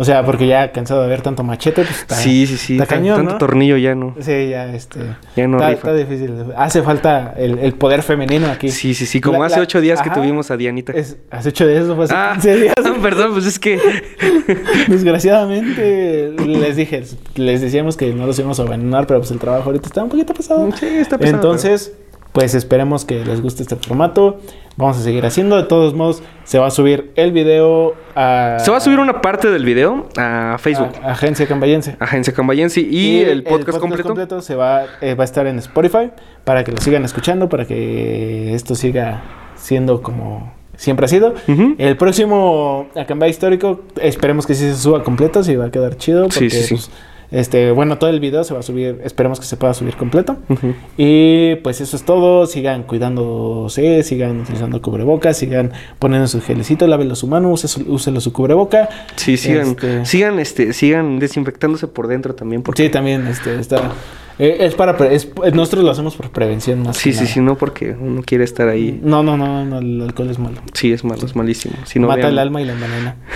O 0.00 0.04
sea, 0.04 0.24
porque 0.24 0.46
ya 0.46 0.70
cansado 0.70 1.02
de 1.02 1.08
ver 1.08 1.22
tanto 1.22 1.42
machete, 1.42 1.82
pues 1.82 1.98
está, 2.02 2.14
sí, 2.14 2.46
sí, 2.46 2.56
sí. 2.56 2.74
está 2.74 2.86
cañón, 2.86 3.16
tanto 3.16 3.32
¿no? 3.32 3.38
tornillo 3.38 3.76
ya 3.78 3.96
no. 3.96 4.14
Sí, 4.20 4.50
ya 4.50 4.72
este. 4.72 5.00
Ya 5.34 5.48
no 5.48 5.56
está, 5.56 5.70
rifa. 5.70 5.90
está 5.90 5.94
difícil. 5.94 6.34
Hace 6.56 6.82
falta 6.82 7.34
el, 7.36 7.58
el 7.58 7.72
poder 7.72 8.04
femenino 8.04 8.46
aquí. 8.46 8.70
Sí, 8.70 8.94
sí, 8.94 9.06
sí. 9.06 9.20
Como 9.20 9.40
La- 9.40 9.46
hace 9.46 9.56
la- 9.56 9.62
ocho 9.62 9.80
días 9.80 10.00
que 10.00 10.10
tuvimos 10.10 10.52
a 10.52 10.56
Dianita. 10.56 10.92
Es- 10.92 11.16
hace 11.32 11.48
ocho 11.48 11.66
días, 11.66 11.86
no 11.86 11.96
fue 11.96 12.04
hace 12.04 12.14
Ah, 12.16 12.30
15 12.34 12.56
días. 12.58 12.74
perdón, 13.02 13.32
pues 13.32 13.46
es 13.46 13.58
que. 13.58 13.80
Desgraciadamente, 14.86 16.32
les 16.46 16.76
dije, 16.76 17.02
les 17.34 17.60
decíamos 17.60 17.96
que 17.96 18.12
no 18.12 18.26
los 18.26 18.38
íbamos 18.38 18.60
a 18.60 18.62
abandonar, 18.62 19.06
pero 19.08 19.18
pues 19.18 19.32
el 19.32 19.38
trabajo 19.40 19.64
ahorita 19.70 19.86
está 19.88 20.04
un 20.04 20.10
poquito 20.10 20.32
pesado. 20.32 20.68
Sí, 20.78 20.86
está 20.86 21.18
pesado, 21.18 21.36
Entonces, 21.36 21.92
pues 22.32 22.54
esperemos 22.54 23.04
que 23.04 23.24
les 23.24 23.40
guste 23.42 23.62
este 23.62 23.76
formato. 23.76 24.38
Vamos 24.76 24.96
a 24.96 25.00
seguir 25.02 25.26
haciendo. 25.26 25.56
De 25.56 25.64
todos 25.64 25.94
modos, 25.94 26.22
se 26.44 26.58
va 26.58 26.68
a 26.68 26.70
subir 26.70 27.10
el 27.16 27.32
video 27.32 27.94
a. 28.14 28.58
Se 28.60 28.70
va 28.70 28.76
a 28.76 28.80
subir 28.80 29.00
una 29.00 29.20
parte 29.20 29.50
del 29.50 29.64
video 29.64 30.08
a 30.16 30.56
Facebook. 30.60 30.90
a- 31.02 31.12
Agencia 31.12 31.46
Cambayense. 31.48 31.96
Agencia 31.98 32.32
Cambayense 32.32 32.80
y, 32.82 33.20
el 33.22 33.42
podcast, 33.42 33.78
completo. 33.78 34.40
se 34.40 34.54
va, 34.54 34.84
eh, 35.00 35.14
va 35.14 35.22
a 35.22 35.24
estar 35.24 35.46
en 35.48 35.58
Spotify 35.58 36.10
para 36.44 36.62
que 36.62 36.70
lo 36.72 36.78
sigan 36.78 37.04
escuchando, 37.04 37.48
para 37.48 37.64
que 37.66 38.54
esto 38.54 38.74
siga 38.76 39.22
siendo 39.56 40.00
como 40.02 40.52
siempre 40.76 41.06
ha 41.06 41.08
sido. 41.08 41.34
El 41.78 41.96
próximo 41.96 42.86
Acambay 42.94 43.30
histórico, 43.30 43.80
esperemos 44.00 44.46
que 44.46 44.54
sí 44.54 44.62
se 44.70 44.76
suba 44.76 45.02
completo, 45.02 45.42
si 45.42 45.56
va 45.56 45.64
a 45.66 45.70
quedar 45.72 45.96
chido. 45.96 46.30
Sí, 46.30 46.38
Porque, 46.44 46.50
sí, 46.50 46.62
sí. 46.62 46.74
pues, 46.74 46.90
este, 47.30 47.70
bueno, 47.72 47.98
todo 47.98 48.08
el 48.10 48.20
video 48.20 48.42
se 48.44 48.54
va 48.54 48.60
a 48.60 48.62
subir, 48.62 49.00
esperemos 49.04 49.38
que 49.38 49.46
se 49.46 49.56
pueda 49.56 49.74
subir 49.74 49.96
completo. 49.96 50.36
Y 50.96 51.56
pues 51.56 51.80
eso 51.80 51.96
es 51.96 52.04
todo. 52.04 52.46
Sigan 52.46 52.84
cuidándose, 52.84 54.02
sigan 54.02 54.40
utilizando 54.40 54.80
cubrebocas, 54.82 55.36
sigan 55.36 55.72
poniendo 55.98 56.26
su 56.28 56.40
gelecito, 56.40 56.86
lávenlo 56.86 57.14
su 57.16 57.26
mano, 57.26 57.50
use 57.50 57.68
su, 57.68 58.32
cubreboca. 58.32 58.88
Sí, 59.16 59.36
sigan, 59.36 59.68
Este- 59.68 60.04
sigan, 60.06 60.38
este, 60.38 60.72
sigan 60.72 61.18
desinfectándose 61.18 61.86
por 61.88 62.06
dentro 62.08 62.34
también. 62.34 62.62
Porque... 62.62 62.84
Sí, 62.84 62.88
también 62.88 63.26
este, 63.26 63.58
está. 63.58 63.92
eh, 64.38 64.56
es 64.60 64.74
para. 64.74 64.96
pre- 64.96 65.14
es- 65.14 65.28
nosotros 65.52 65.84
lo 65.84 65.90
hacemos 65.90 66.16
por 66.16 66.30
prevención 66.30 66.82
más. 66.82 66.96
Sí, 66.96 67.10
que 67.10 67.14
sí, 67.16 67.20
nada. 67.22 67.34
sí, 67.34 67.40
no 67.40 67.58
porque 67.58 67.94
uno 67.98 68.22
quiere 68.24 68.44
estar 68.44 68.68
ahí. 68.68 68.98
No, 69.02 69.22
no, 69.22 69.36
no, 69.36 69.64
no, 69.64 69.78
el 69.78 70.00
alcohol 70.02 70.30
es 70.30 70.38
malo. 70.38 70.60
Sí, 70.72 70.92
es 70.92 71.04
malo, 71.04 71.26
es 71.26 71.36
malísimo. 71.36 71.74
Si 71.84 71.98
no, 71.98 72.06
Mata 72.08 72.20
vean- 72.20 72.32
el 72.32 72.38
alma 72.38 72.62
y 72.62 72.64
la 72.64 72.72
envenena. 72.72 73.16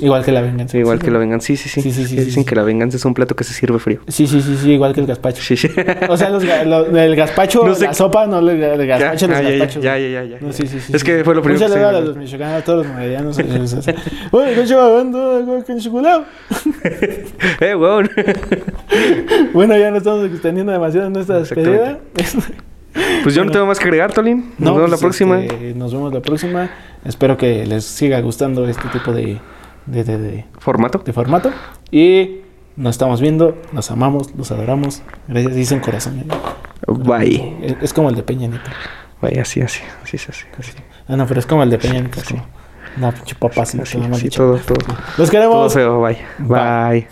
igual 0.00 0.24
que 0.24 0.32
la 0.32 0.40
venganza. 0.40 0.72
Sí, 0.72 0.78
igual 0.78 0.98
que 0.98 1.10
la 1.10 1.18
venganza. 1.18 1.46
Sí, 1.46 1.56
sí, 1.56 1.68
sí. 1.68 1.82
Sí, 1.82 1.90
sí, 1.92 2.04
sí, 2.06 2.16
Dicen 2.16 2.24
sí, 2.26 2.40
sí. 2.40 2.44
que 2.44 2.54
la 2.54 2.62
venganza 2.62 2.96
es 2.96 3.04
un 3.04 3.14
plato 3.14 3.34
que 3.36 3.44
se 3.44 3.52
sirve 3.54 3.78
frío. 3.78 4.00
Sí, 4.08 4.26
sí, 4.26 4.40
sí, 4.40 4.56
sí, 4.60 4.72
igual 4.72 4.94
que 4.94 5.00
el 5.00 5.06
gazpacho. 5.06 5.42
Sí, 5.42 5.56
sí. 5.56 5.68
O 6.08 6.16
sea, 6.16 6.30
los, 6.30 6.42
el 6.44 7.16
gazpacho, 7.16 7.66
No 7.66 7.74
sé 7.74 7.84
la 7.84 7.88
qué- 7.90 7.94
sopa, 7.94 8.26
no 8.26 8.38
el, 8.38 8.48
el 8.62 8.86
Ya, 8.86 8.98
gazpacho, 8.98 9.28
los 9.28 9.36
ah, 9.36 9.42
ya, 9.42 9.48
ya, 9.50 9.56
gazpachos. 9.56 9.82
ya, 9.82 9.98
ya, 9.98 10.08
ya, 10.08 10.24
ya. 10.24 10.36
No, 10.40 10.52
sí, 10.52 10.66
sí, 10.66 10.80
sí, 10.80 10.92
Es 10.94 11.00
sí. 11.00 11.06
que 11.06 11.24
fue 11.24 11.34
lo 11.34 11.42
primero 11.42 11.64
Un 11.66 11.72
que 11.72 11.78
se 11.78 11.80
saludo 11.80 11.92
me 11.92 11.98
a 11.98 12.00
los 12.08 12.16
michoacanos, 12.16 12.54
a 12.62 12.64
todos 12.64 12.86
los 12.86 12.96
medianos. 12.96 13.38
Oye, 14.32 14.54
¿qué 14.54 14.64
chavando 14.66 15.62
con 15.66 15.78
chocolate? 15.78 16.24
Eh, 17.60 17.74
weón. 17.74 18.10
Bueno, 19.52 19.76
ya 19.76 19.90
no 19.90 19.96
estamos 19.98 20.24
extendiendo 20.26 20.72
demasiado 20.72 21.06
en 21.08 21.16
esta 21.16 21.38
despedida. 21.38 21.98
Pues 23.22 23.34
yo 23.34 23.44
no 23.44 23.50
tengo 23.50 23.66
más 23.66 23.78
que 23.78 23.84
agregar, 23.84 24.12
Tolín. 24.12 24.52
Nos 24.58 24.74
vemos 24.74 24.90
la 24.90 24.96
pues, 24.96 25.00
próxima. 25.00 25.40
este, 25.42 25.74
nos 25.74 25.92
vemos 25.92 26.12
la 26.12 26.20
próxima. 26.20 26.70
Espero 27.04 27.36
que 27.36 27.66
les 27.66 27.84
siga 27.84 28.20
gustando 28.20 28.68
este 28.68 28.88
tipo 28.88 29.12
de, 29.12 29.38
de, 29.86 30.04
de, 30.04 30.18
de- 30.18 30.44
Formato. 30.58 30.98
de 30.98 31.12
formato. 31.12 31.50
Y 31.90 32.40
nos 32.76 32.94
estamos 32.94 33.20
viendo, 33.20 33.56
nos 33.72 33.90
amamos, 33.90 34.34
los 34.36 34.50
adoramos. 34.50 35.02
Gracias, 35.28 35.54
dicen 35.54 35.80
corazón. 35.80 36.24
Bye. 36.86 37.56
Es, 37.62 37.76
es 37.82 37.92
como 37.92 38.08
el 38.10 38.16
de 38.16 38.22
Peña 38.22 38.48
Nieto. 38.48 38.70
Bye, 39.22 39.40
así, 39.40 39.60
así. 39.60 39.80
Así, 40.02 40.16
así. 40.16 40.44
así. 40.58 40.72
Ah, 41.08 41.16
no, 41.16 41.26
pero 41.26 41.40
es 41.40 41.46
como 41.46 41.62
el 41.62 41.70
de 41.70 41.78
Peña 41.78 42.00
Nieto. 42.00 42.20
como 42.28 42.44
Una 42.96 43.12
pinche 43.12 43.34
papa 43.36 43.62
así. 43.62 43.80
Así, 43.80 43.98
todo 44.30 44.56
todo, 44.58 44.76
todo. 44.78 44.96
Los 45.18 45.30
queremos. 45.30 45.54
Todo 45.54 45.70
feo. 45.70 46.00
Bye. 46.02 46.18
Bye. 46.38 46.90
Bye. 46.90 47.08